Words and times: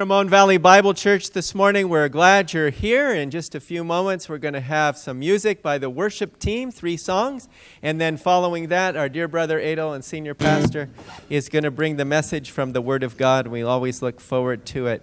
Ramon 0.00 0.28
Valley 0.28 0.58
Bible 0.58 0.94
Church 0.94 1.32
this 1.32 1.56
morning. 1.56 1.88
We're 1.88 2.08
glad 2.08 2.52
you're 2.52 2.70
here. 2.70 3.10
In 3.10 3.32
just 3.32 3.56
a 3.56 3.58
few 3.58 3.82
moments, 3.82 4.28
we're 4.28 4.38
going 4.38 4.54
to 4.54 4.60
have 4.60 4.96
some 4.96 5.18
music 5.18 5.60
by 5.60 5.76
the 5.76 5.90
worship 5.90 6.38
team, 6.38 6.70
three 6.70 6.96
songs. 6.96 7.48
And 7.82 8.00
then 8.00 8.16
following 8.16 8.68
that, 8.68 8.96
our 8.96 9.08
dear 9.08 9.26
brother 9.26 9.58
Adel 9.58 9.94
and 9.94 10.04
senior 10.04 10.34
pastor 10.34 10.88
is 11.28 11.48
going 11.48 11.64
to 11.64 11.72
bring 11.72 11.96
the 11.96 12.04
message 12.04 12.52
from 12.52 12.74
the 12.74 12.80
Word 12.80 13.02
of 13.02 13.16
God. 13.16 13.48
We 13.48 13.64
always 13.64 14.00
look 14.00 14.20
forward 14.20 14.64
to 14.66 14.86
it. 14.86 15.02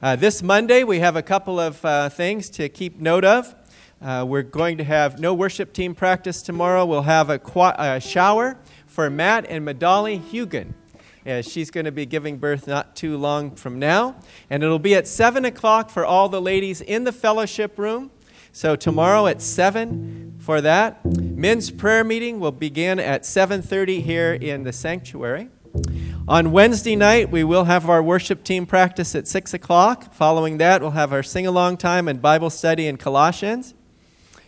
Uh, 0.00 0.14
this 0.14 0.40
Monday, 0.40 0.84
we 0.84 1.00
have 1.00 1.16
a 1.16 1.22
couple 1.22 1.58
of 1.58 1.84
uh, 1.84 2.08
things 2.08 2.48
to 2.50 2.68
keep 2.68 3.00
note 3.00 3.24
of. 3.24 3.56
Uh, 4.00 4.24
we're 4.24 4.42
going 4.42 4.78
to 4.78 4.84
have 4.84 5.18
no 5.18 5.34
worship 5.34 5.72
team 5.72 5.96
practice 5.96 6.42
tomorrow. 6.42 6.86
We'll 6.86 7.02
have 7.02 7.28
a, 7.28 7.40
qu- 7.40 7.74
a 7.76 8.00
shower 8.00 8.56
for 8.86 9.10
Matt 9.10 9.46
and 9.48 9.66
Madali 9.66 10.20
Hugan. 10.22 10.74
She's 11.42 11.70
going 11.70 11.86
to 11.86 11.92
be 11.92 12.06
giving 12.06 12.38
birth 12.38 12.66
not 12.68 12.94
too 12.94 13.16
long 13.16 13.56
from 13.56 13.78
now. 13.78 14.16
And 14.48 14.62
it'll 14.62 14.78
be 14.78 14.94
at 14.94 15.08
7 15.08 15.44
o'clock 15.44 15.90
for 15.90 16.04
all 16.04 16.28
the 16.28 16.40
ladies 16.40 16.80
in 16.80 17.04
the 17.04 17.12
fellowship 17.12 17.78
room. 17.78 18.10
So 18.52 18.76
tomorrow 18.76 19.26
at 19.26 19.42
7 19.42 20.36
for 20.38 20.60
that. 20.60 21.04
Men's 21.04 21.70
prayer 21.70 22.04
meeting 22.04 22.40
will 22.40 22.52
begin 22.52 22.98
at 22.98 23.26
7:30 23.26 24.00
here 24.00 24.32
in 24.32 24.62
the 24.62 24.72
sanctuary. 24.72 25.48
On 26.28 26.52
Wednesday 26.52 26.96
night, 26.96 27.30
we 27.30 27.44
will 27.44 27.64
have 27.64 27.90
our 27.90 28.02
worship 28.02 28.42
team 28.42 28.64
practice 28.64 29.14
at 29.14 29.28
6 29.28 29.52
o'clock. 29.52 30.14
Following 30.14 30.58
that, 30.58 30.80
we'll 30.80 30.92
have 30.92 31.12
our 31.12 31.22
sing 31.22 31.46
along 31.46 31.76
time 31.76 32.08
and 32.08 32.22
Bible 32.22 32.50
study 32.50 32.86
in 32.86 32.96
Colossians. 32.96 33.74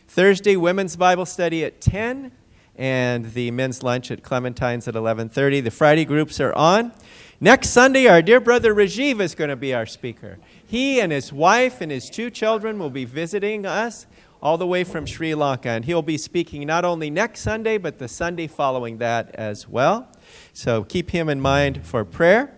Thursday, 0.06 0.56
women's 0.56 0.96
Bible 0.96 1.26
study 1.26 1.64
at 1.64 1.80
10 1.80 2.32
and 2.78 3.32
the 3.34 3.50
men's 3.50 3.82
lunch 3.82 4.10
at 4.10 4.22
Clementine's 4.22 4.86
at 4.88 4.94
11:30. 4.94 5.60
The 5.60 5.70
Friday 5.70 6.04
groups 6.04 6.40
are 6.40 6.54
on. 6.54 6.92
Next 7.40 7.70
Sunday, 7.70 8.06
our 8.06 8.22
dear 8.22 8.40
brother 8.40 8.74
Rajiv 8.74 9.20
is 9.20 9.34
going 9.34 9.50
to 9.50 9.56
be 9.56 9.74
our 9.74 9.86
speaker. 9.86 10.38
He 10.64 11.00
and 11.00 11.12
his 11.12 11.32
wife 11.32 11.80
and 11.80 11.90
his 11.90 12.08
two 12.08 12.30
children 12.30 12.78
will 12.78 12.90
be 12.90 13.04
visiting 13.04 13.66
us 13.66 14.06
all 14.40 14.56
the 14.56 14.66
way 14.66 14.84
from 14.84 15.06
Sri 15.06 15.34
Lanka, 15.34 15.68
and 15.68 15.84
he'll 15.84 16.02
be 16.02 16.16
speaking 16.18 16.66
not 16.66 16.84
only 16.84 17.10
next 17.10 17.40
Sunday, 17.40 17.78
but 17.78 17.98
the 17.98 18.08
Sunday 18.08 18.46
following 18.46 18.98
that 18.98 19.34
as 19.34 19.68
well. 19.68 20.08
So 20.52 20.84
keep 20.84 21.10
him 21.10 21.28
in 21.28 21.40
mind 21.40 21.84
for 21.84 22.04
prayer. 22.04 22.54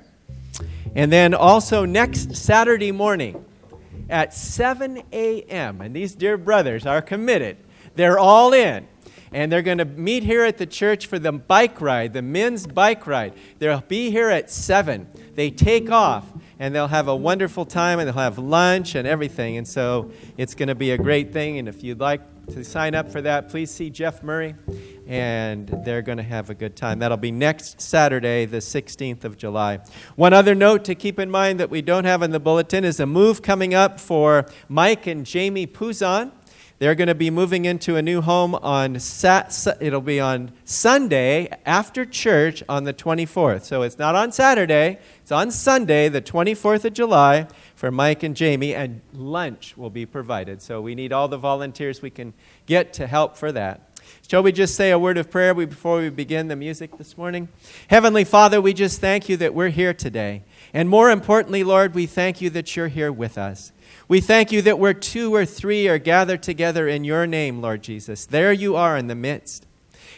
And 0.94 1.10
then 1.10 1.32
also 1.32 1.84
next 1.84 2.36
Saturday 2.36 2.92
morning 2.92 3.44
at 4.10 4.34
7 4.34 5.02
a.m., 5.12 5.80
and 5.80 5.94
these 5.94 6.14
dear 6.14 6.36
brothers 6.36 6.84
are 6.84 7.00
committed, 7.00 7.56
they're 7.94 8.18
all 8.18 8.52
in 8.52 8.86
and 9.32 9.50
they're 9.50 9.62
going 9.62 9.78
to 9.78 9.84
meet 9.84 10.24
here 10.24 10.44
at 10.44 10.58
the 10.58 10.66
church 10.66 11.06
for 11.06 11.18
the 11.18 11.32
bike 11.32 11.80
ride, 11.80 12.12
the 12.12 12.22
men's 12.22 12.66
bike 12.66 13.06
ride. 13.06 13.34
They'll 13.58 13.80
be 13.80 14.10
here 14.10 14.30
at 14.30 14.50
7. 14.50 15.08
They 15.34 15.50
take 15.50 15.90
off, 15.90 16.26
and 16.58 16.74
they'll 16.74 16.88
have 16.88 17.08
a 17.08 17.16
wonderful 17.16 17.64
time, 17.64 17.98
and 17.98 18.08
they'll 18.08 18.14
have 18.14 18.38
lunch 18.38 18.94
and 18.94 19.06
everything. 19.06 19.56
And 19.56 19.66
so 19.66 20.10
it's 20.36 20.54
going 20.54 20.68
to 20.68 20.74
be 20.74 20.90
a 20.90 20.98
great 20.98 21.32
thing. 21.32 21.58
And 21.58 21.68
if 21.68 21.82
you'd 21.84 22.00
like 22.00 22.20
to 22.48 22.64
sign 22.64 22.94
up 22.94 23.10
for 23.10 23.22
that, 23.22 23.48
please 23.48 23.70
see 23.70 23.90
Jeff 23.90 24.22
Murray, 24.24 24.56
and 25.06 25.68
they're 25.84 26.02
going 26.02 26.18
to 26.18 26.24
have 26.24 26.50
a 26.50 26.54
good 26.54 26.74
time. 26.74 26.98
That'll 26.98 27.16
be 27.16 27.30
next 27.30 27.80
Saturday, 27.80 28.44
the 28.44 28.58
16th 28.58 29.24
of 29.24 29.36
July. 29.36 29.78
One 30.16 30.32
other 30.32 30.54
note 30.54 30.84
to 30.86 30.96
keep 30.96 31.20
in 31.20 31.30
mind 31.30 31.60
that 31.60 31.70
we 31.70 31.80
don't 31.82 32.04
have 32.04 32.22
in 32.22 32.32
the 32.32 32.40
bulletin 32.40 32.84
is 32.84 32.98
a 32.98 33.06
move 33.06 33.42
coming 33.42 33.72
up 33.72 34.00
for 34.00 34.46
Mike 34.68 35.06
and 35.06 35.24
Jamie 35.24 35.66
Puzon. 35.68 36.32
They're 36.80 36.94
going 36.94 37.08
to 37.08 37.14
be 37.14 37.28
moving 37.28 37.66
into 37.66 37.96
a 37.96 38.02
new 38.02 38.22
home 38.22 38.54
on 38.54 38.98
sat, 39.00 39.54
it'll 39.82 40.00
be 40.00 40.18
on 40.18 40.50
Sunday 40.64 41.50
after 41.66 42.06
church 42.06 42.62
on 42.70 42.84
the 42.84 42.94
24th. 42.94 43.64
So 43.64 43.82
it's 43.82 43.98
not 43.98 44.14
on 44.14 44.32
Saturday, 44.32 44.98
it's 45.20 45.30
on 45.30 45.50
Sunday, 45.50 46.08
the 46.08 46.22
24th 46.22 46.86
of 46.86 46.94
July 46.94 47.48
for 47.74 47.90
Mike 47.90 48.22
and 48.22 48.34
Jamie 48.34 48.74
and 48.74 49.02
lunch 49.12 49.76
will 49.76 49.90
be 49.90 50.06
provided. 50.06 50.62
So 50.62 50.80
we 50.80 50.94
need 50.94 51.12
all 51.12 51.28
the 51.28 51.36
volunteers 51.36 52.00
we 52.00 52.08
can 52.08 52.32
get 52.64 52.94
to 52.94 53.06
help 53.06 53.36
for 53.36 53.52
that. 53.52 53.90
Shall 54.26 54.42
we 54.42 54.50
just 54.50 54.74
say 54.74 54.90
a 54.90 54.98
word 54.98 55.18
of 55.18 55.30
prayer 55.30 55.52
before 55.52 55.98
we 55.98 56.08
begin 56.08 56.48
the 56.48 56.56
music 56.56 56.96
this 56.96 57.18
morning? 57.18 57.50
Heavenly 57.88 58.24
Father, 58.24 58.58
we 58.58 58.72
just 58.72 59.02
thank 59.02 59.28
you 59.28 59.36
that 59.36 59.52
we're 59.52 59.68
here 59.68 59.92
today. 59.92 60.44
And 60.72 60.88
more 60.88 61.10
importantly, 61.10 61.62
Lord, 61.62 61.94
we 61.94 62.06
thank 62.06 62.40
you 62.40 62.48
that 62.50 62.74
you're 62.74 62.88
here 62.88 63.12
with 63.12 63.36
us. 63.36 63.72
We 64.10 64.20
thank 64.20 64.50
you 64.50 64.60
that 64.62 64.80
where 64.80 64.92
two 64.92 65.32
or 65.32 65.46
three 65.46 65.86
are 65.86 65.96
gathered 65.96 66.42
together 66.42 66.88
in 66.88 67.04
your 67.04 67.28
name, 67.28 67.62
Lord 67.62 67.84
Jesus, 67.84 68.26
there 68.26 68.52
you 68.52 68.74
are 68.74 68.96
in 68.96 69.06
the 69.06 69.14
midst. 69.14 69.68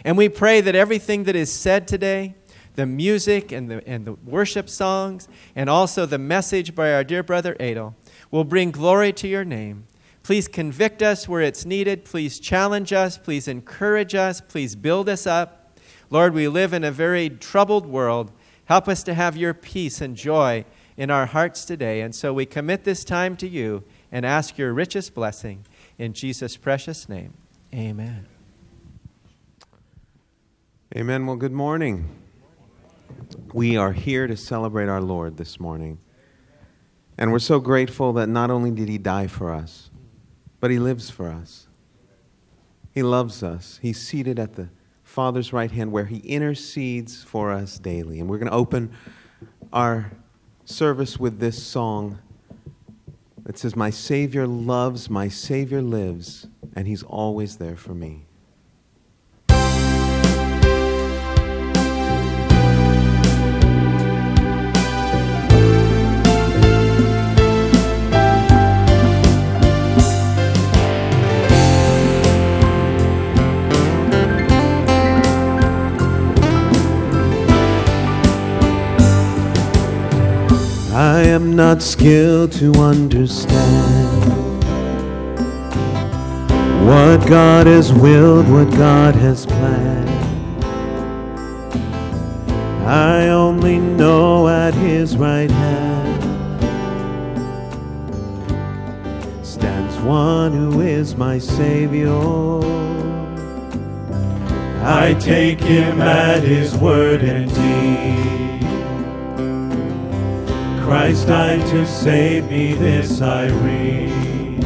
And 0.03 0.17
we 0.17 0.31
pray 0.31 0.63
that 0.63 0.75
everything 0.75 1.25
that 1.25 1.37
is 1.37 1.53
said 1.53 1.87
today, 1.87 2.35
the 2.75 2.87
music 2.87 3.53
and 3.53 3.71
the, 3.71 3.87
and 3.87 4.07
the 4.07 4.15
worship 4.15 4.71
songs, 4.71 5.29
and 5.55 5.69
also 5.69 6.07
the 6.07 6.17
message 6.17 6.75
by 6.75 6.91
our 6.95 7.05
dear 7.05 7.23
brother 7.23 7.55
Adel, 7.61 7.95
will 8.31 8.45
bring 8.45 8.71
glory 8.71 9.13
to 9.13 9.29
your 9.29 9.45
name. 9.45 9.85
Please 10.23 10.49
convict 10.49 11.03
us 11.03 11.29
where 11.29 11.43
it's 11.43 11.67
needed. 11.67 12.07
Please 12.07 12.41
challenge 12.41 12.95
us. 12.95 13.19
Please 13.19 13.47
encourage 13.47 14.15
us. 14.15 14.41
Please 14.41 14.75
build 14.75 15.07
us 15.07 15.27
up. 15.27 15.79
Lord, 16.09 16.33
we 16.33 16.49
live 16.49 16.73
in 16.73 16.83
a 16.83 16.91
very 16.91 17.29
troubled 17.29 17.85
world. 17.85 18.33
Help 18.65 18.89
us 18.89 19.03
to 19.03 19.13
have 19.13 19.37
your 19.37 19.53
peace 19.53 20.01
and 20.01 20.17
joy 20.17 20.65
in 20.97 21.11
our 21.11 21.27
hearts 21.27 21.65
today. 21.65 22.01
And 22.01 22.15
so 22.15 22.33
we 22.33 22.47
commit 22.47 22.85
this 22.85 23.05
time 23.05 23.37
to 23.39 23.49
you 23.49 23.85
and 24.11 24.27
ask 24.27 24.59
your 24.59 24.73
richest 24.73 25.15
blessing 25.15 25.65
in 25.99 26.13
Jesus' 26.13 26.57
precious 26.57 27.09
name. 27.09 27.35
Amen. 27.75 28.27
Amen. 30.95 31.27
Well, 31.27 31.37
good 31.37 31.53
morning. 31.53 32.09
We 33.53 33.77
are 33.77 33.93
here 33.93 34.27
to 34.27 34.37
celebrate 34.37 34.89
our 34.89 35.01
Lord 35.01 35.39
this 35.39 35.59
morning. 35.59 35.99
And 37.17 37.33
we're 37.33 37.39
so 37.39 37.61
grateful 37.61 38.13
that 38.15 38.29
not 38.29 38.51
only 38.51 38.71
did 38.71 38.89
he 38.89 38.99
die 38.99 39.27
for 39.27 39.53
us, 39.53 39.91
but 40.61 40.71
he 40.71 40.79
lives 40.79 41.09
for 41.09 41.29
us. 41.29 41.67
He 42.93 43.03
loves 43.03 43.43
us. 43.43 43.79
He's 43.81 44.01
seated 44.01 44.39
at 44.39 44.55
the 44.55 44.69
Father's 45.03 45.53
right 45.53 45.71
hand 45.71 45.93
where 45.93 46.05
he 46.05 46.19
intercedes 46.19 47.23
for 47.23 47.53
us 47.53 47.79
daily. 47.79 48.21
And 48.21 48.29
we're 48.29 48.39
going 48.39 48.51
to 48.51 48.57
open 48.57 48.93
our 49.73 50.13
service 50.73 51.21
with 51.21 51.39
this 51.39 51.63
song 51.63 52.19
that 53.45 53.59
says, 53.59 53.77
My 53.77 53.91
Savior 53.91 54.47
loves, 54.47 55.11
my 55.11 55.29
Savior 55.29 55.83
lives, 55.83 56.47
and 56.75 56.89
He's 56.89 57.03
always 57.03 57.59
there 57.59 57.77
for 57.77 57.95
me. 57.95 58.25
Am 81.23 81.55
not 81.57 81.83
skilled 81.83 82.53
to 82.53 82.73
understand 82.75 84.63
what 86.87 87.27
God 87.29 87.67
has 87.67 87.93
willed, 87.93 88.49
what 88.49 88.71
God 88.73 89.15
has 89.15 89.47
planned. 89.47 90.09
I 92.85 93.29
only 93.29 93.79
know 93.79 94.49
at 94.49 94.75
His 94.75 95.17
right 95.17 95.51
hand 95.51 96.23
stands 99.47 99.97
one 99.99 100.53
who 100.53 100.81
is 100.81 101.15
my 101.15 101.39
Savior. 101.39 102.11
I 104.85 105.15
take 105.21 105.61
Him 105.61 106.01
at 106.01 106.43
His 106.43 106.77
word 106.77 107.23
indeed. 107.23 108.42
Christ 110.93 111.27
died 111.27 111.67
to 111.69 111.87
save 111.87 112.51
me, 112.51 112.75
this 112.75 113.23
I 113.23 113.47
read. 113.47 114.63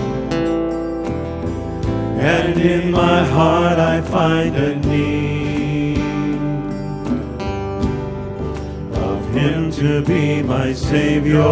And 2.19 2.61
in 2.61 2.91
my 2.91 3.25
heart 3.25 3.79
I 3.79 4.01
find 4.01 4.57
a 4.57 4.75
need 4.75 5.99
of 8.97 9.25
Him 9.33 9.71
to 9.71 10.03
be 10.05 10.43
my 10.43 10.73
Savior. 10.73 11.45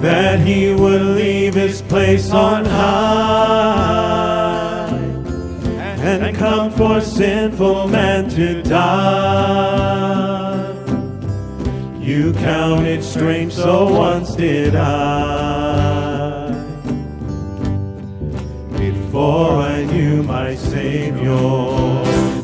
That 0.00 0.40
He 0.40 0.72
would 0.72 1.02
leave 1.02 1.52
His 1.52 1.82
place 1.82 2.30
on 2.30 2.64
high 2.64 4.08
and 6.00 6.34
come 6.34 6.70
for 6.70 7.02
sinful 7.02 7.88
man 7.88 8.30
to 8.30 8.62
die. 8.62 10.37
You 12.08 12.32
count 12.32 12.86
it 12.86 13.04
strange, 13.04 13.52
so 13.52 13.92
once 13.92 14.34
did 14.34 14.74
I. 14.74 16.48
Before 18.78 19.60
I 19.60 19.84
knew 19.84 20.22
my 20.22 20.54
Savior, 20.54 21.36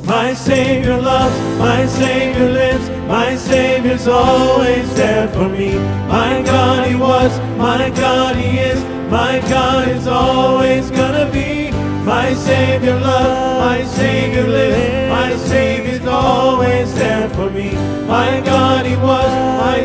my 0.05 0.35
Savior 0.35 1.01
loves, 1.01 1.59
my 1.59 1.87
Savior 1.87 2.51
lives, 2.51 2.91
My 3.09 3.37
Savior's 3.37 4.07
always 4.07 4.95
there 4.97 5.29
for 5.29 5.49
me. 5.49 5.79
My 6.09 6.43
God, 6.45 6.87
He 6.87 6.95
was. 6.95 7.33
My 7.57 7.89
God, 7.89 8.37
He 8.37 8.59
is. 8.59 8.85
My 9.11 9.41
God 9.49 9.89
is 9.89 10.07
always 10.07 10.91
gonna 10.91 11.31
be. 11.33 11.71
My 12.05 12.35
Savior 12.35 13.01
love, 13.01 13.61
my 13.61 13.83
Savior 13.85 14.47
lives. 14.47 15.11
My 15.11 15.35
Savior's 15.49 16.07
always 16.07 16.95
there 16.97 17.31
for 17.31 17.49
me. 17.49 17.73
My 18.07 18.43
God, 18.45 18.85
He 18.85 18.97
was. 18.97 19.34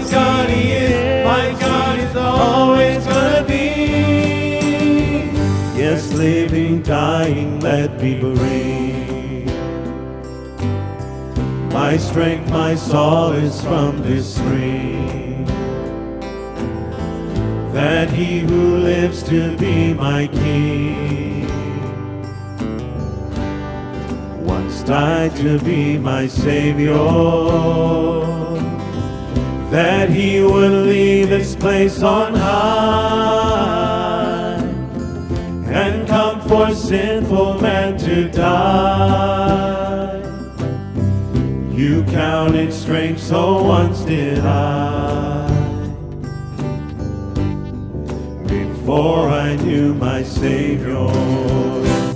God, 0.07 0.50
He 0.50 0.72
is. 0.72 1.25
My 1.25 1.60
God 1.60 2.00
is 2.00 2.16
always 2.16 3.06
gonna 3.06 3.44
be. 3.48 3.66
Yes, 5.75 6.13
living, 6.13 6.81
dying, 6.84 7.60
let 7.62 8.00
me 8.01 8.19
breathe. 8.19 9.50
My 11.74 11.98
strength, 11.98 12.50
my 12.51 12.75
solace 12.75 13.62
from 13.62 14.01
this 14.04 14.36
spring. 14.36 15.46
That 17.74 18.10
he 18.10 18.40
who 18.40 18.78
lives 18.78 19.24
to 19.24 19.56
be 19.57 19.94
my 19.94 20.28
king 20.28 21.48
once 24.45 24.84
died 24.84 25.36
to 25.38 25.60
be 25.60 25.98
my 25.98 26.28
savior. 26.28 26.98
That 29.71 30.10
he 30.10 30.42
would 30.42 30.88
leave 30.88 31.30
his 31.30 31.56
place 31.56 32.01
on 32.01 32.33
high 32.33 33.30
and 35.68 36.07
come 36.07 36.42
for 36.42 36.74
sinful 36.74 37.62
man 37.62 37.95
to 38.00 38.27
die. 38.30 39.30
You 41.71 42.04
counted 42.06 42.74
strange, 42.74 43.19
so 43.19 43.62
once 43.62 44.00
did 44.01 44.39
I. 44.39 45.48
Before 48.48 49.30
I 49.30 49.56
knew 49.57 49.94
my 49.94 50.24
Savior. 50.24 51.07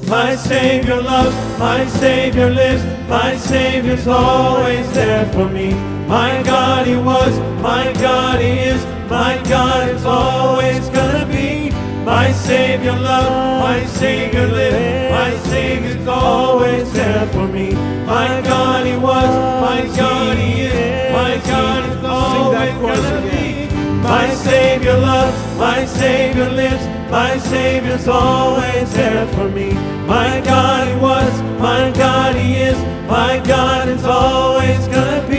My 0.09 0.35
Savior 0.35 1.00
loves, 1.03 1.35
my 1.59 1.85
Savior 1.85 2.50
lives, 2.50 2.83
my 3.07 3.35
Savior's 3.38 4.07
always 4.07 4.91
there 4.94 5.31
for 5.33 5.47
me. 5.47 5.92
My 6.07 6.44
God, 6.44 6.88
He 6.88 6.95
was, 6.95 7.38
my 7.61 7.91
God, 7.94 8.39
He 8.39 8.59
is, 8.59 8.85
my 9.09 9.41
God 9.50 9.89
is 9.89 10.05
always 10.05 10.89
gonna 10.89 11.25
be. 11.25 11.71
My 12.05 12.31
Savior 12.33 12.91
love, 12.91 13.61
my 13.61 13.85
Savior 13.85 14.47
live, 14.47 15.11
my 15.11 15.38
Savior's 15.50 16.07
always 16.07 16.91
there 16.91 17.25
for 17.27 17.47
me. 17.47 17.73
My 18.05 18.41
God, 18.41 18.85
He 18.85 18.97
was, 18.97 19.31
my 19.61 19.81
God, 19.95 20.38
He 20.38 20.63
is, 20.63 21.11
my 21.13 21.38
God 21.50 21.89
is 21.89 22.03
always 22.03 22.73
gonna 22.73 23.21
be. 23.31 23.73
My 24.03 24.29
Savior 24.33 24.97
loves, 24.97 25.57
my 25.57 25.85
Savior 25.85 26.50
lives, 26.50 26.85
my 27.09 27.38
Savior's 27.38 28.07
always 28.07 28.94
there 28.94 29.25
for 29.27 29.47
me. 29.47 29.71
My 30.05 30.41
God, 30.41 30.88
He 30.89 30.95
was, 30.95 31.41
my 31.61 31.89
God, 31.91 32.35
He 32.35 32.55
is, 32.55 32.77
my 33.09 33.41
God 33.45 33.88
is 33.88 34.03
always 34.03 34.85
gonna 34.88 35.25
be. 35.29 35.32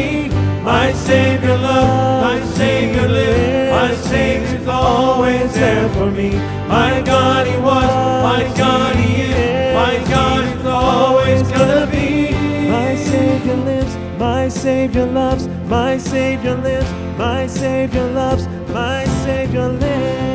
Savior 1.04 1.58
loves, 1.58 2.24
my 2.24 2.54
Savior 2.54 3.08
lives, 3.08 3.70
my 3.72 3.94
Savior's 4.10 4.66
always 4.66 5.52
there 5.54 5.88
for 5.90 6.10
me. 6.10 6.30
My 6.66 7.02
God, 7.04 7.46
He 7.46 7.56
was, 7.58 7.90
my 8.30 8.42
God, 8.56 8.96
He 8.96 9.22
is, 9.22 9.74
my 9.74 9.96
God 10.08 10.44
He's 10.44 10.66
always 10.66 11.42
gonna 11.52 11.86
be. 11.86 12.32
My 12.70 12.96
Savior 12.96 13.56
lives, 13.56 13.94
my 14.18 14.48
Savior 14.48 15.06
loves, 15.06 15.46
my 15.68 15.98
Savior 15.98 16.56
lives, 16.56 16.90
my 17.18 17.46
Savior 17.46 18.06
loves, 18.12 18.48
my 18.68 19.04
Savior 19.24 19.68
lives. 19.68 20.33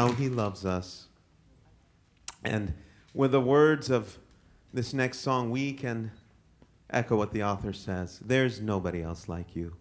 How 0.00 0.12
he 0.12 0.30
loves 0.30 0.64
us. 0.64 1.08
And 2.42 2.72
with 3.12 3.32
the 3.32 3.40
words 3.40 3.90
of 3.90 4.16
this 4.72 4.94
next 4.94 5.18
song, 5.18 5.50
we 5.50 5.74
can 5.74 6.10
echo 6.88 7.16
what 7.16 7.32
the 7.32 7.42
author 7.42 7.74
says 7.74 8.18
There's 8.24 8.62
nobody 8.62 9.02
else 9.02 9.28
like 9.28 9.54
you. 9.54 9.76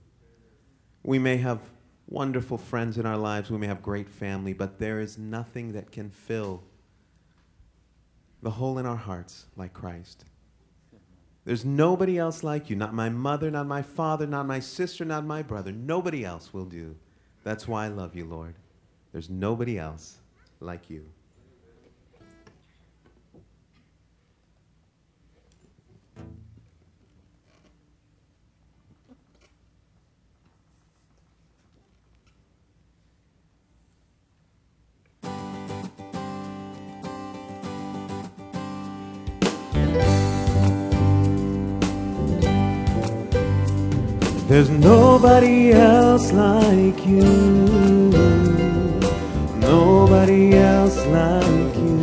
We 1.04 1.19
may 1.19 1.38
have 1.38 1.62
wonderful 2.07 2.57
friends 2.57 2.98
in 2.98 3.06
our 3.06 3.16
lives, 3.16 3.50
we 3.50 3.57
may 3.60 3.68
have 3.68 3.81
great 3.81 4.10
family, 4.10 4.51
but 4.51 4.77
there 4.77 5.00
is 5.00 5.18
nothing 5.18 5.71
that 5.71 5.89
can 5.89 6.10
fill 6.10 6.63
the 8.42 8.51
hole 8.51 8.77
in 8.77 8.86
our 8.86 8.98
hearts 8.98 9.45
like 9.56 9.71
Christ. 9.71 10.25
There's 11.45 11.63
nobody 11.63 12.18
else 12.18 12.44
like 12.44 12.69
you. 12.69 12.75
Not 12.75 12.94
my 12.94 13.07
mother, 13.07 13.50
not 13.50 13.68
my 13.68 13.83
father, 13.83 14.27
not 14.27 14.45
my 14.45 14.60
sister, 14.60 15.06
not 15.06 15.25
my 15.25 15.42
brother. 15.44 15.71
Nobody 15.71 16.25
else 16.25 16.54
will 16.54 16.66
do. 16.66 16.98
That's 17.45 17.69
why 17.69 17.86
I 17.86 17.88
love 17.88 18.16
you, 18.16 18.25
Lord. 18.25 18.56
There's 19.11 19.29
nobody 19.29 19.79
else 19.79 20.19
like 20.59 20.89
you. 20.89 21.03
There's 44.47 44.69
nobody 44.69 45.73
else 45.73 46.31
like 46.31 47.06
you. 47.06 48.58
Nobody 49.75 50.54
else 50.56 50.98
like 51.06 51.75
you. 51.75 52.00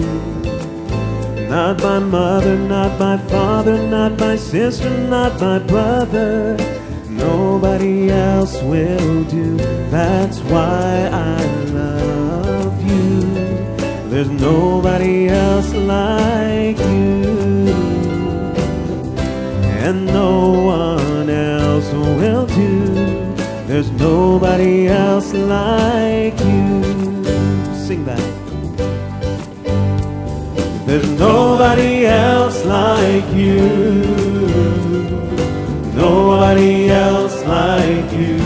Not 1.48 1.82
my 1.82 1.98
mother, 1.98 2.56
not 2.56 2.98
my 2.98 3.18
father, 3.32 3.76
not 3.88 4.18
my 4.18 4.36
sister, 4.36 4.90
not 5.14 5.40
my 5.40 5.58
brother. 5.58 6.56
Nobody 7.08 8.10
else 8.10 8.62
will 8.62 9.24
do. 9.24 9.56
That's 9.90 10.38
why 10.52 11.08
I 11.12 11.44
love 11.80 12.76
you. 12.92 13.20
There's 14.10 14.30
nobody 14.30 15.28
else 15.28 15.72
like 15.74 16.78
you 16.78 17.36
and 19.86 20.04
no 20.06 20.50
one 20.50 21.30
else 21.30 21.88
will 21.92 22.46
do. 22.46 22.94
There's 23.68 23.90
nobody 23.92 24.88
else 24.88 25.32
like 25.32 26.38
you. 26.40 26.45
Sing 27.86 28.04
that. 28.04 28.18
There's 30.86 31.08
nobody 31.10 32.04
else 32.06 32.64
like 32.64 33.32
you. 33.32 33.60
Nobody 35.94 36.90
else 36.90 37.40
like 37.44 38.10
you. 38.10 38.38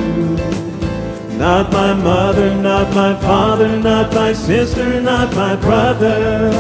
Not 1.39 1.73
my 1.73 1.95
mother, 1.95 2.55
not 2.55 2.95
my 2.95 3.19
father, 3.19 3.79
not 3.79 4.13
my 4.13 4.35
sister, 4.35 5.01
not 5.01 5.35
my 5.35 5.57
brother. 5.57 6.51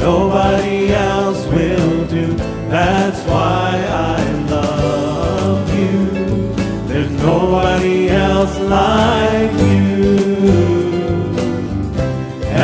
Nobody 0.00 0.92
else 0.92 1.46
will 1.46 2.06
do. 2.06 2.34
That's 2.68 3.20
why 3.30 3.70
I 3.88 4.20
love 4.50 5.78
you. 5.78 6.06
There's 6.88 7.10
nobody 7.22 8.08
else 8.08 8.58
like 8.58 9.52
you. 9.60 9.75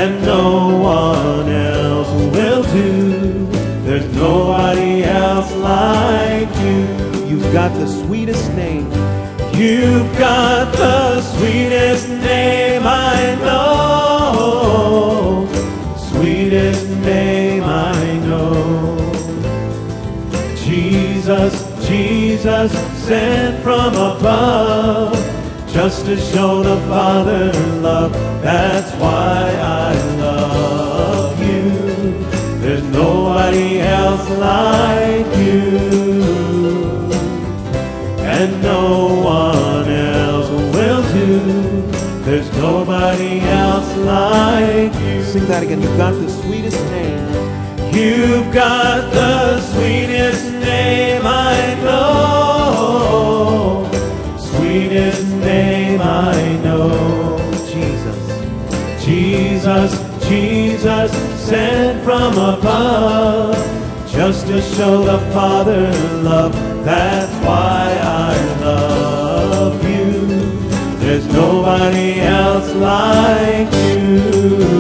And 0.03 0.21
no 0.25 0.79
one 0.79 1.49
else 1.49 2.11
will 2.35 2.65
do. 2.65 3.47
There's 3.85 4.13
nobody 4.17 5.05
else 5.05 5.55
like 5.55 6.49
you. 6.57 7.29
You've 7.29 7.53
got 7.53 7.73
the 7.75 7.87
sweetest 7.87 8.53
name. 8.55 8.91
You've 9.55 10.19
got 10.19 10.73
the 10.73 11.21
sweetest 11.21 12.09
name 12.09 12.83
I 12.85 13.37
know. 13.43 15.47
Sweetest 16.11 16.89
name 17.07 17.63
I 17.63 18.19
know. 18.27 18.97
Jesus, 20.57 21.55
Jesus, 21.87 22.73
sent 23.07 23.63
from 23.63 23.95
above. 23.95 25.32
Just 25.73 26.05
to 26.05 26.17
show 26.19 26.63
the 26.63 26.77
Father 26.87 27.51
love. 27.81 28.13
That's 28.43 28.93
why 28.97 29.51
I 29.59 29.95
love 30.19 31.41
you. 31.41 32.13
There's 32.61 32.83
nobody 32.85 33.81
else 33.81 34.29
like 34.31 35.27
you, 35.39 37.11
and 38.21 38.63
no 38.63 39.15
one 39.25 39.89
else 39.89 40.51
will 40.75 41.03
do. 41.15 41.41
There's 42.23 42.53
nobody 42.59 43.41
else 43.41 43.97
like 43.97 44.95
you. 45.03 45.23
Sing 45.25 45.47
that 45.47 45.63
again. 45.63 45.81
You've 45.81 45.97
got 45.97 46.13
the 46.13 46.29
sweetest 46.29 46.85
name. 46.91 47.95
You've 47.95 48.53
got 48.53 49.11
the 49.13 49.61
sweetest 49.73 50.53
name 50.53 51.23
I 51.25 51.75
know. 51.83 52.32
I 56.23 56.57
know. 56.65 57.39
Jesus. 57.67 59.05
Jesus, 59.05 60.29
Jesus, 60.29 61.13
sent 61.41 62.05
from 62.05 62.33
above. 62.35 63.57
Just 64.09 64.47
to 64.47 64.61
show 64.61 65.03
the 65.03 65.19
Father 65.33 65.91
love. 66.23 66.53
That's 66.85 67.33
why 67.45 67.99
I 68.03 68.35
love 68.61 69.83
you. 69.85 70.27
There's 70.99 71.27
nobody 71.33 72.21
else 72.21 72.73
like 72.75 73.73
you 73.73 74.73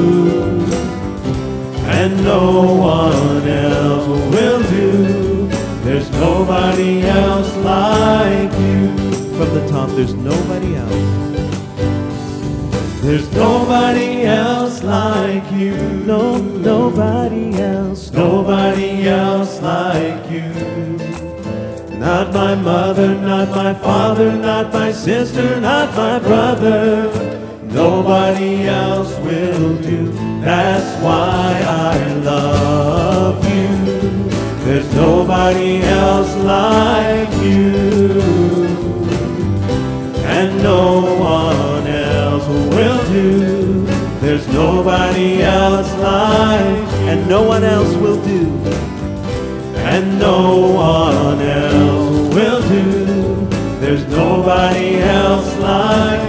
and 2.02 2.24
no 2.24 2.74
one 2.74 3.48
else 3.48 4.06
will 4.34 4.62
do. 4.70 5.46
There's 5.84 6.10
nobody 6.12 7.02
else 7.02 7.54
like 7.58 8.52
you. 8.52 8.88
From 9.36 9.54
the 9.54 9.68
top, 9.68 9.88
there's 9.90 10.14
nobody 10.14 10.74
else. 10.76 11.11
There's 13.12 13.30
nobody 13.34 14.22
else 14.22 14.82
like 14.82 15.52
you. 15.52 15.76
No, 16.06 16.38
nobody 16.38 17.60
else. 17.60 18.10
Nobody 18.10 19.06
else 19.06 19.60
like 19.60 20.30
you. 20.30 20.48
Not 21.98 22.32
my 22.32 22.54
mother, 22.54 23.14
not 23.14 23.50
my 23.50 23.74
father, 23.74 24.32
not 24.32 24.72
my 24.72 24.92
sister, 24.92 25.60
not 25.60 25.94
my 25.94 26.20
brother. 26.20 27.12
Nobody 27.64 28.66
else 28.66 29.14
will 29.18 29.76
do. 29.82 30.10
That's 30.40 30.98
why 31.02 31.62
I 31.68 32.14
love 32.14 33.44
you. 33.44 34.24
There's 34.64 34.90
nobody 34.94 35.82
else 35.82 36.34
like 36.36 37.32
you. 37.44 38.22
And 40.24 40.62
no 40.62 41.14
one 41.20 41.71
do. 43.12 43.84
There's 44.20 44.46
nobody 44.48 45.42
else 45.42 45.92
like 45.94 46.88
And 47.10 47.28
no 47.28 47.42
one 47.42 47.64
else 47.64 47.94
will 47.96 48.20
do. 48.24 48.40
and 49.92 50.18
no 50.18 50.38
one 50.74 51.40
else 51.40 52.34
will 52.34 52.62
do. 52.68 53.46
There's 53.80 54.04
nobody 54.08 55.00
else 55.02 55.50
like 55.58 56.20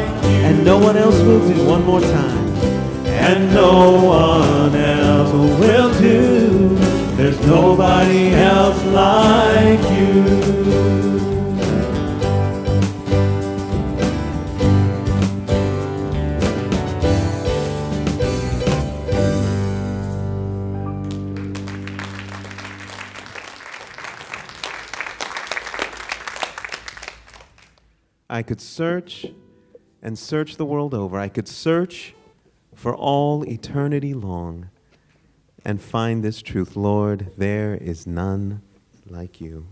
And 0.47 0.65
no 0.65 0.77
one 0.77 0.97
else 0.97 1.19
will 1.27 1.43
do. 1.47 1.55
One 1.75 1.83
more 1.85 2.01
time. 2.01 2.43
and 3.29 3.53
no 3.53 3.73
one 4.03 4.75
else 4.75 5.31
will 5.61 5.91
do. 5.99 6.75
There's 7.17 7.39
nobody 7.45 8.33
else 8.33 8.81
like 8.85 9.83
you. 9.97 11.32
I 28.33 28.41
could 28.41 28.59
search 28.59 29.27
and 30.01 30.17
search 30.17 30.57
the 30.57 30.65
world 30.65 30.95
over. 30.95 31.19
I 31.19 31.29
could 31.29 31.47
search 31.47 32.15
for 32.73 32.95
all 32.95 33.47
eternity 33.47 34.15
long 34.15 34.71
and 35.63 35.79
find 35.79 36.23
this 36.23 36.41
truth 36.41 36.75
Lord, 36.75 37.31
there 37.37 37.75
is 37.75 38.07
none 38.07 38.63
like 39.07 39.39
you. 39.39 39.67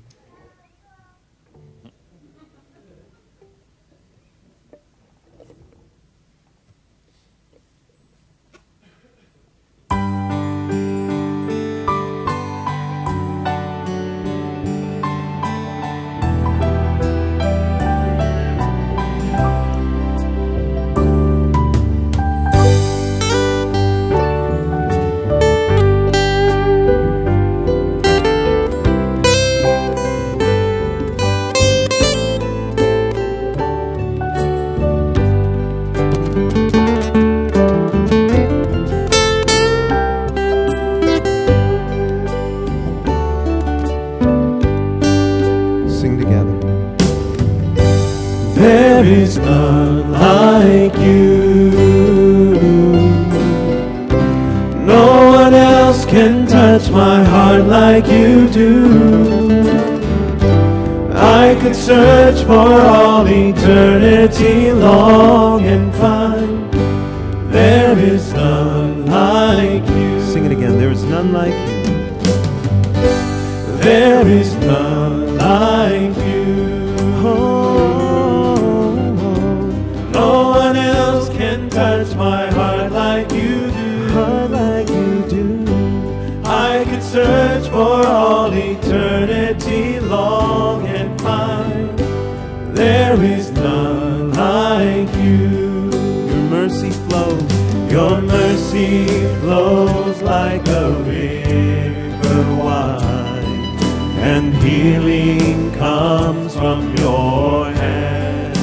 Mercy 96.72 96.92
flows. 97.10 97.92
Your 97.92 98.22
mercy 98.22 99.08
flows 99.42 100.22
like 100.22 100.66
a 100.68 100.92
river 101.04 102.56
wide, 102.56 103.78
and 104.20 104.54
healing 104.56 105.74
comes 105.74 106.56
from 106.56 106.96
your 106.98 107.66
hand. 107.72 108.58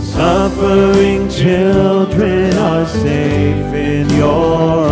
Suffering 0.00 1.28
children 1.28 2.56
are 2.56 2.86
safe 2.86 3.74
in 3.74 4.10
your 4.10 4.83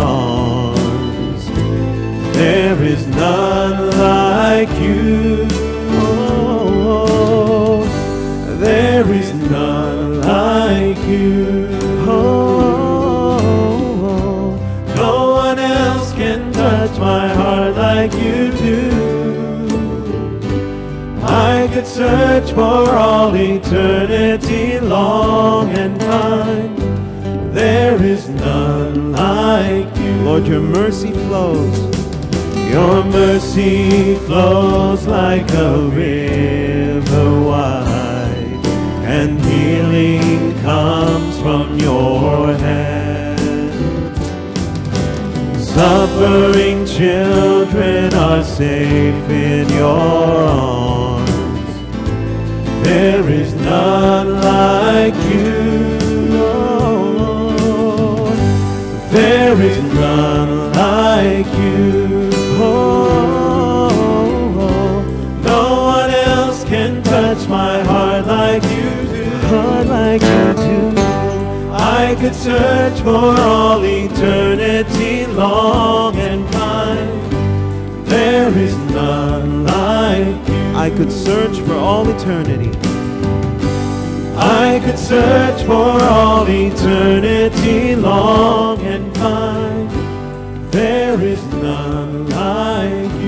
for 22.53 22.95
all 22.95 23.33
eternity 23.35 24.79
long 24.79 25.69
and 25.69 25.99
find 26.01 26.77
there 27.53 28.01
is 28.03 28.29
none 28.29 29.11
like 29.11 29.97
you. 29.97 30.13
Lord, 30.23 30.45
your 30.47 30.61
mercy 30.61 31.11
flows. 31.11 31.77
Your 32.71 33.03
mercy 33.03 34.15
flows 34.25 35.05
like 35.05 35.49
a 35.51 35.77
river 35.89 37.41
wide, 37.41 38.65
and 39.05 39.39
healing 39.45 40.59
comes 40.61 41.39
from 41.39 41.77
your 41.77 42.53
hand. 42.55 44.17
Suffering 45.59 46.85
children 46.85 48.13
are 48.13 48.43
safe 48.43 49.29
in 49.29 49.69
your 49.69 49.87
arms. 49.87 50.82
There 53.03 53.27
is 53.29 53.53
none 53.55 54.29
like 54.41 55.13
you. 55.29 55.51
Lord. 56.37 57.57
There 59.11 59.61
is 59.61 59.77
none 59.93 60.71
like 60.71 61.45
you. 61.57 62.29
Oh, 62.63 63.91
no 65.43 65.83
one 65.83 66.11
else 66.11 66.63
can 66.63 67.03
touch 67.03 67.45
my 67.49 67.83
heart 67.83 68.25
like 68.25 68.63
you 68.63 68.89
do. 69.11 69.25
Heart 69.51 69.87
like 69.87 70.21
you 70.21 70.53
do. 70.63 70.95
I 71.73 72.15
could 72.21 72.33
search 72.33 73.01
for 73.01 73.35
all 73.41 73.83
eternity 73.83 75.25
long 75.25 76.15
and 76.15 76.49
find 76.53 77.21
there 78.05 78.57
is 78.57 78.77
none 78.93 79.65
like 79.65 80.47
you. 80.47 80.53
I 80.73 80.89
could 80.89 81.11
search 81.11 81.59
for 81.67 81.75
all 81.75 82.07
eternity. 82.07 82.71
Could 84.85 84.99
search 84.99 85.63
for 85.63 86.01
all 86.03 86.45
eternity 86.45 87.95
long 87.95 88.81
and 88.81 89.15
find 89.15 89.89
there 90.73 91.21
is 91.21 91.41
none 91.53 92.27
like 92.29 93.21
you. 93.21 93.22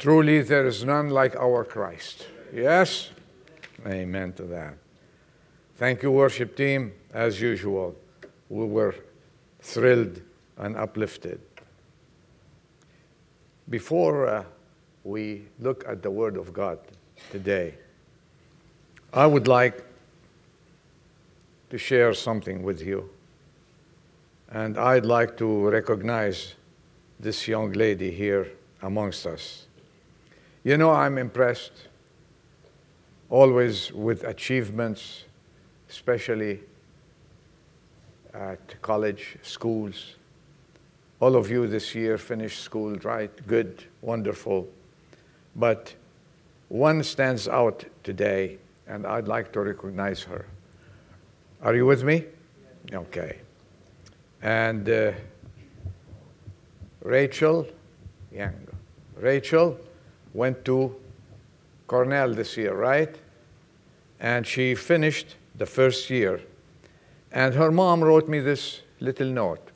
Truly, 0.00 0.40
there 0.40 0.66
is 0.66 0.82
none 0.82 1.10
like 1.10 1.36
our 1.36 1.62
Christ. 1.62 2.26
Yes? 2.54 3.10
Amen 3.86 4.32
to 4.32 4.44
that. 4.44 4.72
Thank 5.76 6.02
you, 6.02 6.10
worship 6.10 6.56
team. 6.56 6.92
As 7.12 7.38
usual, 7.38 7.94
we 8.48 8.64
were 8.64 8.94
thrilled 9.60 10.22
and 10.56 10.74
uplifted. 10.74 11.38
Before 13.68 14.26
uh, 14.26 14.44
we 15.04 15.42
look 15.60 15.84
at 15.86 16.02
the 16.02 16.10
Word 16.10 16.38
of 16.38 16.54
God 16.54 16.78
today, 17.30 17.74
I 19.12 19.26
would 19.26 19.48
like 19.48 19.84
to 21.68 21.76
share 21.76 22.14
something 22.14 22.62
with 22.62 22.80
you. 22.80 23.10
And 24.48 24.78
I'd 24.78 25.04
like 25.04 25.36
to 25.36 25.68
recognize 25.68 26.54
this 27.18 27.46
young 27.46 27.72
lady 27.72 28.10
here 28.10 28.48
amongst 28.80 29.26
us. 29.26 29.66
You 30.62 30.76
know, 30.76 30.90
I'm 30.90 31.16
impressed 31.16 31.72
always 33.30 33.92
with 33.92 34.24
achievements, 34.24 35.24
especially 35.88 36.60
at 38.34 38.82
college, 38.82 39.38
schools. 39.42 40.16
All 41.18 41.36
of 41.36 41.50
you 41.50 41.66
this 41.66 41.94
year 41.94 42.18
finished 42.18 42.60
school, 42.60 42.94
right? 42.96 43.30
Good, 43.46 43.84
wonderful. 44.02 44.68
But 45.56 45.94
one 46.68 47.02
stands 47.04 47.48
out 47.48 47.84
today, 48.04 48.58
and 48.86 49.06
I'd 49.06 49.28
like 49.28 49.52
to 49.52 49.60
recognize 49.60 50.22
her. 50.24 50.44
Are 51.62 51.74
you 51.74 51.86
with 51.86 52.04
me? 52.04 52.24
Okay. 52.92 53.38
And 54.42 54.88
uh, 54.88 55.12
Rachel 57.02 57.66
Young. 58.30 58.66
Rachel 59.16 59.78
went 60.34 60.64
to 60.64 60.94
Cornell 61.86 62.34
this 62.34 62.56
year, 62.56 62.74
right? 62.74 63.14
And 64.20 64.46
she 64.46 64.74
finished 64.74 65.36
the 65.56 65.66
first 65.66 66.10
year. 66.10 66.40
And 67.32 67.54
her 67.54 67.70
mom 67.70 68.02
wrote 68.02 68.28
me 68.28 68.40
this 68.40 68.82
little 69.00 69.28
note. 69.28 69.70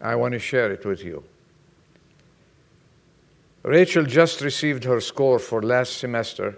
I 0.00 0.14
want 0.16 0.32
to 0.32 0.38
share 0.38 0.70
it 0.70 0.84
with 0.84 1.04
you. 1.04 1.22
Rachel 3.62 4.04
just 4.04 4.40
received 4.40 4.84
her 4.84 5.00
score 5.00 5.38
for 5.38 5.62
last 5.62 5.98
semester, 5.98 6.56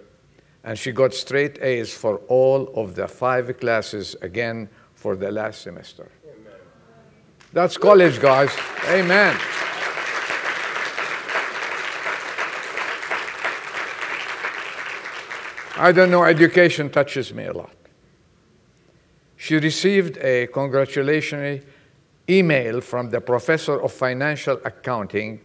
and 0.62 0.78
she 0.78 0.92
got 0.92 1.12
straight 1.12 1.60
A's 1.60 1.92
for 1.92 2.18
all 2.28 2.72
of 2.76 2.94
the 2.94 3.08
five 3.08 3.58
classes 3.58 4.14
again 4.22 4.68
for 4.94 5.16
the 5.16 5.30
last 5.32 5.62
semester. 5.62 6.08
Amen. 6.24 6.60
That's 7.52 7.76
college, 7.76 8.20
guys. 8.20 8.50
Amen. 8.88 9.36
I 15.82 15.90
don't 15.90 16.12
know, 16.12 16.22
education 16.22 16.90
touches 16.90 17.34
me 17.34 17.46
a 17.46 17.52
lot. 17.52 17.74
She 19.36 19.56
received 19.56 20.16
a 20.18 20.46
congratulatory 20.46 21.62
email 22.30 22.80
from 22.80 23.10
the 23.10 23.20
professor 23.20 23.82
of 23.82 23.90
financial 23.92 24.60
accounting 24.64 25.40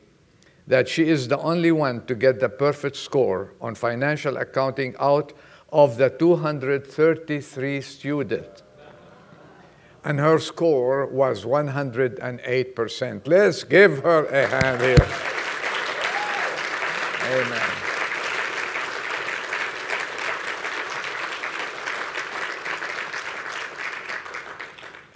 that 0.67 0.87
she 0.87 1.09
is 1.09 1.27
the 1.27 1.39
only 1.39 1.71
one 1.71 2.05
to 2.05 2.13
get 2.13 2.39
the 2.39 2.49
perfect 2.49 2.97
score 2.97 3.53
on 3.59 3.73
financial 3.73 4.37
accounting 4.37 4.93
out 4.99 5.33
of 5.71 5.97
the 5.97 6.11
233 6.11 7.81
students. 7.81 8.61
And 10.03 10.19
her 10.19 10.37
score 10.37 11.07
was 11.07 11.45
108%. 11.45 13.27
Let's 13.27 13.63
give 13.63 14.03
her 14.03 14.25
a 14.27 14.45
hand 14.45 14.81
here. 14.83 15.07
Amen. 17.23 17.86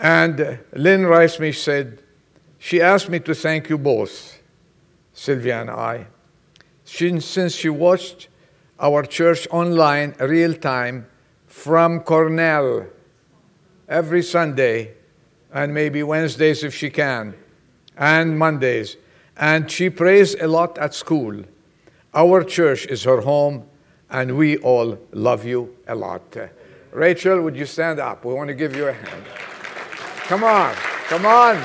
And 0.02 0.58
Lynn 0.74 1.02
Reismich 1.02 1.58
said, 1.58 2.02
she 2.58 2.82
asked 2.82 3.08
me 3.08 3.20
to 3.20 3.36
thank 3.36 3.70
you 3.70 3.78
both, 3.78 4.40
Sylvia 5.14 5.62
and 5.62 5.70
I, 5.70 6.08
since 6.84 7.54
she 7.54 7.70
watched 7.70 8.28
our 8.80 9.04
church 9.04 9.48
online 9.52 10.16
real 10.20 10.56
time 10.56 11.06
from 11.46 12.00
Cornell 12.00 12.88
every 13.88 14.24
Sunday 14.24 14.96
and 15.54 15.72
maybe 15.72 16.02
Wednesdays 16.02 16.64
if 16.64 16.74
she 16.74 16.90
can, 16.90 17.36
and 17.96 18.40
Mondays. 18.40 18.98
And 19.38 19.70
she 19.70 19.92
prays 19.92 20.34
a 20.34 20.48
lot 20.48 20.80
at 20.80 20.96
school. 20.96 21.44
Our 22.16 22.44
church 22.44 22.88
is 22.88 23.04
her 23.04 23.22
home, 23.22 23.68
and 24.10 24.36
we 24.36 24.58
all 24.58 24.98
love 25.12 25.46
you 25.46 25.78
a 25.88 25.94
lot. 25.94 26.36
Rachel, 26.92 27.42
would 27.42 27.56
you 27.56 27.68
stand 27.68 28.00
up? 28.00 28.26
We 28.26 28.34
want 28.34 28.48
to 28.48 28.56
give 28.56 28.76
you 28.76 28.88
a 28.88 28.94
hand. 28.94 29.51
Come 30.28 30.44
on. 30.44 30.76
Come 31.10 31.26
on. 31.26 31.62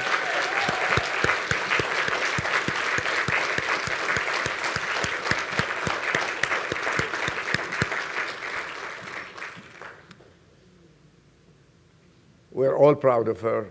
We're 12.51 12.77
all 12.77 12.95
proud 12.95 13.29
of 13.29 13.41
her. 13.43 13.71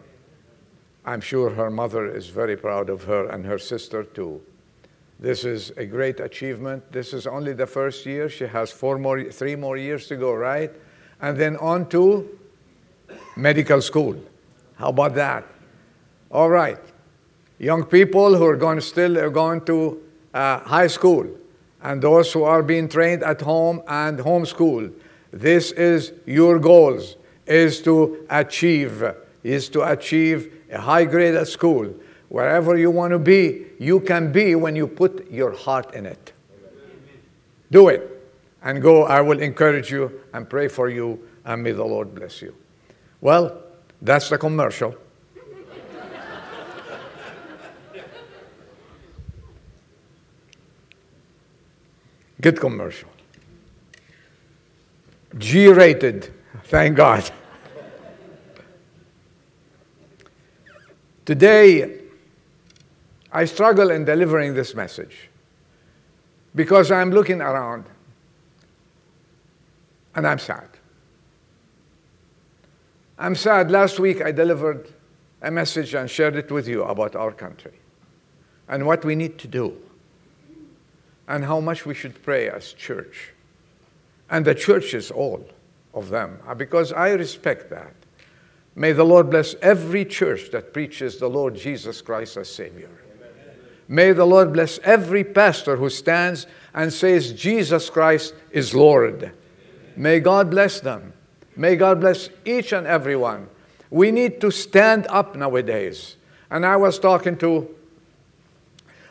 I'm 1.05 1.21
sure 1.21 1.49
her 1.49 1.69
mother 1.69 2.07
is 2.07 2.27
very 2.27 2.55
proud 2.55 2.89
of 2.89 3.03
her 3.03 3.27
and 3.29 3.45
her 3.45 3.57
sister 3.57 4.03
too. 4.03 4.41
This 5.19 5.43
is 5.43 5.71
a 5.77 5.85
great 5.85 6.19
achievement. 6.19 6.91
This 6.91 7.13
is 7.13 7.27
only 7.27 7.53
the 7.53 7.67
first 7.67 8.05
year. 8.05 8.29
She 8.29 8.45
has 8.45 8.71
four 8.71 8.97
more, 8.97 9.31
three 9.31 9.55
more 9.55 9.77
years 9.77 10.07
to 10.07 10.15
go, 10.15 10.33
right? 10.33 10.71
And 11.21 11.37
then 11.37 11.57
on 11.57 11.89
to 11.89 12.37
medical 13.35 13.81
school. 13.81 14.15
How 14.75 14.89
about 14.89 15.15
that? 15.15 15.45
All 16.31 16.49
right. 16.49 16.79
Young 17.57 17.85
people 17.85 18.35
who 18.35 18.45
are 18.45 18.57
going 18.57 18.81
still 18.81 19.17
are 19.17 19.29
going 19.29 19.61
to 19.65 20.01
uh, 20.33 20.59
high 20.59 20.87
school, 20.87 21.25
and 21.81 22.01
those 22.01 22.33
who 22.33 22.43
are 22.43 22.61
being 22.61 22.89
trained 22.89 23.23
at 23.23 23.41
home 23.41 23.81
and 23.87 24.19
homeschool. 24.19 24.91
This 25.31 25.71
is 25.71 26.11
your 26.25 26.59
goals: 26.59 27.15
is 27.45 27.81
to 27.83 28.25
achieve, 28.29 29.03
is 29.43 29.69
to 29.69 29.83
achieve 29.83 30.51
a 30.71 30.79
high 30.79 31.05
grade 31.05 31.35
at 31.35 31.47
school. 31.47 31.93
Wherever 32.27 32.75
you 32.75 32.91
want 32.91 33.11
to 33.11 33.19
be, 33.19 33.67
you 33.79 34.01
can 34.01 34.31
be 34.31 34.55
when 34.55 34.75
you 34.75 34.87
put 34.87 35.31
your 35.31 35.53
heart 35.53 35.93
in 35.93 36.05
it. 36.05 36.33
Do 37.71 37.87
it 37.87 38.01
and 38.61 38.81
go. 38.81 39.03
I 39.03 39.21
will 39.21 39.39
encourage 39.39 39.91
you 39.91 40.21
and 40.33 40.49
pray 40.49 40.67
for 40.67 40.89
you, 40.89 41.25
and 41.45 41.63
may 41.63 41.71
the 41.71 41.85
Lord 41.85 42.13
bless 42.13 42.41
you. 42.41 42.53
Well, 43.21 43.61
that's 44.05 44.29
the 44.29 44.37
commercial. 44.37 44.95
Good 52.39 52.59
commercial. 52.59 53.09
G 55.37 55.67
rated, 55.67 56.31
thank 56.65 56.95
God. 56.95 57.29
Today, 61.25 62.01
I 63.31 63.45
struggle 63.45 63.89
in 63.89 64.05
delivering 64.05 64.53
this 64.53 64.75
message 64.75 65.29
because 66.53 66.91
I'm 66.91 67.09
looking 67.09 67.41
around 67.41 67.85
and 70.13 70.27
I'm 70.27 70.39
sad. 70.39 70.74
I'm 73.17 73.35
sad. 73.35 73.71
Last 73.71 73.99
week 73.99 74.21
I 74.21 74.31
delivered 74.31 74.93
a 75.41 75.49
message 75.49 75.93
and 75.93 76.09
shared 76.09 76.35
it 76.35 76.51
with 76.51 76.67
you 76.67 76.83
about 76.83 77.15
our 77.15 77.31
country 77.31 77.79
and 78.67 78.85
what 78.85 79.05
we 79.05 79.15
need 79.15 79.37
to 79.39 79.47
do 79.47 79.77
and 81.27 81.45
how 81.45 81.59
much 81.59 81.85
we 81.85 81.93
should 81.93 82.21
pray 82.23 82.49
as 82.49 82.73
church. 82.73 83.31
And 84.29 84.43
the 84.43 84.55
churches, 84.55 85.11
all 85.11 85.47
of 85.93 86.09
them, 86.09 86.39
uh, 86.47 86.55
because 86.55 86.91
I 86.91 87.11
respect 87.11 87.69
that. 87.69 87.93
May 88.75 88.91
the 88.91 89.05
Lord 89.05 89.29
bless 89.29 89.55
every 89.61 90.03
church 90.03 90.51
that 90.51 90.73
preaches 90.73 91.17
the 91.17 91.29
Lord 91.29 91.55
Jesus 91.55 92.01
Christ 92.01 92.35
as 92.35 92.49
Savior. 92.49 92.89
May 93.87 94.11
the 94.11 94.25
Lord 94.25 94.51
bless 94.51 94.79
every 94.79 95.23
pastor 95.23 95.77
who 95.77 95.89
stands 95.89 96.47
and 96.73 96.91
says 96.91 97.31
Jesus 97.31 97.89
Christ 97.89 98.33
is 98.51 98.73
Lord. 98.73 99.31
May 99.95 100.19
God 100.19 100.49
bless 100.49 100.81
them. 100.81 101.13
May 101.55 101.75
God 101.75 102.01
bless 102.01 102.29
each 102.43 102.73
and 102.73 102.85
every 102.85 103.15
one. 103.15 103.47
We 103.89 104.11
need 104.11 104.41
to 104.41 104.51
stand 104.51 105.07
up 105.09 105.35
nowadays. 105.35 106.17
And 106.49 106.65
I 106.65 106.75
was 106.75 106.99
talking 106.99 107.37
to 107.37 107.69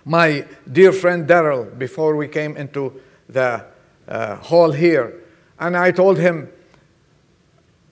my 0.05 0.47
dear 0.71 0.93
friend 0.93 1.27
Daryl 1.27 1.77
before 1.79 2.17
we 2.17 2.29
came 2.29 2.57
into 2.57 3.01
the 3.29 3.65
uh, 4.07 4.37
hall 4.37 4.71
here, 4.71 5.23
and 5.59 5.77
I 5.77 5.91
told 5.91 6.19
him, 6.19 6.51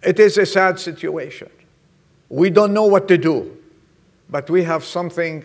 It 0.03 0.21
is 0.21 0.37
a 0.37 0.45
sad 0.45 0.79
situation. 0.79 1.51
We 2.29 2.51
don't 2.51 2.73
know 2.73 2.87
what 2.87 3.09
to 3.09 3.19
do, 3.19 3.57
but 4.29 4.51
we 4.51 4.65
have 4.65 4.85
something 4.85 5.45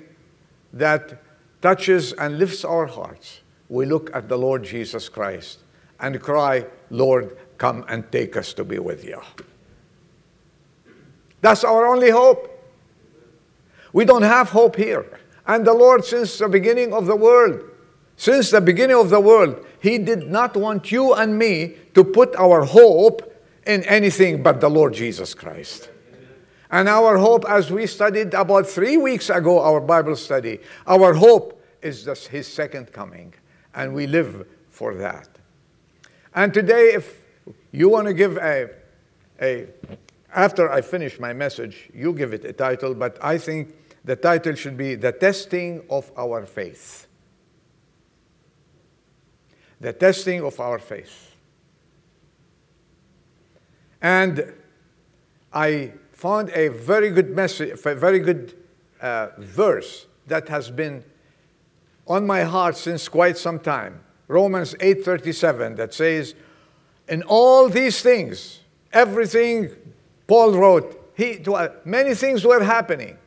that 0.74 1.22
touches 1.62 2.14
and 2.14 2.38
lifts 2.38 2.66
our 2.66 2.86
hearts. 2.86 3.42
We 3.70 3.86
look 3.86 4.10
at 4.14 4.30
the 4.30 4.38
Lord 4.38 4.64
Jesus 4.64 5.10
Christ 5.10 5.60
and 6.00 6.22
cry, 6.22 6.66
Lord, 6.90 7.38
come 7.58 7.86
and 7.88 8.10
take 8.12 8.38
us 8.38 8.54
to 8.54 8.64
be 8.64 8.80
with 8.80 9.04
you. 9.04 9.22
That's 11.42 11.64
our 11.64 11.86
only 11.86 12.10
hope. 12.10 12.54
We 13.94 14.06
don't 14.06 14.24
have 14.24 14.50
hope 14.50 14.76
here. 14.76 15.20
And 15.46 15.66
the 15.66 15.74
Lord, 15.74 16.04
since 16.04 16.38
the 16.38 16.50
beginning 16.50 16.94
of 16.94 17.06
the 17.06 17.16
world, 17.16 17.64
since 18.18 18.52
the 18.52 18.62
beginning 18.62 18.98
of 18.98 19.10
the 19.10 19.20
world, 19.20 19.66
He 19.82 19.98
did 19.98 20.30
not 20.30 20.58
want 20.58 20.92
you 20.92 21.14
and 21.14 21.38
me 21.38 21.76
to 21.94 22.04
put 22.04 22.36
our 22.36 22.64
hope 22.64 23.34
in 23.66 23.84
anything 23.84 24.44
but 24.44 24.60
the 24.60 24.70
Lord 24.70 24.94
Jesus 24.94 25.34
Christ. 25.34 25.90
And 26.70 26.90
our 26.90 27.18
hope, 27.18 27.46
as 27.48 27.72
we 27.72 27.86
studied 27.86 28.34
about 28.34 28.68
three 28.68 28.98
weeks 28.98 29.30
ago, 29.30 29.62
our 29.62 29.80
Bible 29.80 30.18
study, 30.18 30.60
our 30.86 31.14
hope 31.14 31.64
is 31.82 32.04
just 32.04 32.28
His 32.28 32.48
second 32.48 32.92
coming. 32.92 33.34
And 33.74 33.94
we 33.94 34.08
live 34.08 34.46
for 34.70 34.96
that. 34.96 35.30
And 36.36 36.54
today, 36.54 36.94
if 36.94 37.27
you 37.72 37.90
want 37.90 38.08
to 38.08 38.14
give 38.14 38.38
a, 38.38 38.70
a 39.42 39.68
after 40.34 40.72
I 40.72 40.82
finish 40.82 41.20
my 41.20 41.34
message, 41.34 41.90
you 41.94 42.14
give 42.14 42.34
it 42.34 42.46
a 42.46 42.54
title, 42.54 42.94
but 42.94 43.18
I 43.24 43.38
think 43.38 43.74
the 44.04 44.16
title 44.16 44.56
should 44.56 44.78
be 44.78 44.96
The 44.96 45.12
Testing 45.12 45.84
of 45.90 46.12
Our 46.18 46.46
Faith. 46.46 47.08
The 49.80 49.94
Testing 49.94 50.44
of 50.44 50.60
Our 50.60 50.80
Faith. 50.80 51.36
And 54.02 54.54
I 55.52 55.94
found 56.12 56.50
a 56.50 56.68
very 56.68 57.10
good 57.10 57.36
message, 57.36 57.80
a 57.86 57.96
very 57.96 58.20
good 58.20 58.54
uh, 59.02 59.30
verse 59.38 60.08
that 60.28 60.50
has 60.50 60.70
been 60.70 61.04
on 62.08 62.26
my 62.26 62.44
heart 62.44 62.78
since 62.78 63.08
quite 63.10 63.38
some 63.38 63.60
time. 63.60 64.02
Romans 64.28 64.76
8:37 64.76 65.78
that 65.78 65.94
says, 65.94 66.36
"In 67.08 67.24
all 67.24 67.70
these 67.70 68.02
things, 68.02 68.60
everything 68.92 69.70
Paul 70.28 70.54
wrote, 70.54 71.12
he, 71.16 71.42
uh, 71.48 71.70
many 71.84 72.14
things 72.14 72.46
were 72.46 72.64
happening. 72.64 73.18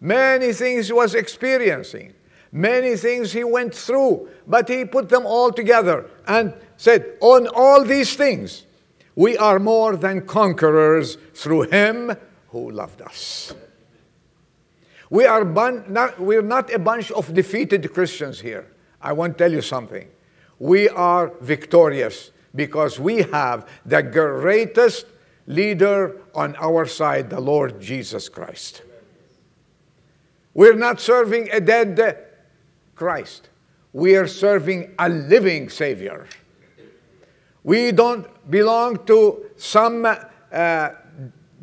Many 0.00 0.52
things 0.52 0.86
he 0.86 0.92
was 0.94 1.14
experiencing, 1.14 2.14
many 2.52 2.96
things 2.96 3.32
he 3.32 3.44
went 3.44 3.74
through, 3.74 4.28
but 4.46 4.68
he 4.68 4.84
put 4.84 5.10
them 5.10 5.26
all 5.26 5.52
together 5.52 6.06
and 6.26 6.54
said, 6.78 7.18
On 7.20 7.46
all 7.48 7.84
these 7.84 8.16
things, 8.16 8.64
we 9.14 9.36
are 9.36 9.58
more 9.58 9.96
than 9.96 10.26
conquerors 10.26 11.18
through 11.34 11.62
him 11.62 12.16
who 12.48 12.70
loved 12.70 13.02
us. 13.02 13.52
We 15.10 15.26
are 15.26 15.44
bun- 15.44 15.84
not, 15.88 16.18
we're 16.18 16.40
not 16.40 16.72
a 16.72 16.78
bunch 16.78 17.10
of 17.10 17.34
defeated 17.34 17.92
Christians 17.92 18.40
here. 18.40 18.66
I 19.02 19.12
want 19.12 19.36
to 19.36 19.44
tell 19.44 19.52
you 19.52 19.60
something. 19.60 20.08
We 20.58 20.88
are 20.88 21.32
victorious 21.40 22.30
because 22.54 22.98
we 22.98 23.22
have 23.22 23.68
the 23.86 24.02
greatest 24.02 25.06
leader 25.46 26.20
on 26.34 26.56
our 26.56 26.86
side, 26.86 27.30
the 27.30 27.40
Lord 27.40 27.80
Jesus 27.80 28.28
Christ. 28.28 28.82
We're 30.54 30.76
not 30.76 31.00
serving 31.00 31.50
a 31.52 31.60
dead 31.60 32.26
Christ. 32.94 33.48
We 33.92 34.16
are 34.16 34.26
serving 34.26 34.94
a 34.98 35.08
living 35.08 35.68
Savior. 35.68 36.26
We 37.62 37.92
don't 37.92 38.26
belong 38.50 39.04
to 39.06 39.46
some 39.56 40.06
uh, 40.06 40.90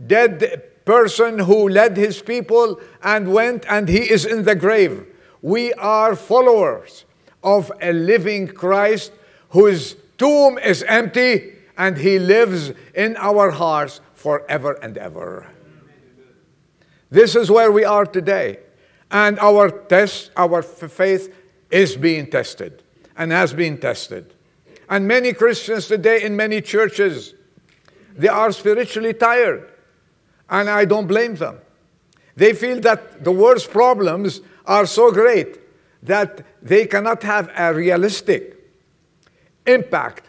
dead 0.06 0.64
person 0.86 1.40
who 1.40 1.68
led 1.70 1.98
his 1.98 2.22
people 2.22 2.80
and 3.04 3.34
went 3.34 3.66
and 3.70 3.90
he 3.90 4.10
is 4.10 4.26
in 4.26 4.44
the 4.44 4.56
grave. 4.56 5.06
We 5.42 5.74
are 5.74 6.16
followers 6.16 7.06
of 7.44 7.72
a 7.82 7.94
living 7.94 8.48
Christ 8.48 9.12
whose 9.50 9.96
tomb 10.18 10.58
is 10.58 10.84
empty 10.84 11.54
and 11.78 11.98
he 11.98 12.20
lives 12.20 12.72
in 12.96 13.16
our 13.18 13.52
hearts 13.52 14.02
forever 14.14 14.74
and 14.82 14.98
ever. 14.98 15.48
This 17.10 17.36
is 17.36 17.50
where 17.50 17.72
we 17.72 17.86
are 17.86 18.06
today. 18.06 18.60
And 19.10 19.40
our 19.40 19.70
test, 19.70 20.32
our 20.36 20.62
faith 20.62 21.34
is 21.72 21.96
being 21.96 22.30
tested 22.30 22.84
and 23.16 23.32
has 23.32 23.54
been 23.54 23.78
tested. 23.78 24.34
And 24.90 25.08
many 25.08 25.34
Christians 25.34 25.88
today 25.88 26.24
in 26.24 26.36
many 26.36 26.62
churches, 26.62 27.34
they 28.16 28.28
are 28.28 28.52
spiritually 28.52 29.14
tired. 29.14 29.72
And 30.50 30.70
I 30.70 30.86
don't 30.86 31.08
blame 31.08 31.36
them. 31.36 31.60
They 32.36 32.54
feel 32.54 32.80
that 32.82 33.24
the 33.24 33.32
world's 33.32 33.66
problems 33.66 34.42
are 34.66 34.86
so 34.86 35.12
great 35.12 35.60
that 36.04 36.46
they 36.62 36.86
cannot 36.86 37.24
have 37.24 37.50
a 37.58 37.74
realistic 37.74 38.57
impact 39.68 40.26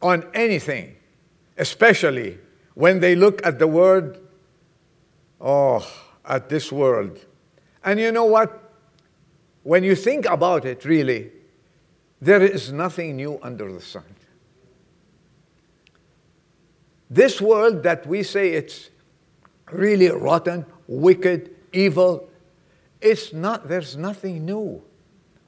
on 0.00 0.24
anything, 0.32 0.96
especially 1.56 2.38
when 2.74 3.00
they 3.00 3.14
look 3.14 3.44
at 3.44 3.58
the 3.58 3.66
word, 3.66 4.18
oh, 5.40 5.86
at 6.24 6.48
this 6.48 6.70
world 6.70 7.18
and 7.88 7.98
you 7.98 8.12
know 8.12 8.26
what? 8.26 8.72
When 9.62 9.82
you 9.84 9.94
think 9.94 10.26
about 10.26 10.64
it, 10.64 10.84
really, 10.84 11.30
there 12.20 12.42
is 12.42 12.72
nothing 12.72 13.16
new 13.16 13.38
under 13.42 13.72
the 13.72 13.80
sun. 13.80 14.04
This 17.08 17.40
world 17.40 17.82
that 17.84 18.06
we 18.06 18.22
say 18.22 18.50
it's 18.50 18.90
really 19.72 20.10
rotten, 20.10 20.66
wicked, 20.86 21.54
evil. 21.72 22.28
It's 23.00 23.32
not, 23.32 23.68
there's 23.68 23.96
nothing 23.96 24.44
new. 24.44 24.82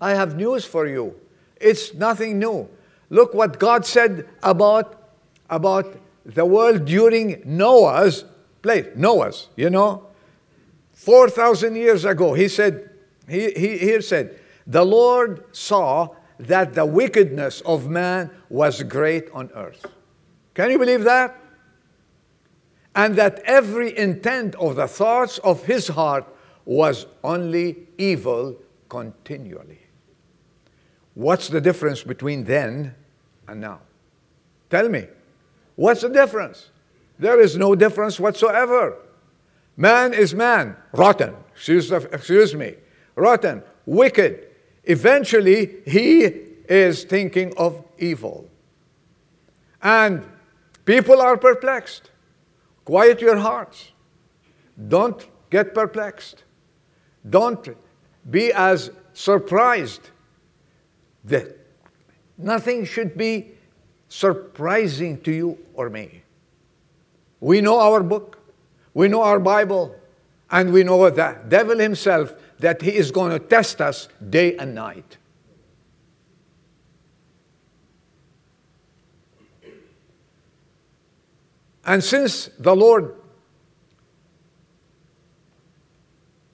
I 0.00 0.14
have 0.14 0.36
news 0.36 0.64
for 0.64 0.86
you. 0.86 1.14
It's 1.60 1.92
nothing 1.92 2.38
new. 2.38 2.68
Look 3.10 3.34
what 3.34 3.58
God 3.58 3.84
said 3.84 4.28
about, 4.42 5.12
about 5.50 5.96
the 6.24 6.46
world 6.46 6.84
during 6.84 7.42
Noah's 7.44 8.24
place. 8.62 8.86
Noah's, 8.94 9.48
you 9.56 9.68
know. 9.68 10.06
4,000 10.92 11.74
years 11.74 12.04
ago, 12.04 12.34
he 12.34 12.46
said, 12.46 12.90
he, 13.28 13.50
he, 13.52 13.78
he 13.78 14.00
said, 14.00 14.38
the 14.66 14.84
Lord 14.84 15.44
saw 15.54 16.08
that 16.38 16.74
the 16.74 16.86
wickedness 16.86 17.60
of 17.62 17.88
man 17.88 18.30
was 18.48 18.82
great 18.84 19.28
on 19.32 19.50
earth. 19.54 19.84
Can 20.54 20.70
you 20.70 20.78
believe 20.78 21.04
that? 21.04 21.36
And 22.94 23.16
that 23.16 23.40
every 23.40 23.96
intent 23.96 24.54
of 24.56 24.76
the 24.76 24.86
thoughts 24.86 25.38
of 25.38 25.64
his 25.64 25.88
heart 25.88 26.26
was 26.64 27.06
only 27.24 27.88
evil 27.98 28.56
continually. 28.88 29.80
What's 31.14 31.48
the 31.48 31.60
difference 31.60 32.02
between 32.02 32.44
then 32.44 32.94
and 33.50 33.60
now? 33.60 33.80
Tell 34.70 34.88
me. 34.88 35.06
What's 35.76 36.02
the 36.02 36.08
difference? 36.08 36.70
There 37.18 37.40
is 37.40 37.56
no 37.56 37.74
difference 37.74 38.20
whatsoever. 38.20 38.96
Man 39.76 40.14
is 40.14 40.34
man, 40.34 40.76
rotten, 40.92 41.34
excuse, 41.52 41.90
excuse 41.90 42.54
me, 42.54 42.74
rotten, 43.16 43.62
wicked. 43.86 44.46
Eventually, 44.84 45.76
he 45.86 46.24
is 46.68 47.04
thinking 47.04 47.52
of 47.56 47.82
evil. 47.98 48.48
And 49.82 50.24
people 50.84 51.20
are 51.20 51.36
perplexed. 51.36 52.10
Quiet 52.84 53.20
your 53.20 53.36
hearts. 53.36 53.92
Don't 54.88 55.26
get 55.50 55.74
perplexed. 55.74 56.44
Don't 57.28 57.68
be 58.30 58.52
as 58.52 58.90
surprised. 59.12 60.10
That 61.24 61.59
nothing 62.42 62.84
should 62.84 63.16
be 63.16 63.52
surprising 64.08 65.20
to 65.22 65.32
you 65.32 65.58
or 65.74 65.88
me. 65.90 66.22
We 67.40 67.60
know 67.60 67.78
our 67.78 68.02
book, 68.02 68.38
we 68.92 69.08
know 69.08 69.22
our 69.22 69.40
Bible, 69.40 69.94
and 70.50 70.72
we 70.72 70.82
know 70.82 71.08
the 71.08 71.38
devil 71.48 71.78
himself 71.78 72.34
that 72.58 72.82
he 72.82 72.94
is 72.94 73.10
going 73.10 73.32
to 73.32 73.38
test 73.38 73.80
us 73.80 74.08
day 74.28 74.56
and 74.56 74.74
night. 74.74 75.16
And 81.84 82.04
since 82.04 82.50
the 82.58 82.76
Lord 82.76 83.14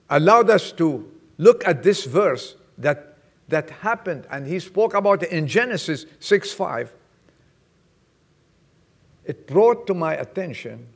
allowed 0.08 0.50
us 0.50 0.72
to 0.72 1.10
look 1.36 1.66
at 1.66 1.82
this 1.82 2.04
verse 2.04 2.54
that, 2.78 3.05
that 3.48 3.70
happened, 3.70 4.26
and 4.30 4.46
he 4.46 4.58
spoke 4.58 4.94
about 4.94 5.22
it 5.22 5.30
in 5.30 5.46
Genesis 5.46 6.06
6 6.20 6.52
5, 6.52 6.92
it 9.24 9.46
brought 9.46 9.86
to 9.86 9.94
my 9.94 10.14
attention 10.14 10.86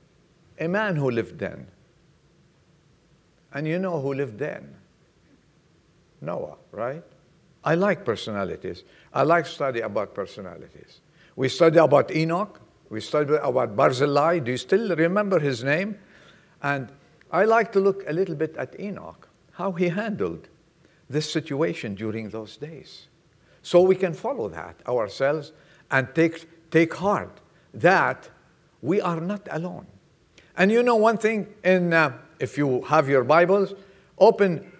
a 0.58 0.68
man 0.68 0.96
who 0.96 1.10
lived 1.10 1.38
then. 1.38 1.66
And 3.52 3.66
you 3.66 3.78
know 3.78 4.00
who 4.00 4.14
lived 4.14 4.38
then? 4.38 4.76
Noah, 6.20 6.56
right? 6.70 7.02
I 7.64 7.74
like 7.74 8.04
personalities. 8.04 8.84
I 9.12 9.22
like 9.22 9.46
study 9.46 9.80
about 9.80 10.14
personalities. 10.14 11.00
We 11.34 11.48
study 11.48 11.78
about 11.78 12.14
Enoch. 12.14 12.60
We 12.88 13.00
study 13.00 13.34
about 13.34 13.76
Barzillai. 13.76 14.40
Do 14.40 14.52
you 14.52 14.56
still 14.56 14.94
remember 14.94 15.38
his 15.38 15.64
name? 15.64 15.98
And 16.62 16.90
I 17.32 17.44
like 17.44 17.72
to 17.72 17.80
look 17.80 18.04
a 18.08 18.12
little 18.12 18.34
bit 18.34 18.56
at 18.56 18.78
Enoch, 18.78 19.28
how 19.52 19.72
he 19.72 19.88
handled 19.88 20.48
this 21.10 21.30
situation 21.30 21.94
during 21.94 22.30
those 22.30 22.56
days. 22.56 23.08
So 23.62 23.82
we 23.82 23.96
can 23.96 24.14
follow 24.14 24.48
that 24.48 24.76
ourselves 24.86 25.52
and 25.90 26.08
take, 26.14 26.70
take 26.70 26.94
heart 26.94 27.40
that 27.74 28.30
we 28.80 29.00
are 29.00 29.20
not 29.20 29.46
alone. 29.50 29.86
And 30.56 30.70
you 30.70 30.82
know 30.82 30.96
one 30.96 31.18
thing, 31.18 31.48
in, 31.64 31.92
uh, 31.92 32.16
if 32.38 32.56
you 32.56 32.82
have 32.82 33.08
your 33.08 33.24
Bibles, 33.24 33.74
open 34.18 34.70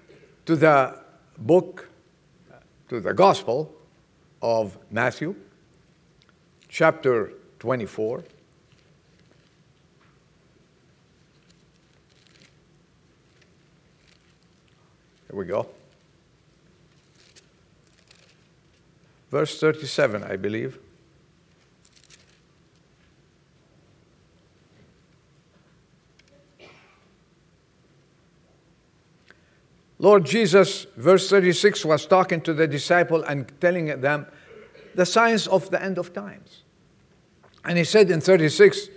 to 0.47 0.57
the 0.57 0.99
book, 1.37 1.89
to 2.89 3.01
the 3.01 3.13
Gospel 3.13 3.75
of 4.41 4.79
Matthew, 4.91 5.35
chapter 6.69 7.33
24. 7.59 8.25
Here 15.29 15.39
we 15.39 15.45
go. 15.45 15.80
Verse 19.31 19.61
37, 19.61 20.25
I 20.25 20.37
believe. 20.37 20.79
Lord 30.01 30.25
Jesus, 30.25 30.87
verse 30.97 31.29
36, 31.29 31.85
was 31.85 32.07
talking 32.07 32.41
to 32.41 32.55
the 32.55 32.67
disciple 32.67 33.23
and 33.23 33.53
telling 33.61 34.01
them 34.01 34.27
the 34.95 35.05
signs 35.05 35.47
of 35.47 35.71
the 35.71 35.81
end 35.81 35.99
of 35.99 36.13
times. 36.15 36.63
And 37.65 37.77
he 37.77 37.85
said 37.85 38.11
in 38.11 38.21
36, 38.21 38.89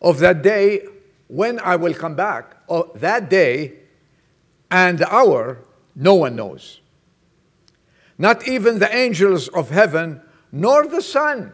of 0.00 0.20
that 0.20 0.42
day 0.42 0.86
when 1.26 1.58
I 1.58 1.76
will 1.76 1.94
come 1.94 2.14
back, 2.14 2.56
of 2.68 3.00
that 3.00 3.28
day 3.28 3.72
and 4.70 4.98
the 4.98 5.12
hour, 5.12 5.58
no 5.96 6.14
one 6.14 6.36
knows. 6.36 6.80
Not 8.18 8.46
even 8.46 8.78
the 8.78 8.94
angels 8.94 9.48
of 9.48 9.70
heaven, 9.70 10.20
nor 10.52 10.86
the 10.86 11.02
Son. 11.02 11.52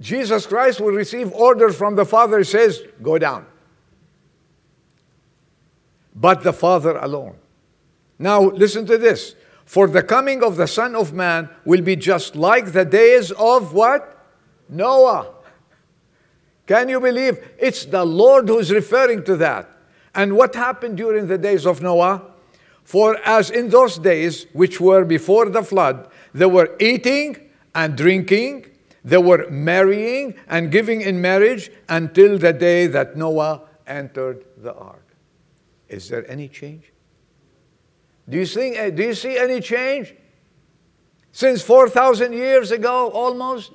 Jesus 0.00 0.46
Christ 0.46 0.80
will 0.80 0.92
receive 0.92 1.32
orders 1.32 1.76
from 1.76 1.96
the 1.96 2.04
Father, 2.04 2.38
He 2.38 2.44
says, 2.44 2.82
Go 3.02 3.18
down. 3.18 3.46
But 6.14 6.42
the 6.42 6.52
Father 6.52 6.96
alone. 6.96 7.36
Now, 8.18 8.42
listen 8.42 8.86
to 8.86 8.98
this. 8.98 9.34
For 9.64 9.86
the 9.86 10.02
coming 10.02 10.42
of 10.42 10.56
the 10.56 10.66
Son 10.66 10.96
of 10.96 11.12
Man 11.12 11.50
will 11.64 11.82
be 11.82 11.94
just 11.94 12.34
like 12.34 12.72
the 12.72 12.84
days 12.84 13.30
of 13.32 13.74
what? 13.74 14.26
Noah. 14.68 15.34
Can 16.66 16.88
you 16.88 17.00
believe? 17.00 17.38
It's 17.58 17.84
the 17.84 18.04
Lord 18.04 18.48
who's 18.48 18.72
referring 18.72 19.24
to 19.24 19.36
that. 19.36 19.68
And 20.14 20.36
what 20.36 20.54
happened 20.54 20.96
during 20.96 21.26
the 21.26 21.38
days 21.38 21.66
of 21.66 21.82
Noah? 21.82 22.22
For 22.88 23.18
as 23.22 23.50
in 23.50 23.68
those 23.68 23.98
days, 23.98 24.46
which 24.54 24.80
were 24.80 25.04
before 25.04 25.50
the 25.50 25.62
flood, 25.62 26.08
they 26.32 26.46
were 26.46 26.74
eating 26.80 27.36
and 27.74 27.94
drinking, 27.94 28.64
they 29.04 29.18
were 29.18 29.46
marrying 29.50 30.36
and 30.48 30.72
giving 30.72 31.02
in 31.02 31.20
marriage 31.20 31.70
until 31.90 32.38
the 32.38 32.54
day 32.54 32.86
that 32.86 33.14
Noah 33.14 33.60
entered 33.86 34.46
the 34.56 34.72
ark. 34.72 35.04
Is 35.90 36.08
there 36.08 36.24
any 36.30 36.48
change? 36.48 36.90
Do 38.26 38.38
you, 38.38 38.46
see, 38.46 38.74
eh, 38.74 38.88
do 38.88 39.02
you 39.02 39.14
see 39.14 39.36
any 39.36 39.60
change? 39.60 40.14
Since 41.30 41.60
4,000 41.60 42.32
years 42.32 42.70
ago, 42.70 43.10
almost, 43.10 43.70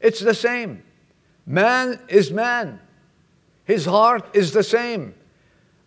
it's 0.00 0.20
the 0.20 0.32
same. 0.32 0.82
Man 1.44 2.00
is 2.08 2.30
man, 2.30 2.80
his 3.64 3.84
heart 3.84 4.34
is 4.34 4.52
the 4.52 4.62
same. 4.62 5.14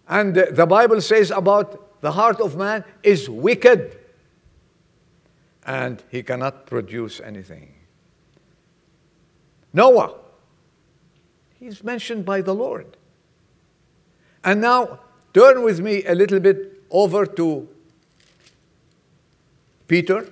And 0.07 0.35
the 0.35 0.67
Bible 0.67 1.01
says 1.01 1.31
about 1.31 1.89
the 2.03 2.11
heart 2.11 2.41
of 2.41 2.57
man 2.57 2.83
is 3.01 3.29
wicked, 3.29 3.97
and 5.65 6.03
he 6.11 6.21
cannot 6.21 6.65
produce 6.65 7.21
anything. 7.21 7.73
Noah, 9.71 10.13
he's 11.57 11.81
mentioned 11.81 12.25
by 12.25 12.41
the 12.41 12.53
Lord. 12.53 12.97
And 14.43 14.59
now, 14.59 14.99
turn 15.33 15.63
with 15.63 15.79
me 15.79 16.03
a 16.03 16.13
little 16.13 16.41
bit 16.41 16.83
over 16.91 17.25
to 17.25 17.69
Peter, 19.87 20.27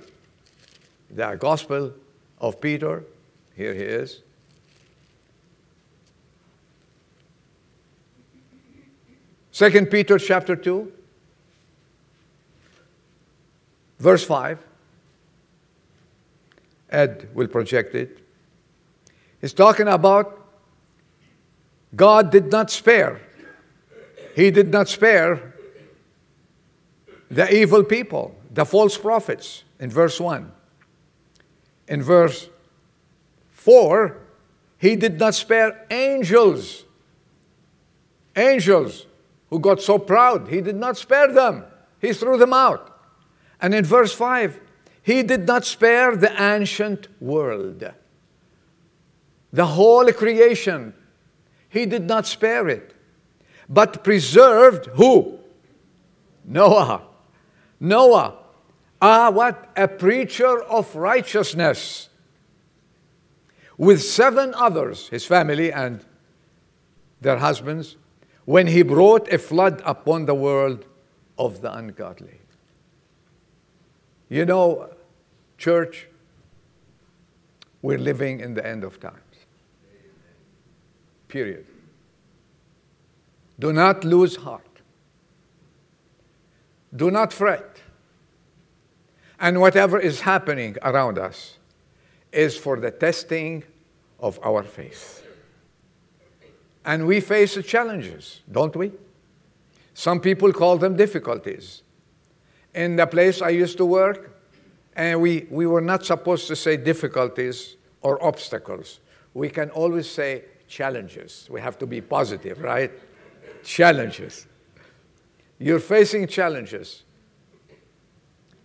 the 1.09 1.35
Gospel 1.35 1.93
of 2.41 2.59
Peter, 2.59 3.05
here 3.55 3.73
he 3.73 3.83
is. 3.83 4.19
Second 9.53 9.89
Peter 9.89 10.19
chapter 10.19 10.57
2, 10.57 10.91
verse 14.01 14.23
5. 14.23 14.57
Ed 16.89 17.29
will 17.33 17.47
project 17.47 17.95
it. 17.95 18.19
He's 19.39 19.53
talking 19.53 19.87
about 19.87 20.37
God 21.95 22.31
did 22.31 22.51
not 22.51 22.69
spare. 22.71 23.21
He 24.35 24.51
did 24.51 24.71
not 24.71 24.89
spare 24.89 25.53
the 27.29 27.53
evil 27.53 27.83
people 27.83 28.35
the 28.53 28.65
false 28.65 28.97
prophets 28.97 29.63
in 29.79 29.89
verse 29.89 30.19
1. 30.19 30.51
In 31.87 32.01
verse 32.01 32.49
4, 33.51 34.17
He 34.77 34.95
did 34.95 35.19
not 35.19 35.35
spare 35.35 35.85
angels. 35.89 36.83
Angels 38.35 39.05
who 39.49 39.59
got 39.59 39.81
so 39.81 39.99
proud, 39.99 40.47
he 40.47 40.61
did 40.61 40.77
not 40.77 40.97
spare 40.97 41.31
them. 41.31 41.65
He 41.99 42.13
threw 42.13 42.37
them 42.37 42.53
out. 42.53 42.90
And 43.61 43.75
in 43.75 43.85
verse 43.85 44.13
5, 44.13 44.59
he 45.03 45.23
did 45.23 45.47
not 45.47 45.65
spare 45.65 46.15
the 46.15 46.41
ancient 46.41 47.07
world. 47.21 47.83
The 49.53 49.65
whole 49.65 50.11
creation, 50.11 50.93
he 51.69 51.85
did 51.85 52.07
not 52.07 52.25
spare 52.25 52.67
it, 52.67 52.93
but 53.69 54.03
preserved 54.03 54.87
who? 54.93 55.39
Noah. 56.45 57.03
Noah, 57.79 58.35
ah, 59.01 59.29
what? 59.31 59.71
A 59.75 59.87
preacher 59.87 60.61
of 60.63 60.95
righteousness 60.95 62.09
with 63.77 64.03
seven 64.03 64.53
others, 64.53 65.07
his 65.09 65.25
family 65.25 65.73
and 65.73 66.05
their 67.19 67.37
husbands, 67.37 67.97
when 68.45 68.67
he 68.67 68.83
brought 68.83 69.31
a 69.33 69.39
flood 69.39 69.81
upon 69.85 70.25
the 70.25 70.35
world 70.35 70.85
of 71.37 71.61
the 71.61 71.73
ungodly. 71.73 72.40
You 74.31 74.45
know, 74.45 74.89
church, 75.57 76.07
we're 77.81 77.97
living 77.97 78.39
in 78.39 78.53
the 78.53 78.65
end 78.65 78.85
of 78.85 78.97
times. 78.97 79.17
Period. 81.27 81.65
Do 83.59 83.73
not 83.73 84.05
lose 84.05 84.37
heart. 84.37 84.79
Do 86.95 87.11
not 87.11 87.33
fret. 87.33 87.81
And 89.37 89.59
whatever 89.59 89.99
is 89.99 90.21
happening 90.21 90.77
around 90.81 91.19
us 91.19 91.57
is 92.31 92.55
for 92.55 92.79
the 92.79 92.89
testing 92.89 93.65
of 94.17 94.39
our 94.43 94.63
faith. 94.63 95.25
And 96.85 97.05
we 97.05 97.19
face 97.19 97.61
challenges, 97.65 98.39
don't 98.49 98.77
we? 98.77 98.93
Some 99.93 100.21
people 100.21 100.53
call 100.53 100.77
them 100.77 100.95
difficulties. 100.95 101.81
In 102.73 102.95
the 102.95 103.07
place 103.07 103.41
I 103.41 103.49
used 103.49 103.77
to 103.77 103.85
work, 103.85 104.37
and 104.95 105.21
we, 105.21 105.47
we 105.49 105.65
were 105.65 105.81
not 105.81 106.05
supposed 106.05 106.47
to 106.47 106.55
say 106.55 106.77
difficulties 106.77 107.77
or 108.01 108.23
obstacles. 108.23 108.99
We 109.33 109.49
can 109.49 109.69
always 109.69 110.09
say 110.09 110.45
challenges. 110.67 111.47
We 111.49 111.61
have 111.61 111.77
to 111.79 111.85
be 111.85 112.01
positive, 112.01 112.61
right? 112.61 112.91
challenges. 113.63 114.47
You're 115.59 115.79
facing 115.79 116.27
challenges. 116.27 117.03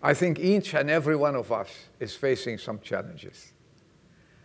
I 0.03 0.14
think 0.14 0.38
each 0.38 0.75
and 0.75 0.90
every 0.90 1.16
one 1.16 1.35
of 1.35 1.53
us 1.53 1.69
is 2.01 2.14
facing 2.14 2.59
some 2.59 2.81
challenges. 2.81 3.53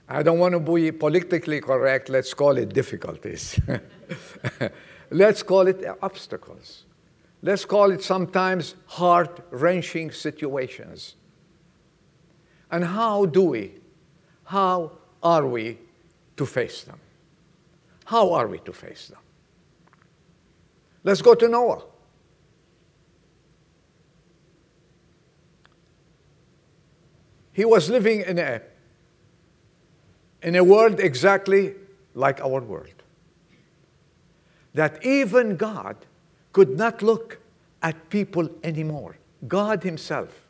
I 0.08 0.24
don't 0.24 0.40
want 0.40 0.54
to 0.54 0.60
be 0.60 0.92
politically 0.92 1.62
correct. 1.62 2.10
Let's 2.10 2.34
call 2.34 2.58
it 2.58 2.74
difficulties. 2.74 3.60
Let's 5.10 5.44
call 5.44 5.68
it 5.68 5.86
obstacles. 6.02 6.86
Let's 7.44 7.66
call 7.66 7.92
it 7.92 8.04
sometimes 8.04 8.76
heart 8.86 9.46
wrenching 9.50 10.12
situations. 10.12 11.16
And 12.70 12.84
how 12.86 13.26
do 13.26 13.42
we, 13.42 13.74
how 14.44 14.92
are 15.24 15.48
we 15.48 15.80
to 16.38 16.46
face 16.46 16.84
them? 16.84 17.00
How 18.06 18.34
are 18.34 18.48
we 18.48 18.60
to 18.60 18.74
face 18.74 19.08
them? 19.08 19.20
Let's 21.04 21.22
go 21.22 21.34
to 21.34 21.48
Noah. 21.48 21.84
He 27.54 27.66
was 27.66 27.90
living 27.90 28.22
in 28.22 28.38
a, 28.38 28.62
in 30.42 30.56
a 30.56 30.64
world 30.64 31.00
exactly 31.00 31.74
like 32.14 32.40
our 32.40 32.62
world. 32.62 33.04
That 34.74 35.04
even 35.06 35.58
God 35.58 35.98
could 36.54 36.78
not 36.78 37.02
look 37.02 37.40
at 37.82 38.10
people 38.10 38.50
anymore, 38.64 39.18
God 39.48 39.84
Himself. 39.84 40.46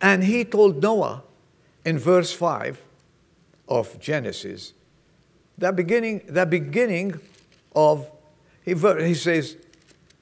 And 0.00 0.24
He 0.24 0.44
told 0.44 0.82
Noah 0.82 1.22
in 1.84 1.98
verse 1.98 2.32
5 2.32 2.80
of 3.68 4.00
Genesis, 4.00 4.72
the 5.56 5.72
beginning, 5.72 6.22
the 6.26 6.46
beginning 6.46 7.20
of, 7.74 8.10
he, 8.64 8.74
he 8.74 9.14
says, 9.14 9.56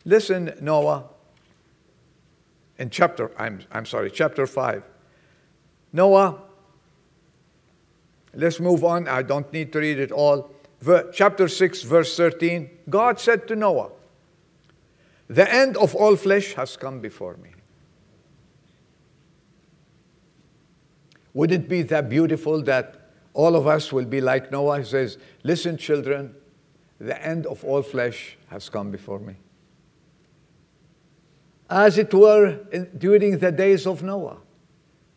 Listen, 0.05 0.55
Noah, 0.61 1.05
in 2.79 2.91
chapter, 2.91 3.31
I'm, 3.39 3.61
I'm 3.71 3.87
sorry, 3.87 4.11
chapter 4.11 4.47
5. 4.47 4.83
Noah, 5.93 6.39
let's 8.35 8.61
move 8.61 8.85
on. 8.85 9.09
I 9.09 9.23
don't 9.23 9.53
need 9.53 9.73
to 9.73 9.81
read 9.81 9.99
it 9.99 10.13
all. 10.13 10.51
Ver, 10.81 11.11
chapter 11.13 11.49
6, 11.49 11.83
verse 11.83 12.17
13. 12.17 12.71
God 12.89 13.19
said 13.19 13.49
to 13.49 13.57
Noah, 13.57 13.91
The 15.29 15.53
end 15.53 15.77
of 15.77 15.95
all 15.95 16.17
flesh 16.17 16.55
has 16.55 16.77
come 16.77 17.01
before 17.01 17.37
me. 17.37 17.51
Would 21.35 21.53
it 21.53 21.69
be 21.69 21.83
that 21.83 22.09
beautiful 22.09 22.63
that 22.63 23.11
all 23.35 23.55
of 23.55 23.67
us 23.67 23.93
will 23.93 24.07
be 24.07 24.21
like 24.21 24.51
Noah? 24.51 24.79
He 24.79 24.85
says, 24.85 25.19
Listen, 25.45 25.77
children, 25.77 26.35
the 26.99 27.23
end 27.25 27.47
of 27.47 27.65
all 27.65 27.83
flesh 27.83 28.37
has 28.49 28.69
come 28.69 28.91
before 28.91 29.19
me. 29.21 29.37
As 31.71 31.99
it 31.99 32.13
were 32.15 32.59
in, 32.73 32.91
during 32.97 33.39
the 33.39 33.53
days 33.53 33.87
of 33.87 34.03
Noah 34.03 34.39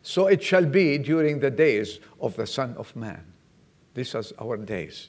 so 0.02 0.26
it 0.26 0.42
shall 0.42 0.66
be 0.66 0.98
during 0.98 1.38
the 1.38 1.50
days 1.50 2.00
of 2.20 2.36
the 2.36 2.46
Son 2.46 2.74
of 2.76 2.94
Man. 2.96 3.24
These 3.94 4.14
are 4.16 4.24
our 4.40 4.56
days. 4.56 5.08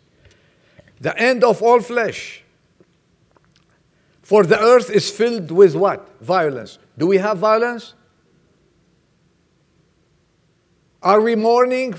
The 1.02 1.18
end 1.20 1.44
of 1.44 1.62
all 1.62 1.82
flesh. 1.82 2.43
For 4.34 4.44
the 4.44 4.60
earth 4.60 4.90
is 4.90 5.12
filled 5.12 5.52
with 5.52 5.76
what? 5.76 6.10
Violence. 6.20 6.80
Do 6.98 7.06
we 7.06 7.20
have 7.20 7.38
violence? 7.38 7.94
Are 11.04 11.22
we 11.22 11.36
mourning 11.36 11.94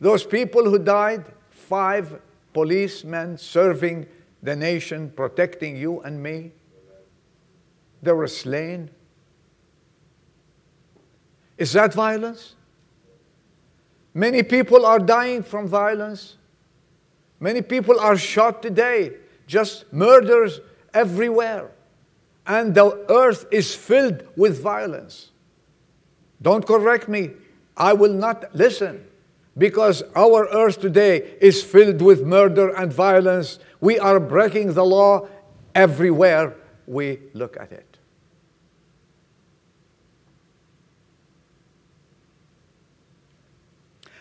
those 0.00 0.24
people 0.24 0.64
who 0.64 0.78
died? 0.78 1.26
Five 1.50 2.22
policemen 2.54 3.36
serving 3.36 4.06
the 4.42 4.56
nation, 4.56 5.12
protecting 5.14 5.76
you 5.76 6.00
and 6.00 6.22
me. 6.22 6.52
They 8.02 8.12
were 8.12 8.26
slain. 8.26 8.90
Is 11.58 11.74
that 11.74 11.92
violence? 11.92 12.54
Many 14.14 14.42
people 14.42 14.86
are 14.86 14.98
dying 14.98 15.42
from 15.42 15.68
violence. 15.68 16.38
Many 17.38 17.60
people 17.60 18.00
are 18.00 18.16
shot 18.16 18.62
today, 18.62 19.16
just 19.46 19.92
murders 19.92 20.60
everywhere. 20.94 21.70
And 22.46 22.74
the 22.74 23.04
earth 23.08 23.46
is 23.50 23.74
filled 23.74 24.26
with 24.36 24.62
violence. 24.62 25.30
Don't 26.42 26.66
correct 26.66 27.08
me. 27.08 27.30
I 27.76 27.92
will 27.92 28.12
not 28.12 28.54
listen 28.54 29.06
because 29.56 30.02
our 30.16 30.48
earth 30.48 30.80
today 30.80 31.36
is 31.40 31.62
filled 31.62 32.00
with 32.00 32.24
murder 32.24 32.74
and 32.74 32.92
violence. 32.92 33.58
We 33.80 33.98
are 33.98 34.18
breaking 34.18 34.74
the 34.74 34.84
law 34.84 35.28
everywhere 35.74 36.56
we 36.86 37.18
look 37.34 37.56
at 37.58 37.72
it. 37.72 37.98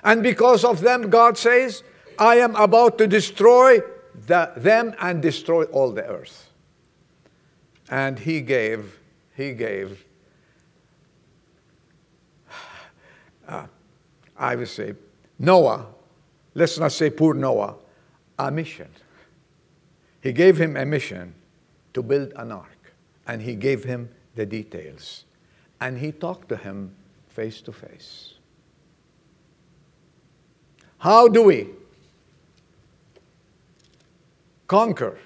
And 0.03 0.23
because 0.23 0.63
of 0.63 0.81
them, 0.81 1.09
God 1.09 1.37
says, 1.37 1.83
I 2.17 2.35
am 2.37 2.55
about 2.55 2.97
to 2.99 3.07
destroy 3.07 3.81
the, 4.27 4.51
them 4.55 4.95
and 4.99 5.21
destroy 5.21 5.63
all 5.65 5.91
the 5.91 6.05
earth. 6.05 6.48
And 7.89 8.19
he 8.19 8.41
gave, 8.41 8.99
he 9.35 9.53
gave, 9.53 10.05
uh, 13.47 13.65
I 14.37 14.55
would 14.55 14.67
say, 14.67 14.93
Noah, 15.37 15.87
let's 16.53 16.77
not 16.77 16.91
say 16.91 17.09
poor 17.09 17.33
Noah, 17.33 17.75
a 18.37 18.51
mission. 18.51 18.89
He 20.21 20.31
gave 20.31 20.57
him 20.57 20.77
a 20.77 20.85
mission 20.85 21.33
to 21.93 22.03
build 22.03 22.31
an 22.35 22.51
ark, 22.51 22.93
and 23.27 23.41
he 23.41 23.55
gave 23.55 23.83
him 23.83 24.09
the 24.35 24.45
details. 24.45 25.25
And 25.81 25.97
he 25.97 26.11
talked 26.11 26.49
to 26.49 26.57
him 26.57 26.95
face 27.29 27.61
to 27.61 27.71
face. 27.71 28.33
How 30.99 31.27
do 31.29 31.43
we 31.43 31.67
conquer 34.67 35.17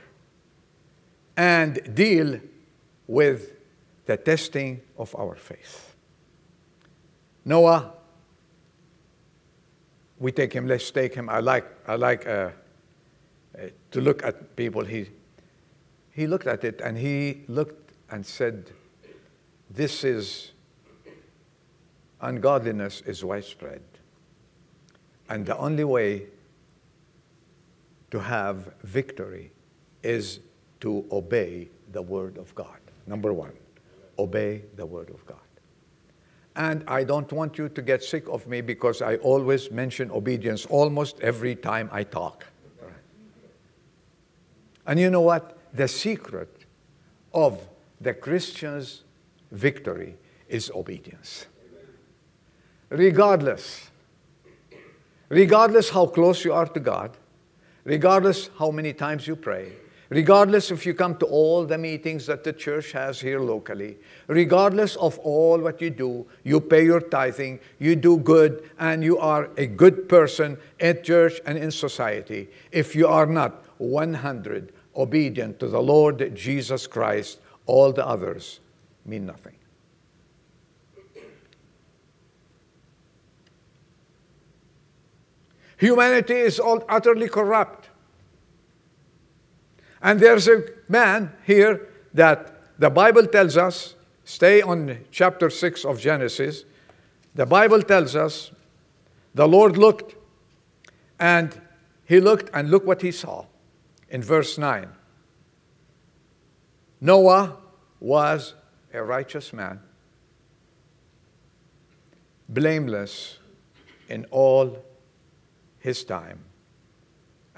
and 1.35 1.95
deal 1.95 2.39
with 3.07 3.53
the 4.05 4.17
testing 4.17 4.81
of 4.97 5.15
our 5.15 5.35
faith? 5.35 5.95
Noah, 7.45 7.93
we 10.19 10.31
take 10.31 10.53
him, 10.53 10.67
let's 10.67 10.89
take 10.91 11.13
him. 11.13 11.29
I 11.29 11.39
like, 11.39 11.65
I 11.87 11.95
like 11.95 12.25
uh, 12.25 12.49
uh, 13.57 13.67
to 13.91 14.01
look 14.01 14.23
at 14.23 14.55
people. 14.55 14.85
He, 14.85 15.09
he 16.11 16.27
looked 16.27 16.47
at 16.47 16.63
it 16.63 16.79
and 16.81 16.97
he 16.97 17.43
looked 17.47 17.91
and 18.09 18.25
said, 18.25 18.71
This 19.69 20.03
is 20.03 20.51
ungodliness 22.21 23.01
is 23.01 23.23
widespread. 23.23 23.81
And 25.29 25.45
the 25.45 25.57
only 25.57 25.83
way 25.83 26.27
to 28.11 28.19
have 28.19 28.73
victory 28.83 29.51
is 30.03 30.39
to 30.79 31.05
obey 31.11 31.69
the 31.91 32.01
Word 32.01 32.37
of 32.37 32.53
God. 32.55 32.82
Number 33.07 33.33
one, 33.33 33.53
obey 34.17 34.63
the 34.75 34.85
Word 34.85 35.09
of 35.09 35.25
God. 35.25 35.37
And 36.55 36.83
I 36.87 37.03
don't 37.03 37.31
want 37.31 37.57
you 37.57 37.67
to 37.69 37.81
get 37.81 38.03
sick 38.03 38.27
of 38.29 38.47
me 38.47 38.61
because 38.61 39.01
I 39.01 39.15
always 39.17 39.71
mention 39.71 40.11
obedience 40.11 40.65
almost 40.67 41.19
every 41.19 41.55
time 41.55 41.89
I 41.91 42.03
talk. 42.03 42.45
And 44.85 44.99
you 44.99 45.09
know 45.09 45.21
what? 45.21 45.57
The 45.73 45.87
secret 45.87 46.65
of 47.33 47.59
the 47.99 48.13
Christian's 48.13 49.03
victory 49.51 50.17
is 50.47 50.69
obedience. 50.75 51.47
Regardless, 52.89 53.89
regardless 55.29 55.89
how 55.89 56.05
close 56.05 56.45
you 56.45 56.53
are 56.53 56.67
to 56.67 56.79
God, 56.79 57.17
regardless 57.85 58.49
how 58.59 58.69
many 58.69 58.93
times 58.93 59.25
you 59.25 59.35
pray, 59.35 59.71
regardless 60.13 60.69
if 60.69 60.85
you 60.85 60.93
come 60.93 61.17
to 61.17 61.25
all 61.25 61.65
the 61.65 61.77
meetings 61.77 62.27
that 62.27 62.43
the 62.43 62.53
church 62.53 62.91
has 62.91 63.19
here 63.19 63.39
locally, 63.39 63.97
regardless 64.27 64.95
of 64.97 65.17
all 65.19 65.59
what 65.59 65.81
you 65.81 65.89
do, 65.89 66.25
you 66.43 66.61
pay 66.61 66.85
your 66.85 67.01
tithing, 67.01 67.59
you 67.79 67.95
do 67.95 68.17
good, 68.17 68.69
and 68.77 69.03
you 69.03 69.17
are 69.17 69.49
a 69.57 69.65
good 69.65 70.07
person 70.07 70.55
at 70.79 71.03
church 71.03 71.41
and 71.47 71.57
in 71.57 71.71
society. 71.71 72.47
If 72.71 72.95
you 72.95 73.07
are 73.07 73.25
not 73.25 73.65
100 73.79 74.71
obedient 74.95 75.59
to 75.59 75.67
the 75.67 75.81
Lord 75.81 76.35
Jesus 76.35 76.85
Christ, 76.85 77.39
all 77.65 77.91
the 77.91 78.05
others 78.05 78.59
mean 79.05 79.25
nothing. 79.25 79.55
Humanity 85.77 86.35
is 86.35 86.59
all 86.59 86.85
utterly 86.87 87.27
corrupt. 87.27 87.82
And 90.03 90.19
there's 90.19 90.49
a 90.49 90.65
man 90.89 91.31
here 91.45 91.87
that 92.13 92.77
the 92.77 92.89
Bible 92.89 93.25
tells 93.25 93.55
us, 93.55 93.95
stay 94.25 94.61
on 94.61 94.99
chapter 95.11 95.49
6 95.49 95.85
of 95.85 95.99
Genesis. 95.99 96.65
The 97.33 97.45
Bible 97.45 97.81
tells 97.81 98.15
us 98.15 98.51
the 99.33 99.47
Lord 99.47 99.77
looked 99.77 100.15
and 101.19 101.59
he 102.05 102.19
looked 102.19 102.49
and 102.53 102.69
look 102.69 102.85
what 102.85 103.01
he 103.01 103.11
saw 103.11 103.45
in 104.09 104.21
verse 104.21 104.57
9. 104.57 104.89
Noah 106.99 107.57
was 107.99 108.55
a 108.93 109.01
righteous 109.01 109.53
man, 109.53 109.79
blameless 112.49 113.39
in 114.09 114.25
all 114.31 114.83
his 115.79 116.03
time, 116.03 116.39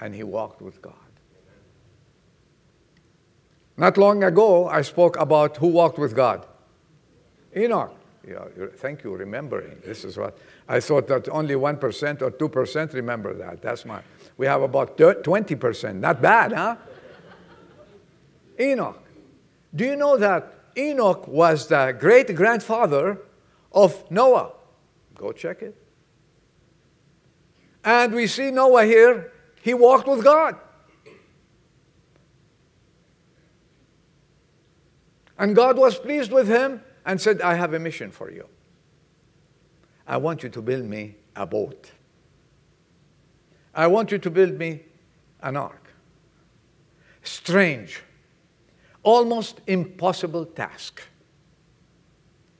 and 0.00 0.14
he 0.14 0.22
walked 0.22 0.62
with 0.62 0.80
God. 0.80 1.05
Not 3.76 3.98
long 3.98 4.24
ago, 4.24 4.68
I 4.68 4.82
spoke 4.82 5.18
about 5.18 5.58
who 5.58 5.68
walked 5.68 5.98
with 5.98 6.14
God. 6.14 6.46
Enoch. 7.54 7.94
Yeah, 8.26 8.44
thank 8.78 9.04
you 9.04 9.14
remembering. 9.14 9.80
This 9.84 10.04
is 10.04 10.16
what 10.16 10.36
I 10.68 10.80
thought 10.80 11.06
that 11.06 11.28
only 11.28 11.54
1% 11.54 12.22
or 12.22 12.30
2% 12.32 12.94
remember 12.94 13.34
that. 13.34 13.62
That's 13.62 13.84
my. 13.84 14.00
We 14.36 14.46
have 14.46 14.62
about 14.62 14.98
20%. 14.98 15.94
Not 16.00 16.20
bad, 16.20 16.52
huh? 16.52 16.76
Enoch. 18.58 19.00
Do 19.74 19.84
you 19.84 19.94
know 19.94 20.16
that 20.16 20.52
Enoch 20.76 21.28
was 21.28 21.68
the 21.68 21.96
great 21.98 22.34
grandfather 22.34 23.18
of 23.70 24.10
Noah? 24.10 24.52
Go 25.14 25.30
check 25.30 25.62
it. 25.62 25.76
And 27.84 28.12
we 28.12 28.26
see 28.26 28.50
Noah 28.50 28.84
here, 28.84 29.32
he 29.62 29.72
walked 29.72 30.08
with 30.08 30.24
God. 30.24 30.56
And 35.38 35.54
God 35.54 35.76
was 35.76 35.98
pleased 35.98 36.32
with 36.32 36.48
him 36.48 36.82
and 37.04 37.20
said, 37.20 37.40
I 37.42 37.54
have 37.54 37.74
a 37.74 37.78
mission 37.78 38.10
for 38.10 38.30
you. 38.30 38.48
I 40.06 40.16
want 40.16 40.42
you 40.42 40.48
to 40.50 40.62
build 40.62 40.84
me 40.84 41.16
a 41.34 41.46
boat. 41.46 41.90
I 43.74 43.86
want 43.86 44.10
you 44.10 44.18
to 44.18 44.30
build 44.30 44.58
me 44.58 44.82
an 45.42 45.56
ark. 45.56 45.92
Strange, 47.22 48.02
almost 49.02 49.60
impossible 49.66 50.46
task 50.46 51.02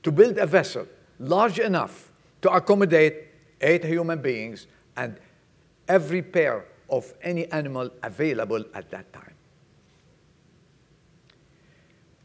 to 0.03 0.11
build 0.11 0.37
a 0.37 0.45
vessel 0.45 0.87
large 1.19 1.59
enough 1.59 2.11
to 2.41 2.51
accommodate 2.51 3.27
eight 3.61 3.83
human 3.83 4.21
beings 4.21 4.67
and 4.95 5.17
every 5.87 6.21
pair 6.21 6.65
of 6.89 7.13
any 7.21 7.51
animal 7.51 7.89
available 8.03 8.63
at 8.73 8.91
that 8.91 9.11
time. 9.11 9.36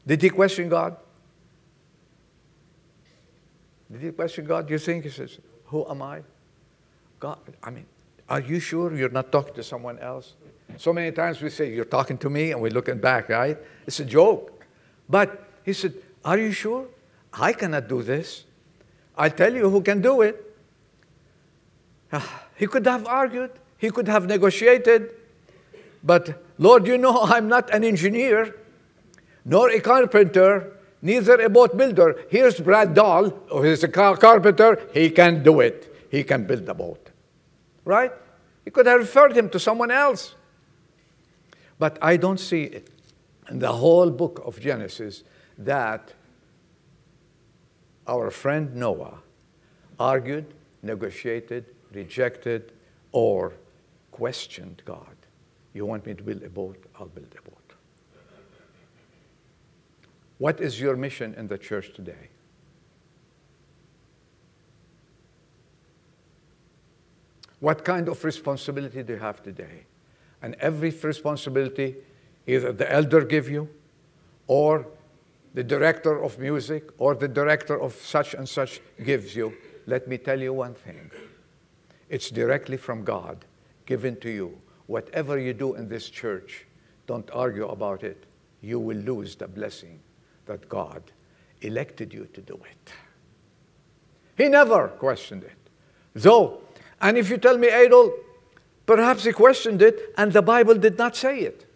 Did 0.06 0.22
he 0.22 0.30
question 0.30 0.68
God? 0.68 0.96
Did 3.90 4.00
he 4.00 4.10
question 4.10 4.44
God? 4.44 4.66
Do 4.66 4.72
You 4.72 4.78
think 4.78 5.04
he 5.04 5.10
says, 5.10 5.38
Who 5.66 5.88
am 5.88 6.02
I? 6.02 6.22
God, 7.20 7.38
I 7.62 7.70
mean, 7.70 7.86
are 8.28 8.40
you 8.40 8.58
sure 8.58 8.94
you're 8.94 9.10
not 9.10 9.30
talking 9.30 9.54
to 9.54 9.62
someone 9.62 9.98
else? 9.98 10.34
So 10.76 10.92
many 10.92 11.12
times 11.12 11.40
we 11.40 11.50
say, 11.50 11.72
You're 11.72 11.84
talking 11.84 12.18
to 12.18 12.30
me, 12.30 12.52
and 12.52 12.60
we're 12.60 12.72
looking 12.72 12.98
back, 12.98 13.28
right? 13.28 13.58
It's 13.86 14.00
a 14.00 14.04
joke. 14.04 14.64
But 15.08 15.48
he 15.64 15.72
said, 15.72 15.94
Are 16.24 16.38
you 16.38 16.52
sure? 16.52 16.86
I 17.32 17.52
cannot 17.52 17.88
do 17.88 18.02
this. 18.02 18.44
I'll 19.16 19.30
tell 19.30 19.54
you 19.54 19.68
who 19.70 19.82
can 19.82 20.00
do 20.00 20.22
it. 20.22 20.56
Ah, 22.12 22.44
he 22.56 22.66
could 22.66 22.86
have 22.86 23.06
argued, 23.06 23.50
he 23.78 23.90
could 23.90 24.08
have 24.08 24.26
negotiated, 24.26 25.10
but 26.04 26.42
Lord, 26.58 26.86
you 26.86 26.98
know 26.98 27.22
I'm 27.22 27.48
not 27.48 27.70
an 27.70 27.84
engineer 27.84 28.54
nor 29.44 29.70
a 29.70 29.80
carpenter, 29.80 30.72
neither 31.00 31.40
a 31.40 31.48
boat 31.48 31.76
builder. 31.76 32.24
Here's 32.28 32.60
Brad 32.60 32.94
Dahl, 32.94 33.30
who 33.48 33.64
is 33.64 33.82
a 33.82 33.88
car- 33.88 34.16
carpenter. 34.16 34.80
He 34.92 35.10
can 35.10 35.42
do 35.42 35.60
it. 35.60 36.06
He 36.10 36.22
can 36.24 36.46
build 36.46 36.66
the 36.66 36.74
boat. 36.74 37.10
Right? 37.84 38.12
He 38.64 38.70
could 38.70 38.86
have 38.86 39.00
referred 39.00 39.36
him 39.36 39.48
to 39.50 39.58
someone 39.58 39.90
else. 39.90 40.34
But 41.78 41.98
I 42.00 42.16
don't 42.16 42.38
see 42.38 42.64
it 42.64 42.90
in 43.50 43.58
the 43.58 43.72
whole 43.72 44.10
book 44.10 44.42
of 44.44 44.60
Genesis 44.60 45.24
that 45.58 46.12
our 48.06 48.30
friend 48.30 48.74
Noah 48.74 49.18
argued, 49.98 50.46
negotiated, 50.82 51.64
rejected, 51.92 52.72
or 53.12 53.52
questioned 54.10 54.82
God. 54.84 55.16
You 55.74 55.86
want 55.86 56.06
me 56.06 56.14
to 56.14 56.22
build 56.22 56.42
a 56.42 56.48
boat? 56.48 56.76
I'll 56.98 57.06
build 57.06 57.34
a 57.38 57.50
boat. 57.50 57.61
What 60.42 60.60
is 60.60 60.80
your 60.80 60.96
mission 60.96 61.34
in 61.34 61.46
the 61.46 61.56
church 61.56 61.92
today? 61.94 62.30
What 67.60 67.84
kind 67.84 68.08
of 68.08 68.24
responsibility 68.24 69.04
do 69.04 69.12
you 69.12 69.18
have 69.20 69.40
today? 69.44 69.84
And 70.42 70.56
every 70.56 70.90
responsibility, 70.90 71.94
either 72.48 72.72
the 72.72 72.92
elder 72.92 73.24
give 73.24 73.48
you, 73.48 73.68
or 74.48 74.84
the 75.54 75.62
director 75.62 76.20
of 76.20 76.40
music, 76.40 76.90
or 76.98 77.14
the 77.14 77.28
director 77.28 77.80
of 77.80 77.94
such 77.94 78.34
and 78.34 78.48
such 78.48 78.80
gives 79.04 79.36
you. 79.36 79.54
Let 79.86 80.08
me 80.08 80.18
tell 80.18 80.40
you 80.40 80.52
one 80.52 80.74
thing. 80.74 81.12
It's 82.08 82.30
directly 82.30 82.78
from 82.78 83.04
God, 83.04 83.44
given 83.86 84.16
to 84.16 84.28
you. 84.28 84.60
Whatever 84.88 85.38
you 85.38 85.54
do 85.54 85.76
in 85.76 85.88
this 85.88 86.10
church, 86.10 86.66
don't 87.06 87.30
argue 87.30 87.68
about 87.68 88.02
it. 88.02 88.26
You 88.60 88.80
will 88.80 88.98
lose 88.98 89.36
the 89.36 89.46
blessing 89.46 90.00
that 90.52 90.68
God 90.68 91.02
elected 91.62 92.12
you 92.12 92.26
to 92.34 92.40
do 92.42 92.54
it. 92.54 92.92
He 94.36 94.48
never 94.48 94.88
questioned 94.88 95.44
it. 95.44 95.56
Though, 96.12 96.60
and 97.00 97.16
if 97.16 97.30
you 97.30 97.38
tell 97.38 97.56
me, 97.56 97.68
Adol, 97.68 98.12
perhaps 98.84 99.24
he 99.24 99.32
questioned 99.32 99.80
it 99.80 100.12
and 100.18 100.30
the 100.30 100.42
Bible 100.42 100.74
did 100.74 100.98
not 100.98 101.16
say 101.16 101.40
it. 101.40 101.66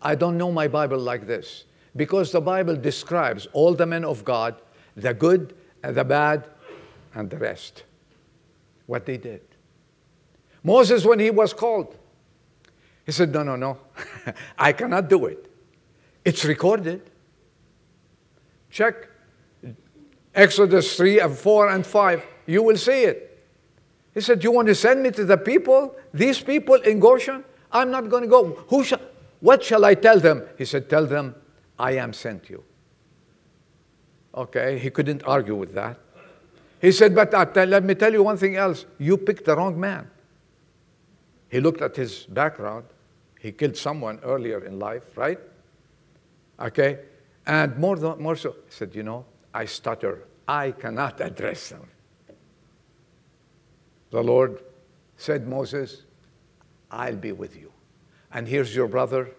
I 0.00 0.14
don't 0.14 0.38
know 0.38 0.50
my 0.50 0.68
Bible 0.68 0.98
like 0.98 1.26
this 1.26 1.66
because 1.94 2.32
the 2.32 2.40
Bible 2.40 2.76
describes 2.76 3.46
all 3.52 3.74
the 3.74 3.84
men 3.84 4.04
of 4.04 4.24
God, 4.24 4.54
the 4.96 5.12
good 5.12 5.54
and 5.82 5.94
the 5.94 6.04
bad 6.04 6.48
and 7.14 7.28
the 7.28 7.36
rest, 7.36 7.84
what 8.86 9.04
they 9.04 9.18
did. 9.18 9.42
Moses, 10.62 11.04
when 11.04 11.18
he 11.18 11.30
was 11.30 11.52
called, 11.52 11.94
he 13.04 13.12
said, 13.12 13.32
No, 13.32 13.42
no, 13.42 13.56
no, 13.56 13.78
I 14.58 14.72
cannot 14.72 15.10
do 15.10 15.26
it. 15.26 15.49
It's 16.24 16.44
recorded. 16.44 17.02
Check 18.70 19.08
Exodus 20.34 20.96
3 20.96 21.20
and 21.20 21.36
4 21.36 21.70
and 21.70 21.86
5. 21.86 22.24
You 22.46 22.62
will 22.62 22.76
see 22.76 23.04
it. 23.04 23.26
He 24.14 24.20
said, 24.20 24.42
You 24.44 24.52
want 24.52 24.68
to 24.68 24.74
send 24.74 25.02
me 25.02 25.10
to 25.12 25.24
the 25.24 25.36
people, 25.36 25.94
these 26.12 26.40
people 26.40 26.76
in 26.76 27.00
Goshen? 27.00 27.44
I'm 27.72 27.90
not 27.90 28.08
going 28.08 28.22
to 28.22 28.28
go. 28.28 28.64
Who 28.68 28.84
shall, 28.84 29.00
what 29.40 29.62
shall 29.62 29.84
I 29.84 29.94
tell 29.94 30.18
them? 30.18 30.42
He 30.58 30.64
said, 30.64 30.90
Tell 30.90 31.06
them, 31.06 31.34
I 31.78 31.92
am 31.92 32.12
sent 32.12 32.50
you. 32.50 32.62
Okay, 34.34 34.78
he 34.78 34.90
couldn't 34.90 35.22
argue 35.24 35.54
with 35.54 35.74
that. 35.74 35.98
He 36.80 36.92
said, 36.92 37.14
But 37.14 37.34
uh, 37.34 37.64
let 37.66 37.84
me 37.84 37.94
tell 37.94 38.12
you 38.12 38.22
one 38.22 38.36
thing 38.36 38.56
else. 38.56 38.86
You 38.98 39.16
picked 39.16 39.44
the 39.44 39.56
wrong 39.56 39.78
man. 39.78 40.10
He 41.48 41.60
looked 41.60 41.82
at 41.82 41.96
his 41.96 42.26
background. 42.26 42.84
He 43.40 43.52
killed 43.52 43.76
someone 43.76 44.20
earlier 44.22 44.64
in 44.64 44.78
life, 44.78 45.16
right? 45.16 45.38
Okay? 46.60 46.98
And 47.46 47.76
more, 47.76 47.96
than, 47.96 48.20
more 48.22 48.36
so, 48.36 48.50
he 48.50 48.70
said, 48.70 48.94
You 48.94 49.02
know, 49.02 49.24
I 49.52 49.64
stutter. 49.64 50.24
I 50.46 50.72
cannot 50.72 51.20
address 51.20 51.68
them. 51.68 51.88
The 54.10 54.22
Lord 54.22 54.62
said, 55.16 55.46
Moses, 55.46 56.02
I'll 56.90 57.16
be 57.16 57.32
with 57.32 57.56
you. 57.56 57.72
And 58.32 58.48
here's 58.48 58.74
your 58.74 58.88
brother. 58.88 59.30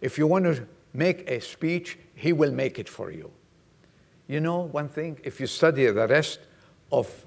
If 0.00 0.18
you 0.18 0.26
want 0.26 0.44
to 0.44 0.66
make 0.92 1.28
a 1.30 1.40
speech, 1.40 1.98
he 2.14 2.32
will 2.32 2.52
make 2.52 2.78
it 2.78 2.88
for 2.88 3.10
you. 3.10 3.30
You 4.26 4.40
know 4.40 4.60
one 4.60 4.88
thing? 4.88 5.18
If 5.24 5.40
you 5.40 5.46
study 5.46 5.86
the 5.86 6.06
rest 6.06 6.40
of 6.92 7.24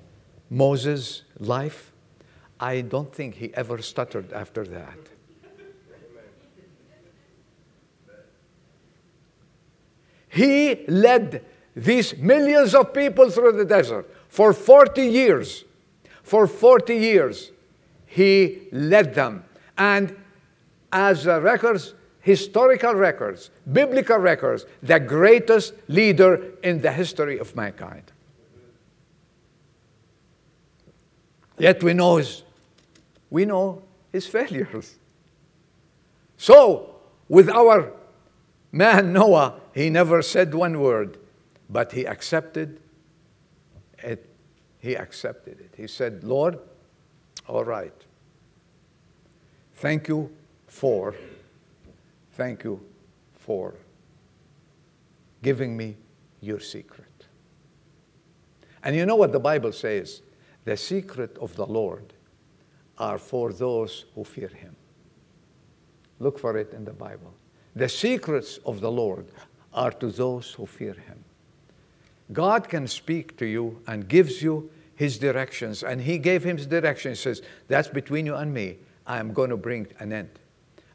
Moses' 0.50 1.24
life, 1.40 1.92
I 2.60 2.82
don't 2.82 3.14
think 3.14 3.36
he 3.36 3.54
ever 3.54 3.82
stuttered 3.82 4.34
after 4.34 4.64
that. 4.66 4.98
He 10.38 10.86
led 10.88 11.44
these 11.76 12.16
millions 12.16 12.76
of 12.76 12.94
people 12.94 13.32
through 13.32 13.54
the 13.54 13.66
desert 13.66 14.08
for 14.30 14.54
40 14.54 15.02
years. 15.02 15.66
For 16.22 16.46
40 16.46 16.96
years, 16.96 17.52
he 18.06 18.68
led 18.72 19.16
them. 19.16 19.46
And 19.80 20.16
as 20.92 21.26
records, 21.26 21.96
historical 22.22 22.94
records, 22.94 23.50
biblical 23.72 24.18
records, 24.18 24.68
the 24.84 25.00
greatest 25.00 25.74
leader 25.88 26.52
in 26.62 26.82
the 26.82 26.92
history 26.92 27.40
of 27.40 27.56
mankind. 27.56 28.12
Yet 31.58 31.82
we 31.82 31.96
know 31.96 32.18
his, 32.18 32.44
we 33.32 33.46
know 33.46 33.82
his 34.12 34.28
failures. 34.38 34.98
So, 36.38 36.98
with 37.28 37.50
our 37.50 37.92
man 38.72 39.14
Noah, 39.14 39.60
he 39.74 39.90
never 39.90 40.22
said 40.22 40.54
one 40.54 40.80
word, 40.80 41.18
but 41.70 41.92
he 41.92 42.06
accepted 42.06 42.80
it. 44.04 44.30
He 44.80 44.96
accepted 44.96 45.60
it. 45.60 45.74
He 45.76 45.88
said, 45.88 46.24
Lord, 46.24 46.60
all 47.48 47.66
right. 47.66 47.94
Thank 49.76 50.08
you 50.08 50.32
for, 50.68 51.16
thank 52.34 52.64
you 52.64 52.80
for 53.34 53.76
giving 55.42 55.76
me 55.76 55.96
your 56.42 56.60
secret. 56.60 57.08
And 58.84 58.96
you 58.96 59.06
know 59.06 59.16
what 59.16 59.32
the 59.32 59.40
Bible 59.40 59.72
says? 59.72 60.22
The 60.66 60.78
secret 60.78 61.38
of 61.40 61.56
the 61.56 61.66
Lord 61.66 62.14
are 62.98 63.18
for 63.18 63.54
those 63.54 64.06
who 64.16 64.24
fear 64.24 64.48
him. 64.50 64.76
Look 66.20 66.40
for 66.40 66.58
it 66.58 66.74
in 66.74 66.86
the 66.86 66.94
Bible. 66.94 67.34
The 67.78 67.90
secrets 67.90 68.58
of 68.66 68.82
the 68.82 68.92
Lord 68.92 69.28
are 69.72 69.92
to 69.92 70.08
those 70.08 70.52
who 70.54 70.66
fear 70.66 70.94
him. 70.94 71.24
God 72.34 72.68
can 72.68 72.88
speak 72.88 73.38
to 73.38 73.46
you 73.46 73.80
and 73.86 74.08
gives 74.08 74.42
you 74.42 74.70
his 74.96 75.20
directions. 75.20 75.84
And 75.84 76.02
he 76.02 76.18
gave 76.18 76.44
him 76.44 76.58
his 76.58 76.66
directions. 76.66 77.20
He 77.20 77.24
says, 77.24 77.42
That's 77.68 77.88
between 77.88 78.26
you 78.26 78.36
and 78.36 78.52
me. 78.52 78.78
I 79.06 79.20
am 79.20 79.32
going 79.32 79.52
to 79.52 79.58
bring 79.58 79.88
an 80.00 80.12
end. 80.12 80.30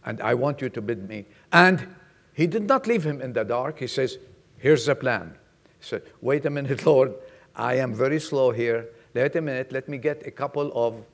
And 0.05 0.21
I 0.21 0.35
want 0.35 0.61
you 0.61 0.69
to 0.71 0.83
bid 0.83 1.09
me. 1.09 1.25
And 1.53 1.87
he 2.35 2.49
did 2.49 2.65
not 2.65 2.89
leave 2.89 3.05
him 3.05 3.21
in 3.21 3.33
the 3.33 3.45
dark. 3.45 3.79
He 3.79 3.87
says, 3.87 4.19
Here's 4.59 4.87
the 4.87 4.97
plan. 4.97 5.37
He 5.79 5.87
said, 5.87 6.03
Wait 6.21 6.45
a 6.47 6.51
minute, 6.51 6.85
Lord. 6.87 7.15
I 7.55 7.75
am 7.75 7.95
very 7.95 8.19
slow 8.19 8.51
here. 8.51 8.89
Wait 9.15 9.37
a 9.37 9.41
minute. 9.41 9.71
Let 9.71 9.89
me 9.89 9.99
get 9.99 10.27
a 10.27 10.33
couple 10.33 10.73
of 10.75 11.05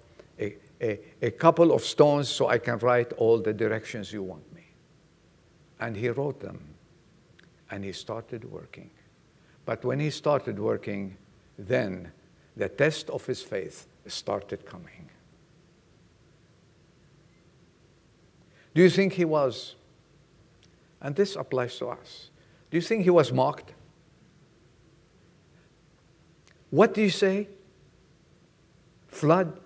a, 0.41 0.57
a, 0.81 0.99
a 1.21 1.31
couple 1.31 1.73
of 1.73 1.83
stones 1.83 2.29
so 2.29 2.49
I 2.49 2.57
can 2.57 2.79
write 2.79 3.13
all 3.15 3.39
the 3.39 3.53
directions 3.53 4.13
you 4.13 4.23
want. 4.23 4.48
And 5.81 5.97
he 5.97 6.09
wrote 6.09 6.41
them. 6.41 6.75
And 7.71 7.85
he 7.85 7.93
started 7.93 8.51
working. 8.51 8.91
But 9.65 9.85
when 9.85 10.01
he 10.01 10.11
started 10.11 10.59
working, 10.59 11.17
then 11.59 12.13
the 12.57 12.69
test 12.69 13.11
of 13.11 13.27
his 13.27 13.43
faith 13.43 13.87
started 14.07 14.65
coming. 14.65 15.11
Do 18.75 18.83
you 18.83 18.91
think 18.91 19.13
he 19.15 19.25
was, 19.25 19.75
and 21.01 21.15
this 21.15 21.37
applies 21.37 21.77
to 21.79 21.89
us, 21.89 22.31
do 22.71 22.77
you 22.77 22.81
think 22.81 23.03
he 23.05 23.11
was 23.11 23.33
mocked? 23.33 23.73
What 26.71 26.95
do 26.95 27.03
you 27.03 27.11
say? 27.11 27.49
Flood? 29.09 29.59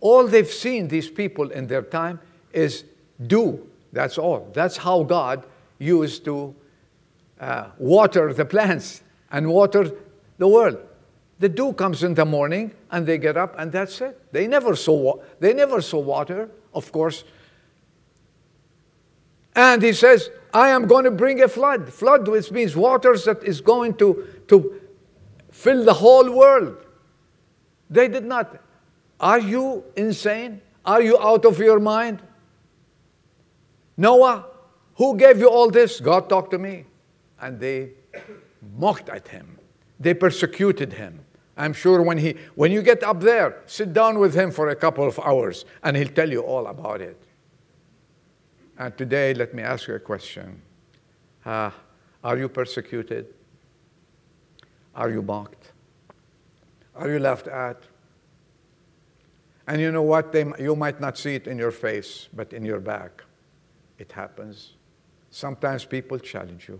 All 0.00 0.26
they've 0.26 0.50
seen, 0.50 0.88
these 0.88 1.10
people 1.10 1.50
in 1.50 1.66
their 1.66 1.82
time, 1.82 2.20
is 2.52 2.84
dew. 3.26 3.68
That's 3.92 4.18
all. 4.18 4.50
That's 4.52 4.76
how 4.76 5.02
God 5.02 5.44
used 5.78 6.24
to 6.24 6.54
uh, 7.40 7.66
water 7.78 8.32
the 8.32 8.44
plants 8.44 9.02
and 9.30 9.48
water 9.48 9.90
the 10.38 10.48
world. 10.48 10.78
The 11.38 11.48
dew 11.48 11.72
comes 11.72 12.04
in 12.04 12.14
the 12.14 12.24
morning 12.24 12.72
and 12.90 13.06
they 13.06 13.18
get 13.18 13.36
up 13.36 13.54
and 13.58 13.72
that's 13.72 14.00
it. 14.00 14.32
They 14.32 14.46
never 14.46 14.76
saw, 14.76 15.20
they 15.40 15.52
never 15.52 15.82
saw 15.82 15.98
water, 15.98 16.50
of 16.72 16.92
course. 16.92 17.24
And 19.54 19.82
he 19.82 19.92
says, 19.92 20.30
I 20.54 20.68
am 20.68 20.86
going 20.86 21.04
to 21.04 21.10
bring 21.10 21.42
a 21.42 21.48
flood. 21.48 21.92
Flood, 21.92 22.28
which 22.28 22.50
means 22.50 22.76
waters 22.76 23.24
that 23.24 23.42
is 23.42 23.60
going 23.60 23.94
to, 23.94 24.26
to 24.48 24.80
fill 25.50 25.84
the 25.84 25.94
whole 25.94 26.30
world. 26.30 26.76
They 27.90 28.08
did 28.08 28.24
not. 28.24 28.58
Are 29.20 29.38
you 29.38 29.84
insane? 29.96 30.60
Are 30.84 31.02
you 31.02 31.18
out 31.18 31.44
of 31.44 31.58
your 31.58 31.80
mind? 31.80 32.22
Noah, 34.02 34.46
who 34.96 35.16
gave 35.16 35.38
you 35.38 35.48
all 35.48 35.70
this? 35.70 36.00
God 36.00 36.28
talked 36.28 36.50
to 36.50 36.58
me. 36.58 36.86
And 37.40 37.60
they 37.60 37.90
mocked 38.76 39.08
at 39.08 39.28
him. 39.28 39.58
They 40.00 40.12
persecuted 40.12 40.92
him. 40.92 41.20
I'm 41.56 41.72
sure 41.72 42.02
when, 42.02 42.18
he, 42.18 42.34
when 42.56 42.72
you 42.72 42.82
get 42.82 43.04
up 43.04 43.20
there, 43.20 43.60
sit 43.66 43.92
down 43.92 44.18
with 44.18 44.34
him 44.34 44.50
for 44.50 44.70
a 44.70 44.74
couple 44.74 45.06
of 45.06 45.20
hours 45.20 45.64
and 45.84 45.96
he'll 45.96 46.08
tell 46.08 46.28
you 46.28 46.40
all 46.40 46.66
about 46.66 47.00
it. 47.00 47.16
And 48.76 48.96
today, 48.98 49.34
let 49.34 49.54
me 49.54 49.62
ask 49.62 49.86
you 49.86 49.94
a 49.94 50.00
question 50.00 50.60
uh, 51.46 51.70
Are 52.24 52.36
you 52.36 52.48
persecuted? 52.48 53.26
Are 54.96 55.10
you 55.10 55.22
mocked? 55.22 55.70
Are 56.96 57.08
you 57.08 57.20
laughed 57.20 57.46
at? 57.46 57.80
And 59.68 59.80
you 59.80 59.92
know 59.92 60.02
what? 60.02 60.32
They, 60.32 60.44
you 60.58 60.74
might 60.74 61.00
not 61.00 61.16
see 61.16 61.36
it 61.36 61.46
in 61.46 61.56
your 61.56 61.70
face, 61.70 62.28
but 62.34 62.52
in 62.52 62.64
your 62.64 62.80
back, 62.80 63.22
it 64.02 64.12
happens. 64.12 64.72
Sometimes 65.30 65.84
people 65.84 66.18
challenge 66.18 66.68
you. 66.68 66.78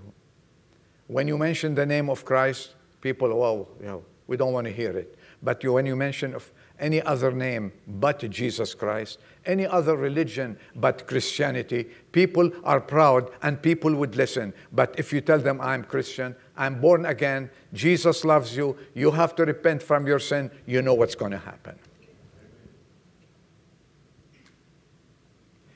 When 1.06 1.26
you 1.28 1.38
mention 1.38 1.74
the 1.74 1.86
name 1.86 2.10
of 2.10 2.24
Christ, 2.24 2.74
people, 3.00 3.28
well, 3.38 3.68
you 3.80 3.86
know, 3.86 4.04
we 4.26 4.36
don't 4.36 4.52
want 4.52 4.66
to 4.66 4.72
hear 4.72 4.90
it. 4.90 5.16
But 5.42 5.62
you, 5.62 5.72
when 5.72 5.86
you 5.86 5.96
mention 5.96 6.34
of 6.34 6.52
any 6.78 7.00
other 7.02 7.30
name 7.30 7.72
but 7.86 8.18
Jesus 8.30 8.74
Christ, 8.74 9.18
any 9.46 9.66
other 9.66 9.96
religion 9.96 10.58
but 10.74 11.06
Christianity, 11.06 11.84
people 12.10 12.50
are 12.64 12.80
proud 12.80 13.30
and 13.42 13.60
people 13.60 13.94
would 13.94 14.16
listen. 14.16 14.52
But 14.72 14.94
if 14.98 15.12
you 15.12 15.20
tell 15.20 15.38
them, 15.38 15.60
I'm 15.60 15.84
Christian, 15.84 16.34
I'm 16.56 16.80
born 16.80 17.06
again, 17.06 17.50
Jesus 17.72 18.24
loves 18.24 18.56
you, 18.56 18.76
you 18.94 19.10
have 19.12 19.34
to 19.36 19.44
repent 19.44 19.82
from 19.82 20.06
your 20.06 20.18
sin, 20.18 20.50
you 20.66 20.82
know 20.82 20.94
what's 20.94 21.14
going 21.14 21.32
to 21.32 21.38
happen. 21.38 21.78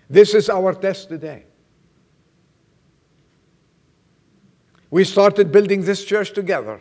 This 0.09 0.35
is 0.35 0.49
our 0.49 0.75
test 0.75 1.09
today. 1.09 1.45
We 4.91 5.05
started 5.05 5.51
building 5.51 5.83
this 5.83 6.05
church 6.05 6.33
together. 6.33 6.81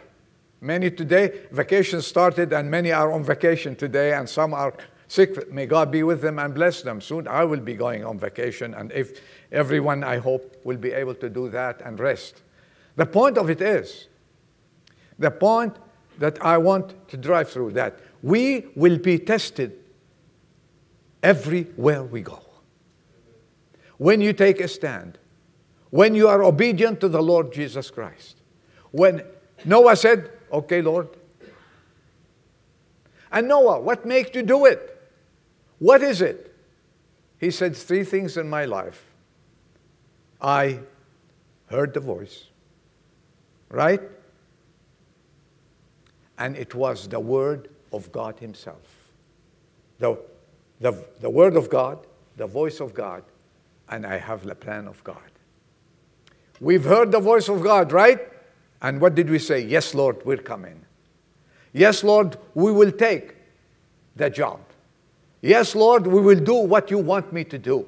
Many 0.61 0.91
today, 0.91 1.41
vacation 1.51 2.01
started, 2.01 2.53
and 2.53 2.69
many 2.69 2.91
are 2.91 3.11
on 3.11 3.23
vacation 3.23 3.75
today, 3.75 4.13
and 4.13 4.29
some 4.29 4.53
are 4.53 4.73
sick. 5.07 5.51
May 5.51 5.65
God 5.65 5.91
be 5.91 6.03
with 6.03 6.21
them 6.21 6.39
and 6.39 6.53
bless 6.53 6.81
them. 6.81 7.01
Soon 7.01 7.27
I 7.27 7.43
will 7.43 7.59
be 7.59 7.73
going 7.73 8.05
on 8.05 8.17
vacation, 8.19 8.73
and 8.73 8.91
if 8.91 9.21
everyone, 9.51 10.03
I 10.03 10.17
hope, 10.17 10.55
will 10.63 10.77
be 10.77 10.91
able 10.91 11.15
to 11.15 11.29
do 11.29 11.49
that 11.49 11.81
and 11.81 11.99
rest. 11.99 12.41
The 12.95 13.05
point 13.05 13.37
of 13.37 13.49
it 13.49 13.61
is, 13.61 14.07
the 15.19 15.31
point 15.31 15.75
that 16.19 16.41
I 16.43 16.57
want 16.57 17.07
to 17.09 17.17
drive 17.17 17.49
through 17.49 17.71
that 17.71 17.99
we 18.21 18.65
will 18.75 18.97
be 18.97 19.19
tested 19.19 19.77
everywhere 21.21 22.03
we 22.03 22.21
go. 22.21 22.44
When 23.97 24.21
you 24.21 24.33
take 24.33 24.59
a 24.59 24.67
stand, 24.67 25.17
when 25.89 26.15
you 26.15 26.27
are 26.27 26.43
obedient 26.43 26.99
to 27.01 27.07
the 27.07 27.21
Lord 27.21 27.53
Jesus 27.53 27.89
Christ. 27.89 28.37
When 28.91 29.23
Noah 29.63 29.95
said, 29.95 30.31
Okay, 30.51 30.81
Lord. 30.81 31.09
And 33.31 33.47
Noah, 33.47 33.79
what 33.79 34.05
makes 34.05 34.35
you 34.35 34.43
do 34.43 34.65
it? 34.65 34.91
What 35.79 36.01
is 36.01 36.21
it? 36.21 36.55
He 37.39 37.51
said 37.51 37.75
three 37.75 38.03
things 38.03 38.37
in 38.37 38.49
my 38.49 38.65
life. 38.65 39.05
I 40.41 40.79
heard 41.67 41.93
the 41.93 41.99
voice, 41.99 42.45
right? 43.69 44.01
And 46.37 46.55
it 46.55 46.75
was 46.75 47.07
the 47.07 47.19
word 47.19 47.69
of 47.91 48.11
God 48.11 48.39
Himself. 48.39 49.11
The, 49.99 50.17
the, 50.79 51.05
the 51.21 51.29
Word 51.29 51.55
of 51.55 51.69
God, 51.69 52.05
the 52.35 52.47
voice 52.47 52.81
of 52.81 52.93
God, 52.93 53.23
and 53.89 54.05
I 54.05 54.17
have 54.17 54.45
the 54.45 54.55
plan 54.55 54.87
of 54.87 55.03
God. 55.03 55.31
We've 56.59 56.83
heard 56.83 57.11
the 57.11 57.19
voice 57.19 57.49
of 57.49 57.63
God, 57.63 57.91
right? 57.91 58.19
And 58.81 59.01
what 59.01 59.15
did 59.15 59.29
we 59.29 59.39
say? 59.39 59.59
Yes, 59.59 59.93
Lord, 59.93 60.25
we're 60.25 60.37
coming. 60.37 60.85
Yes, 61.73 62.03
Lord, 62.03 62.37
we 62.53 62.71
will 62.71 62.91
take 62.91 63.35
the 64.15 64.29
job. 64.29 64.61
Yes, 65.41 65.75
Lord, 65.75 66.07
we 66.07 66.21
will 66.21 66.39
do 66.39 66.55
what 66.55 66.89
you 66.89 66.97
want 66.97 67.33
me 67.33 67.43
to 67.43 67.57
do. 67.57 67.85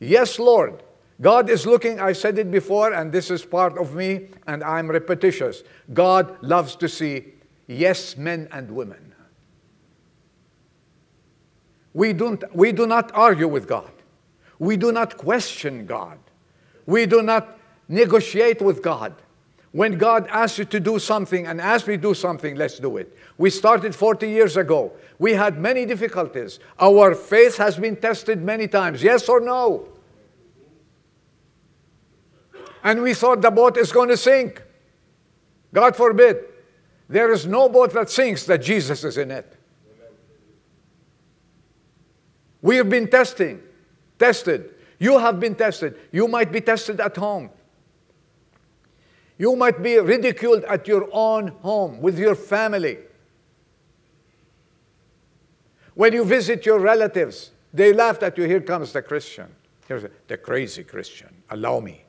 Yes, 0.00 0.38
Lord. 0.38 0.82
God 1.20 1.48
is 1.48 1.64
looking, 1.64 2.00
I 2.00 2.12
said 2.12 2.38
it 2.38 2.50
before, 2.50 2.92
and 2.92 3.12
this 3.12 3.30
is 3.30 3.44
part 3.44 3.78
of 3.78 3.94
me, 3.94 4.28
and 4.48 4.64
I'm 4.64 4.90
repetitious. 4.90 5.62
God 5.92 6.42
loves 6.42 6.74
to 6.76 6.88
see 6.88 7.34
yes 7.68 8.16
men 8.16 8.48
and 8.50 8.70
women. 8.70 9.14
We, 11.94 12.12
don't, 12.12 12.42
we 12.54 12.72
do 12.72 12.86
not 12.86 13.12
argue 13.14 13.46
with 13.46 13.68
God. 13.68 13.92
We 14.58 14.76
do 14.76 14.92
not 14.92 15.16
question 15.16 15.86
God. 15.86 16.18
We 16.86 17.06
do 17.06 17.22
not 17.22 17.58
negotiate 17.88 18.60
with 18.62 18.82
God. 18.82 19.14
When 19.72 19.98
God 19.98 20.28
asks 20.28 20.58
you 20.58 20.64
to 20.66 20.78
do 20.78 21.00
something 21.00 21.48
and 21.48 21.60
asks 21.60 21.88
me 21.88 21.96
to 21.96 22.02
do 22.02 22.14
something, 22.14 22.54
let's 22.54 22.78
do 22.78 22.96
it. 22.96 23.16
We 23.38 23.50
started 23.50 23.92
40 23.92 24.28
years 24.28 24.56
ago. 24.56 24.92
We 25.18 25.32
had 25.32 25.58
many 25.58 25.84
difficulties. 25.84 26.60
Our 26.78 27.14
faith 27.16 27.56
has 27.56 27.76
been 27.76 27.96
tested 27.96 28.40
many 28.40 28.68
times. 28.68 29.02
Yes 29.02 29.28
or 29.28 29.40
no? 29.40 29.88
And 32.84 33.02
we 33.02 33.14
thought 33.14 33.42
the 33.42 33.50
boat 33.50 33.76
is 33.76 33.90
going 33.90 34.10
to 34.10 34.16
sink. 34.16 34.62
God 35.72 35.96
forbid. 35.96 36.44
There 37.08 37.32
is 37.32 37.44
no 37.44 37.68
boat 37.68 37.92
that 37.94 38.10
sinks 38.10 38.44
that 38.46 38.58
Jesus 38.58 39.02
is 39.02 39.18
in 39.18 39.32
it. 39.32 39.56
We 42.62 42.76
have 42.76 42.88
been 42.88 43.08
testing, 43.08 43.60
tested. 44.18 44.70
You 44.98 45.18
have 45.18 45.40
been 45.40 45.54
tested. 45.54 45.98
You 46.12 46.28
might 46.28 46.52
be 46.52 46.60
tested 46.60 47.00
at 47.00 47.16
home. 47.16 47.50
You 49.36 49.56
might 49.56 49.82
be 49.82 49.98
ridiculed 49.98 50.64
at 50.64 50.86
your 50.86 51.08
own 51.12 51.48
home 51.48 52.00
with 52.00 52.18
your 52.18 52.34
family. 52.34 52.98
When 55.94 56.12
you 56.12 56.24
visit 56.24 56.64
your 56.66 56.78
relatives, 56.78 57.50
they 57.72 57.92
laughed 57.92 58.22
at 58.22 58.38
you. 58.38 58.44
Here 58.44 58.60
comes 58.60 58.92
the 58.92 59.02
Christian. 59.02 59.54
Here's 59.86 60.04
the 60.28 60.36
crazy 60.36 60.84
Christian. 60.84 61.34
Allow 61.50 61.80
me. 61.80 62.04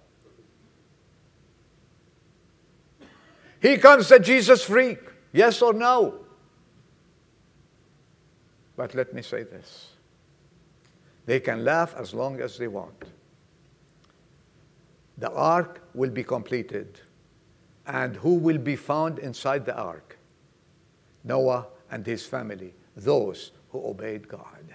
Here 3.60 3.78
comes 3.78 4.10
the 4.10 4.20
Jesus 4.20 4.64
freak. 4.64 4.99
Yes 5.34 5.62
or 5.62 5.74
no? 5.74 6.20
But 8.78 8.93
let 8.93 9.14
me 9.14 9.22
say 9.22 9.43
this 9.43 9.95
they 11.26 11.40
can 11.40 11.64
laugh 11.64 11.96
as 11.98 12.14
long 12.14 12.40
as 12.40 12.58
they 12.58 12.68
want. 12.68 13.04
The 15.18 15.32
ark 15.32 15.82
will 15.94 16.10
be 16.10 16.24
completed. 16.24 17.00
And 17.88 18.16
who 18.16 18.36
will 18.36 18.58
be 18.58 18.76
found 18.76 19.20
inside 19.20 19.66
the 19.66 19.76
ark? 19.76 20.18
Noah 21.24 21.68
and 21.92 22.06
his 22.06 22.26
family, 22.26 22.74
those 22.96 23.52
who 23.70 23.86
obeyed 23.86 24.28
God. 24.28 24.74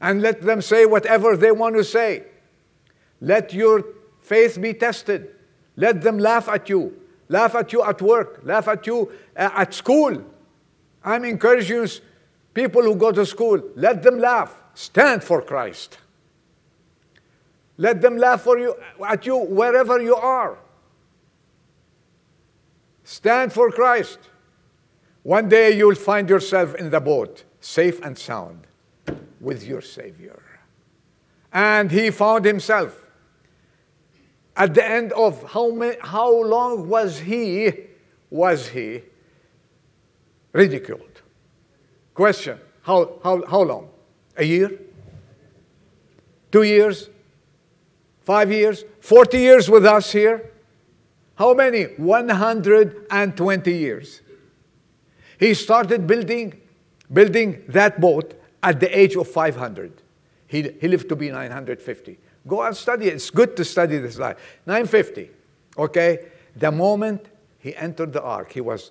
And 0.00 0.22
let 0.22 0.40
them 0.40 0.62
say 0.62 0.86
whatever 0.86 1.36
they 1.36 1.52
want 1.52 1.76
to 1.76 1.84
say. 1.84 2.24
Let 3.20 3.52
your 3.52 3.84
faith 4.20 4.60
be 4.60 4.72
tested. 4.72 5.34
Let 5.76 6.00
them 6.00 6.18
laugh 6.18 6.48
at 6.48 6.68
you. 6.68 6.96
Laugh 7.28 7.54
at 7.54 7.72
you 7.72 7.82
at 7.82 8.00
work. 8.00 8.40
Laugh 8.42 8.66
at 8.66 8.86
you 8.86 9.12
uh, 9.36 9.50
at 9.54 9.74
school. 9.74 10.24
I'm 11.04 11.24
encouraging 11.24 11.86
people 12.54 12.82
who 12.82 12.94
go 12.94 13.12
to 13.12 13.24
school. 13.24 13.62
Let 13.76 14.02
them 14.02 14.18
laugh. 14.18 14.54
Stand 14.74 15.22
for 15.22 15.42
Christ. 15.42 15.98
Let 17.76 18.00
them 18.00 18.18
laugh 18.18 18.42
for 18.42 18.58
you 18.58 18.76
at 19.06 19.24
you 19.24 19.36
wherever 19.36 20.00
you 20.00 20.14
are. 20.14 20.58
Stand 23.04 23.52
for 23.52 23.70
Christ. 23.70 24.18
One 25.22 25.48
day 25.48 25.76
you'll 25.76 25.94
find 25.94 26.28
yourself 26.28 26.74
in 26.76 26.90
the 26.90 27.00
boat, 27.00 27.44
safe 27.60 28.00
and 28.02 28.16
sound, 28.16 28.66
with 29.40 29.66
your 29.66 29.80
Savior. 29.80 30.42
And 31.52 31.90
he 31.90 32.10
found 32.10 32.44
himself. 32.44 33.04
At 34.56 34.74
the 34.74 34.84
end 34.84 35.12
of 35.12 35.42
how, 35.52 35.70
many, 35.70 35.96
how 36.00 36.30
long 36.42 36.88
was 36.88 37.18
he, 37.18 37.72
was 38.30 38.68
he 38.68 39.02
ridiculed? 40.52 41.09
Question 42.14 42.58
how, 42.82 43.18
how, 43.22 43.44
how 43.46 43.62
long? 43.62 43.88
A 44.36 44.44
year? 44.44 44.70
Two 46.50 46.62
years? 46.62 47.08
Five 48.22 48.50
years? 48.50 48.84
40 49.00 49.38
years 49.38 49.70
with 49.70 49.84
us 49.84 50.12
here? 50.12 50.50
How 51.36 51.54
many? 51.54 51.84
120 51.84 53.72
years. 53.72 54.20
He 55.38 55.54
started 55.54 56.06
building, 56.06 56.60
building 57.12 57.64
that 57.68 58.00
boat 58.00 58.34
at 58.62 58.80
the 58.80 58.98
age 58.98 59.16
of 59.16 59.26
500. 59.28 60.02
He, 60.46 60.62
he 60.80 60.88
lived 60.88 61.08
to 61.08 61.16
be 61.16 61.30
950. 61.30 62.18
Go 62.46 62.62
and 62.62 62.76
study 62.76 63.06
it. 63.06 63.14
It's 63.14 63.30
good 63.30 63.56
to 63.56 63.64
study 63.64 63.98
this 63.98 64.18
life. 64.18 64.36
950. 64.66 65.30
Okay? 65.78 66.26
The 66.56 66.72
moment 66.72 67.26
he 67.58 67.74
entered 67.76 68.12
the 68.12 68.22
ark, 68.22 68.52
he 68.52 68.60
was 68.60 68.90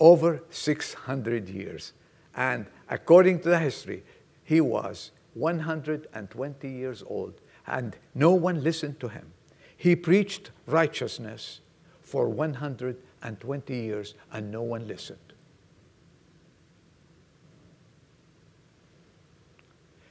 over 0.00 0.42
600 0.50 1.48
years. 1.48 1.92
And 2.38 2.66
according 2.88 3.40
to 3.40 3.48
the 3.48 3.58
history, 3.58 4.04
he 4.44 4.60
was 4.60 5.10
120 5.34 6.68
years 6.70 7.02
old. 7.04 7.40
And 7.66 7.96
no 8.14 8.30
one 8.30 8.62
listened 8.62 9.00
to 9.00 9.08
him. 9.08 9.32
He 9.76 9.96
preached 9.96 10.52
righteousness 10.66 11.60
for 12.00 12.28
120 12.28 13.74
years, 13.76 14.14
and 14.32 14.52
no 14.52 14.62
one 14.62 14.86
listened. 14.86 15.18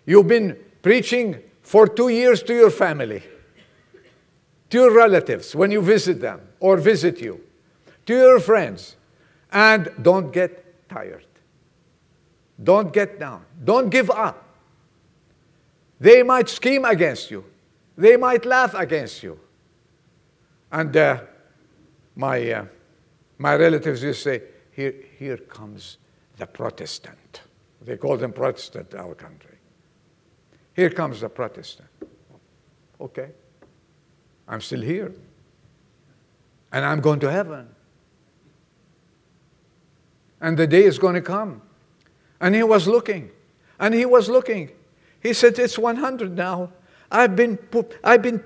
You've 0.05 0.27
been 0.27 0.57
preaching 0.81 1.37
for 1.61 1.87
two 1.87 2.09
years 2.09 2.43
to 2.43 2.53
your 2.53 2.71
family, 2.71 3.23
to 4.69 4.77
your 4.77 4.93
relatives 4.93 5.55
when 5.55 5.71
you 5.71 5.81
visit 5.81 6.19
them 6.19 6.41
or 6.59 6.75
visit 6.75 7.21
you, 7.21 7.39
to 8.05 8.13
your 8.13 8.39
friends, 8.41 8.97
and 9.49 9.89
don't 10.01 10.33
get 10.33 10.89
tired. 10.89 11.26
Don't 12.61 12.91
get 12.91 13.19
down. 13.19 13.45
Don't 13.63 13.89
give 13.89 14.09
up. 14.09 14.43
They 15.99 16.23
might 16.23 16.49
scheme 16.49 16.85
against 16.85 17.31
you, 17.31 17.43
they 17.97 18.17
might 18.17 18.45
laugh 18.45 18.73
against 18.73 19.23
you. 19.23 19.39
And 20.71 20.95
uh, 20.95 21.21
my, 22.15 22.51
uh, 22.51 22.65
my 23.37 23.55
relatives 23.55 24.03
used 24.03 24.23
to 24.23 24.29
say, 24.29 24.43
here, 24.71 24.93
here 25.17 25.37
comes 25.37 25.97
the 26.37 26.45
Protestant. 26.45 27.41
They 27.81 27.95
call 27.95 28.17
them 28.17 28.33
Protestant 28.33 28.93
in 28.93 28.99
our 28.99 29.15
country. 29.15 29.57
Here 30.75 30.89
comes 30.89 31.21
the 31.21 31.29
Protestant. 31.29 31.87
Okay. 32.99 33.29
I'm 34.47 34.61
still 34.61 34.81
here. 34.81 35.13
And 36.71 36.85
I'm 36.85 36.99
going 37.01 37.19
to 37.21 37.31
heaven. 37.31 37.69
And 40.41 40.57
the 40.57 40.67
day 40.67 40.83
is 40.83 40.99
going 40.99 41.15
to 41.15 41.21
come. 41.21 41.61
And 42.39 42.55
he 42.55 42.63
was 42.63 42.87
looking. 42.87 43.31
And 43.79 43.93
he 43.93 44.05
was 44.05 44.29
looking. 44.29 44.71
He 45.21 45.33
said, 45.33 45.57
It's 45.59 45.77
100 45.77 46.35
now. 46.35 46.71
I've 47.11 47.35
been, 47.35 47.57
put, 47.57 47.97
I've 48.03 48.21
been 48.21 48.43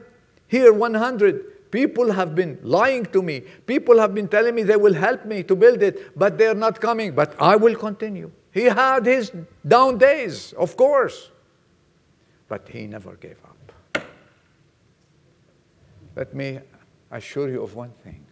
here 0.47 0.73
100. 0.73 1.71
People 1.71 2.11
have 2.11 2.35
been 2.35 2.59
lying 2.61 3.05
to 3.07 3.21
me. 3.21 3.41
People 3.65 3.99
have 3.99 4.13
been 4.13 4.27
telling 4.27 4.53
me 4.55 4.63
they 4.63 4.75
will 4.75 4.93
help 4.93 5.25
me 5.25 5.41
to 5.43 5.55
build 5.55 5.81
it, 5.81 6.17
but 6.17 6.37
they're 6.37 6.53
not 6.53 6.81
coming. 6.81 7.13
But 7.13 7.33
I 7.39 7.55
will 7.55 7.75
continue. 7.75 8.31
He 8.51 8.63
had 8.63 9.05
his 9.05 9.31
down 9.65 9.97
days, 9.97 10.53
of 10.53 10.75
course 10.75 11.31
but 12.51 12.67
he 12.67 12.85
never 12.85 13.15
gave 13.15 13.37
up. 13.45 14.03
Let 16.17 16.35
me 16.35 16.59
assure 17.09 17.47
you 17.47 17.63
of 17.63 17.75
one 17.75 17.93
thing. 18.03 18.25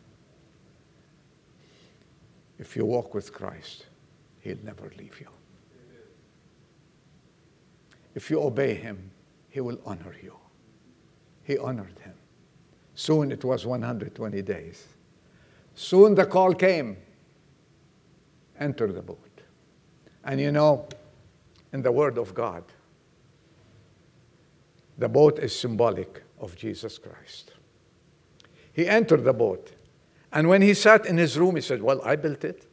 If 2.57 2.75
you 2.75 2.83
walk 2.83 3.13
with 3.13 3.31
Christ, 3.31 3.85
he'll 4.41 4.61
never 4.61 4.91
leave 4.97 5.21
you. 5.21 5.29
If 8.15 8.29
you 8.29 8.41
obey 8.41 8.73
him, 8.73 9.11
he 9.49 9.61
will 9.61 9.79
honor 9.85 10.15
you. 10.21 10.35
He 11.43 11.57
honored 11.57 11.97
him. 11.99 12.13
Soon 12.95 13.31
it 13.31 13.43
was 13.43 13.65
120 13.65 14.41
days. 14.41 14.85
Soon 15.73 16.15
the 16.15 16.25
call 16.25 16.53
came 16.53 16.97
enter 18.59 18.91
the 18.91 19.01
boat. 19.01 19.41
And 20.23 20.39
you 20.39 20.51
know, 20.51 20.87
in 21.71 21.81
the 21.81 21.91
Word 21.91 22.17
of 22.17 22.33
God, 22.33 22.63
the 24.97 25.07
boat 25.07 25.39
is 25.39 25.57
symbolic 25.57 26.23
of 26.39 26.55
Jesus 26.55 26.97
Christ. 26.97 27.53
He 28.73 28.87
entered 28.87 29.23
the 29.23 29.33
boat. 29.33 29.71
And 30.31 30.47
when 30.47 30.61
he 30.61 30.73
sat 30.73 31.05
in 31.05 31.17
his 31.17 31.37
room, 31.37 31.55
he 31.55 31.61
said, 31.61 31.81
Well, 31.81 32.01
I 32.03 32.15
built 32.15 32.43
it. 32.43 32.67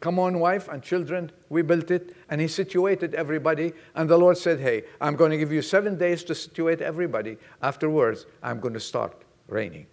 Come 0.00 0.18
on, 0.18 0.40
wife 0.40 0.68
and 0.68 0.82
children, 0.82 1.30
we 1.50 1.60
built 1.60 1.90
it. 1.90 2.16
And 2.30 2.40
he 2.40 2.48
situated 2.48 3.14
everybody. 3.14 3.74
And 3.94 4.08
the 4.08 4.16
Lord 4.16 4.38
said, 4.38 4.58
Hey, 4.58 4.84
I'm 5.00 5.14
going 5.14 5.30
to 5.30 5.36
give 5.36 5.52
you 5.52 5.60
seven 5.60 5.98
days 5.98 6.24
to 6.24 6.34
situate 6.34 6.80
everybody. 6.80 7.36
Afterwards, 7.62 8.26
I'm 8.42 8.60
going 8.60 8.74
to 8.74 8.80
start 8.80 9.22
raining. 9.46 9.86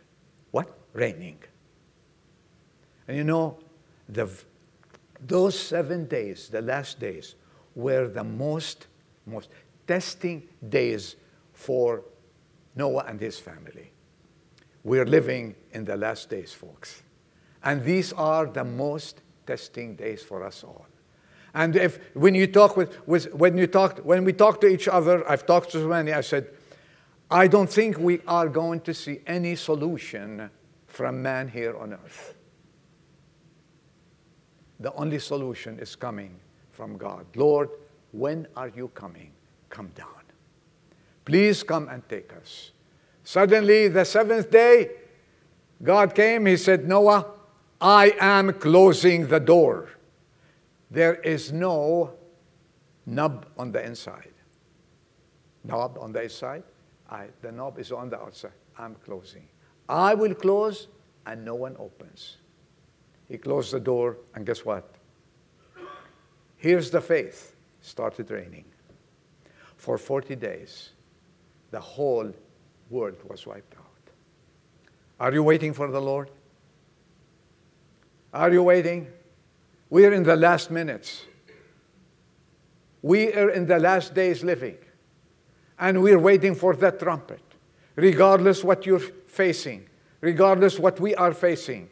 What? 0.52 0.78
Raining. 0.94 1.40
And 3.08 3.18
you 3.18 3.26
know, 3.26 3.60
the, 4.08 4.30
those 5.26 5.60
seven 5.60 6.08
days, 6.08 6.48
the 6.48 6.62
last 6.62 7.00
days, 7.00 7.36
were 7.76 8.08
the 8.08 8.24
most, 8.24 8.88
most 9.26 9.50
testing 9.88 10.48
days 10.70 11.18
for 11.54 12.04
Noah 12.76 13.06
and 13.08 13.20
his 13.20 13.40
family. 13.40 13.92
We're 14.84 15.06
living 15.06 15.56
in 15.74 15.84
the 15.84 15.98
last 15.98 16.30
days, 16.30 16.54
folks. 16.54 17.04
And 17.64 17.84
these 17.84 18.14
are 18.14 18.46
the 18.46 18.64
most 18.64 19.22
testing 19.48 19.96
days 19.96 20.22
for 20.22 20.44
us 20.44 20.64
all. 20.64 20.86
And 21.54 21.76
if 21.76 22.00
when 22.14 22.36
you 22.36 22.46
talk 22.46 22.78
with, 22.78 23.08
with 23.08 23.34
when 23.34 23.58
you 23.58 23.66
talk 23.66 24.00
when 24.00 24.24
we 24.24 24.34
talk 24.34 24.62
to 24.62 24.68
each 24.68 24.88
other, 24.88 25.28
I've 25.28 25.46
talked 25.46 25.72
to 25.72 25.80
so 25.80 25.88
many, 25.88 26.14
I 26.14 26.22
said, 26.22 26.50
I 27.32 27.48
don't 27.48 27.70
think 27.70 27.98
we 27.98 28.22
are 28.28 28.48
going 28.48 28.82
to 28.82 28.94
see 28.94 29.22
any 29.26 29.56
solution 29.56 30.52
from 30.86 31.22
man 31.22 31.48
here 31.48 31.76
on 31.76 31.94
earth. 31.94 32.36
The 34.80 34.94
only 34.94 35.20
solution 35.20 35.80
is 35.80 35.96
coming 35.96 36.36
from 36.72 36.98
God. 36.98 37.26
Lord, 37.36 37.70
when 38.12 38.48
are 38.56 38.70
you 38.70 38.90
coming? 38.90 39.32
Come 39.70 39.90
down. 39.96 40.08
Please 41.26 41.64
come 41.64 41.90
and 41.90 42.08
take 42.08 42.32
us. 42.34 42.72
Suddenly, 43.24 43.90
the 43.90 44.06
seventh 44.06 44.50
day, 44.52 44.92
God 45.84 46.16
came. 46.16 46.46
He 46.46 46.56
said, 46.56 46.88
Noah, 46.88 47.26
I 47.80 48.16
am 48.20 48.54
closing 48.54 49.28
the 49.28 49.40
door. 49.40 49.90
There 50.90 51.16
is 51.16 51.52
no 51.52 52.14
knob 53.06 53.46
on 53.58 53.72
the 53.72 53.86
inside. 53.86 54.34
Knob 55.64 55.98
on 56.00 56.12
the 56.12 56.24
inside. 56.24 56.64
I, 57.10 57.28
the 57.42 57.52
knob 57.52 57.78
is 57.80 57.92
on 57.92 58.10
the 58.10 58.20
outside. 58.20 58.52
I'm 58.78 58.96
closing. 58.96 59.48
I 59.88 60.14
will 60.14 60.34
close 60.34 60.88
and 61.26 61.44
no 61.44 61.56
one 61.56 61.76
opens. 61.78 62.38
He 63.28 63.38
closed 63.38 63.74
the 63.74 63.80
door, 63.80 64.18
and 64.34 64.46
guess 64.46 64.64
what? 64.64 64.90
Here's 66.56 66.90
the 66.90 67.02
faith. 67.02 67.56
Started 67.82 68.32
raining. 68.32 68.66
For 69.76 69.98
40 69.98 70.36
days, 70.36 70.92
the 71.72 71.80
whole 71.80 72.34
world 72.90 73.18
was 73.30 73.46
wiped 73.46 73.76
out. 73.76 73.84
Are 75.20 75.34
you 75.34 75.44
waiting 75.44 75.74
for 75.74 75.92
the 75.92 76.02
Lord? 76.02 76.32
Are 78.34 78.52
you 78.52 78.64
waiting? 78.64 79.08
We 79.90 80.06
are 80.06 80.14
in 80.14 80.24
the 80.24 80.36
last 80.36 80.70
minutes. 80.70 81.24
We 83.02 83.34
are 83.34 83.50
in 83.50 83.66
the 83.66 83.80
last 83.80 84.14
days 84.14 84.44
living. 84.44 84.78
And 85.80 86.02
we're 86.02 86.20
waiting 86.20 86.56
for 86.56 86.76
that 86.76 87.00
trumpet. 87.00 87.42
Regardless 87.96 88.64
what 88.64 88.86
you're 88.86 89.00
facing, 89.00 89.88
regardless 90.22 90.78
what 90.78 91.00
we 91.00 91.16
are 91.16 91.34
facing. 91.34 91.90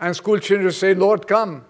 And 0.00 0.14
school 0.14 0.38
children 0.38 0.72
say, 0.72 0.94
Lord, 0.94 1.26
come. 1.26 1.64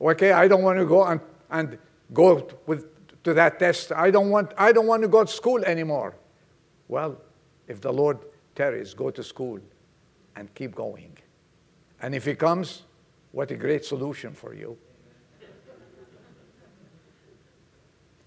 Okay, 0.00 0.32
I 0.32 0.48
don't 0.48 0.62
want 0.62 0.78
to 0.78 0.86
go 0.86 1.04
and, 1.04 1.20
and 1.50 1.78
go 2.12 2.48
with, 2.66 2.86
to 3.24 3.34
that 3.34 3.58
test. 3.58 3.92
I 3.92 4.10
don't, 4.10 4.30
want, 4.30 4.52
I 4.56 4.72
don't 4.72 4.86
want 4.86 5.02
to 5.02 5.08
go 5.08 5.24
to 5.24 5.30
school 5.30 5.64
anymore. 5.64 6.14
Well, 6.88 7.18
if 7.68 7.80
the 7.80 7.92
Lord 7.92 8.18
tarries, 8.54 8.94
go 8.94 9.10
to 9.10 9.22
school 9.22 9.60
and 10.36 10.54
keep 10.54 10.74
going. 10.74 11.16
And 12.00 12.14
if 12.14 12.24
He 12.24 12.34
comes, 12.34 12.82
what 13.32 13.50
a 13.50 13.56
great 13.56 13.84
solution 13.84 14.32
for 14.32 14.54
you. 14.54 14.76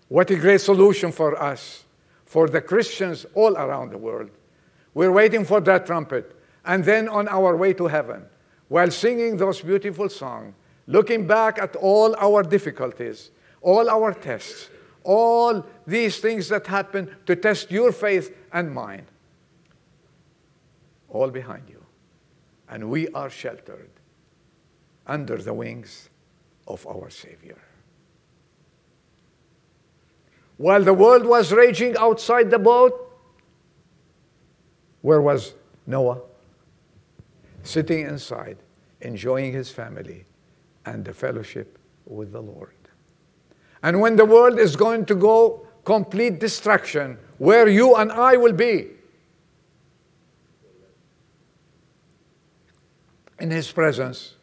What 0.08 0.30
a 0.30 0.36
great 0.36 0.62
solution 0.62 1.12
for 1.12 1.42
us, 1.42 1.86
for 2.26 2.48
the 2.48 2.62
Christians 2.62 3.26
all 3.34 3.56
around 3.58 3.92
the 3.92 3.98
world. 3.98 4.30
We're 4.94 5.12
waiting 5.12 5.44
for 5.44 5.60
that 5.62 5.86
trumpet. 5.86 6.36
And 6.66 6.84
then 6.86 7.10
on 7.10 7.28
our 7.28 7.58
way 7.58 7.74
to 7.74 7.88
heaven, 7.88 8.26
while 8.70 8.92
singing 8.92 9.38
those 9.38 9.62
beautiful 9.62 10.10
songs, 10.10 10.54
looking 10.88 11.28
back 11.28 11.60
at 11.60 11.76
all 11.76 12.16
our 12.16 12.44
difficulties, 12.44 13.32
all 13.62 13.90
our 13.90 14.14
tests, 14.14 14.70
all 15.04 15.66
these 15.86 16.20
things 16.20 16.48
that 16.50 16.68
happen 16.68 17.14
to 17.26 17.36
test 17.36 17.72
your 17.72 17.92
faith 17.92 18.36
and 18.54 18.74
mine, 18.74 19.06
all 21.10 21.30
behind 21.30 21.64
you. 21.70 21.84
And 22.70 22.90
we 22.90 23.10
are 23.10 23.30
sheltered 23.30 23.93
under 25.08 25.38
the 25.38 25.54
wings 25.54 26.10
of 26.68 26.86
our 26.88 27.10
Savior. 27.10 27.58
While 30.58 30.84
the 30.84 30.94
world 30.94 31.26
was 31.26 31.52
raging 31.52 31.98
outside 31.98 32.50
the 32.50 32.60
boat, 32.60 32.94
where 35.02 35.22
was 35.22 35.56
Noah? 35.86 36.22
Sitting 37.64 38.06
inside, 38.06 38.58
enjoying 39.02 39.52
his 39.52 39.70
family 39.70 40.26
and 40.86 41.04
the 41.04 41.14
fellowship 41.14 41.78
with 42.06 42.32
the 42.32 42.42
Lord. 42.42 42.76
And 43.82 44.00
when 44.00 44.16
the 44.16 44.26
world 44.26 44.60
is 44.60 44.76
going 44.76 45.06
to 45.08 45.16
go 45.16 45.68
complete 45.84 46.40
destruction, 46.40 47.18
where 47.38 47.68
you 47.68 47.96
and 47.96 48.12
I 48.12 48.38
will 48.38 48.54
be, 48.54 48.92
in 53.40 53.52
his 53.52 53.70
presence, 53.72 54.36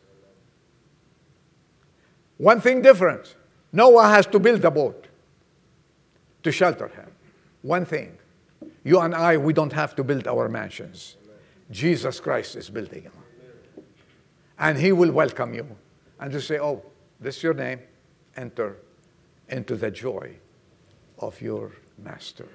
one 2.40 2.58
thing 2.58 2.80
different 2.80 3.36
Noah 3.70 4.08
has 4.08 4.26
to 4.28 4.38
build 4.38 4.64
a 4.64 4.70
boat 4.70 5.06
to 6.42 6.50
shelter 6.50 6.88
him. 6.88 7.10
One 7.62 7.84
thing. 7.84 8.16
You 8.82 9.00
and 9.00 9.14
I, 9.14 9.36
we 9.36 9.52
don't 9.52 9.72
have 9.72 9.94
to 9.96 10.02
build 10.02 10.26
our 10.26 10.48
mansions. 10.48 11.16
Jesus 11.70 12.18
Christ 12.18 12.56
is 12.56 12.70
building 12.70 13.02
them. 13.02 13.12
And 14.58 14.78
he 14.78 14.90
will 14.92 15.12
welcome 15.12 15.52
you 15.52 15.66
and 16.18 16.32
just 16.32 16.48
say, 16.48 16.58
Oh, 16.58 16.82
this 17.20 17.36
is 17.36 17.42
your 17.42 17.54
name. 17.54 17.80
Enter 18.36 18.78
into 19.48 19.76
the 19.76 19.90
joy 19.90 20.34
of 21.18 21.40
your 21.42 21.72
master. 21.98 22.48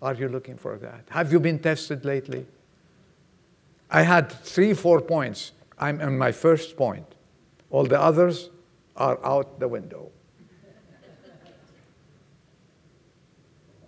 Are 0.00 0.14
you 0.14 0.28
looking 0.28 0.56
for 0.56 0.78
that? 0.78 1.04
Have 1.10 1.30
you 1.30 1.40
been 1.40 1.58
tested 1.58 2.06
lately? 2.06 2.46
I 3.90 4.02
had 4.02 4.32
three, 4.32 4.72
four 4.72 5.02
points. 5.02 5.52
I'm 5.78 6.00
on 6.00 6.16
my 6.16 6.32
first 6.32 6.76
point. 6.76 7.06
All 7.70 7.84
the 7.84 8.00
others, 8.00 8.50
are 8.96 9.24
out 9.24 9.58
the 9.58 9.68
window. 9.68 10.10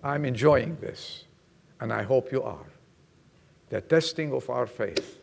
I'm 0.03 0.25
enjoying 0.25 0.77
this, 0.77 1.25
and 1.81 1.93
I 1.93 2.03
hope 2.03 2.31
you 2.31 2.43
are. 2.43 2.67
The 3.71 3.81
testing 3.81 4.33
of 4.33 4.49
our 4.49 4.67
faith. 4.67 5.19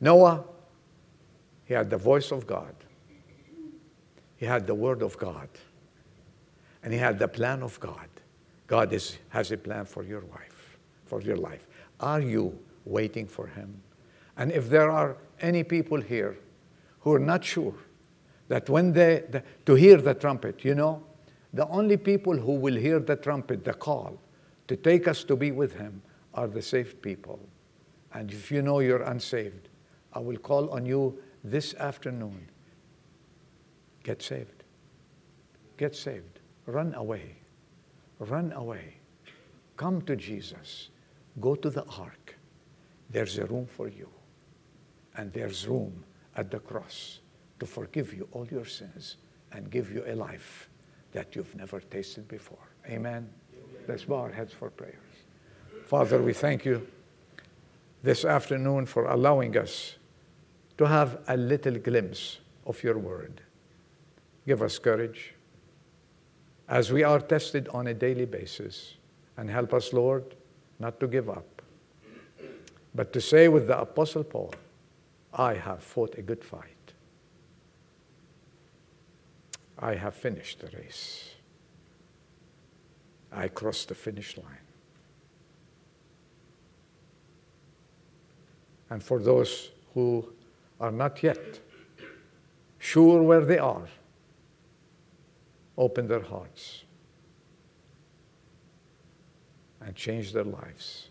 Noah, 0.00 0.44
he 1.64 1.74
had 1.74 1.88
the 1.88 1.96
voice 1.96 2.30
of 2.30 2.46
God, 2.46 2.74
he 4.36 4.46
had 4.46 4.66
the 4.66 4.74
word 4.74 5.02
of 5.02 5.16
God, 5.18 5.48
and 6.82 6.92
he 6.92 6.98
had 6.98 7.18
the 7.18 7.28
plan 7.28 7.62
of 7.62 7.78
God. 7.80 8.08
God 8.66 8.92
is, 8.92 9.18
has 9.30 9.50
a 9.50 9.56
plan 9.56 9.84
for 9.84 10.02
your 10.02 10.22
life, 10.22 10.78
for 11.06 11.20
your 11.20 11.36
life. 11.36 11.66
Are 11.98 12.20
you 12.20 12.58
waiting 12.84 13.26
for 13.26 13.46
him? 13.46 13.82
And 14.36 14.52
if 14.52 14.68
there 14.68 14.90
are 14.90 15.16
any 15.40 15.64
people 15.64 16.00
here 16.00 16.36
who 17.00 17.12
are 17.12 17.18
not 17.18 17.44
sure, 17.44 17.74
that 18.50 18.68
when 18.68 18.92
they, 18.92 19.22
the, 19.30 19.44
to 19.64 19.76
hear 19.76 19.98
the 19.98 20.12
trumpet, 20.12 20.64
you 20.64 20.74
know, 20.74 21.00
the 21.54 21.68
only 21.68 21.96
people 21.96 22.36
who 22.36 22.56
will 22.56 22.74
hear 22.74 22.98
the 22.98 23.14
trumpet, 23.14 23.64
the 23.64 23.72
call, 23.72 24.20
to 24.66 24.74
take 24.74 25.06
us 25.06 25.22
to 25.24 25.36
be 25.36 25.52
with 25.52 25.72
Him 25.72 26.02
are 26.34 26.48
the 26.48 26.60
saved 26.60 27.00
people. 27.00 27.38
And 28.12 28.28
if 28.28 28.50
you 28.50 28.60
know 28.60 28.80
you're 28.80 29.02
unsaved, 29.02 29.68
I 30.12 30.18
will 30.18 30.36
call 30.36 30.68
on 30.70 30.84
you 30.84 31.16
this 31.44 31.74
afternoon. 31.74 32.48
Get 34.02 34.20
saved. 34.20 34.64
Get 35.76 35.94
saved. 35.94 36.40
Run 36.66 36.92
away. 36.94 37.36
Run 38.18 38.52
away. 38.54 38.96
Come 39.76 40.02
to 40.02 40.16
Jesus. 40.16 40.88
Go 41.40 41.54
to 41.54 41.70
the 41.70 41.84
ark. 41.84 42.34
There's 43.10 43.38
a 43.38 43.46
room 43.46 43.68
for 43.76 43.86
you. 43.86 44.08
And 45.16 45.32
there's 45.32 45.68
room 45.68 46.02
at 46.34 46.50
the 46.50 46.58
cross 46.58 47.20
to 47.60 47.66
forgive 47.66 48.12
you 48.12 48.28
all 48.32 48.46
your 48.50 48.64
sins 48.64 49.16
and 49.52 49.70
give 49.70 49.92
you 49.92 50.02
a 50.06 50.14
life 50.14 50.68
that 51.12 51.36
you've 51.36 51.54
never 51.54 51.80
tasted 51.80 52.26
before. 52.28 52.66
Amen. 52.86 53.28
Let's 53.86 54.04
bow 54.04 54.16
our 54.16 54.32
heads 54.32 54.52
for 54.52 54.70
prayers. 54.70 54.96
Father, 55.86 56.20
we 56.22 56.32
thank 56.32 56.64
you 56.64 56.86
this 58.02 58.24
afternoon 58.24 58.86
for 58.86 59.06
allowing 59.06 59.56
us 59.56 59.96
to 60.78 60.86
have 60.86 61.20
a 61.28 61.36
little 61.36 61.78
glimpse 61.78 62.38
of 62.66 62.82
your 62.82 62.98
word. 62.98 63.40
Give 64.46 64.62
us 64.62 64.78
courage 64.78 65.34
as 66.68 66.92
we 66.92 67.02
are 67.02 67.20
tested 67.20 67.68
on 67.68 67.88
a 67.88 67.94
daily 67.94 68.24
basis. 68.24 68.94
And 69.36 69.50
help 69.50 69.72
us, 69.72 69.92
Lord, 69.92 70.36
not 70.78 71.00
to 71.00 71.06
give 71.06 71.30
up, 71.30 71.62
but 72.94 73.12
to 73.14 73.20
say 73.20 73.48
with 73.48 73.68
the 73.68 73.80
Apostle 73.80 74.24
Paul, 74.24 74.54
I 75.32 75.54
have 75.54 75.82
fought 75.82 76.18
a 76.18 76.22
good 76.22 76.44
fight. 76.44 76.79
I 79.80 79.94
have 79.94 80.14
finished 80.14 80.60
the 80.60 80.76
race. 80.76 81.30
I 83.32 83.48
crossed 83.48 83.88
the 83.88 83.94
finish 83.94 84.36
line. 84.36 84.66
And 88.90 89.02
for 89.02 89.18
those 89.20 89.70
who 89.94 90.32
are 90.80 90.90
not 90.90 91.22
yet 91.22 91.60
sure 92.78 93.22
where 93.22 93.44
they 93.44 93.58
are, 93.58 93.88
open 95.78 96.08
their 96.08 96.22
hearts 96.22 96.84
and 99.80 99.94
change 99.96 100.32
their 100.32 100.44
lives 100.44 101.08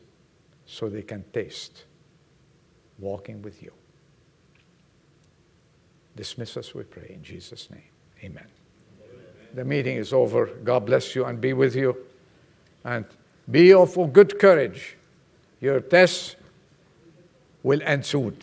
so 0.66 0.90
they 0.90 1.02
can 1.02 1.24
taste 1.34 1.86
walking 3.00 3.42
with 3.42 3.64
you. 3.64 3.72
Dismiss 6.16 6.58
us, 6.58 6.76
we 6.76 6.84
pray, 6.84 7.12
in 7.16 7.24
Jesus' 7.24 7.70
name. 7.72 7.82
Amen. 8.24 8.59
The 9.54 9.66
meeting 9.66 9.98
is 9.98 10.14
over. 10.14 10.48
God 10.64 10.86
bless 10.86 11.16
you 11.16 11.26
and 11.26 11.40
be 11.40 11.54
with 11.54 11.76
you. 11.76 11.98
And 12.84 13.06
be 13.50 13.74
of 13.74 14.14
good 14.14 14.40
courage. 14.40 14.96
Your 15.60 15.80
test 15.80 16.36
will 17.64 17.82
end 17.84 18.06
soon. 18.06 18.38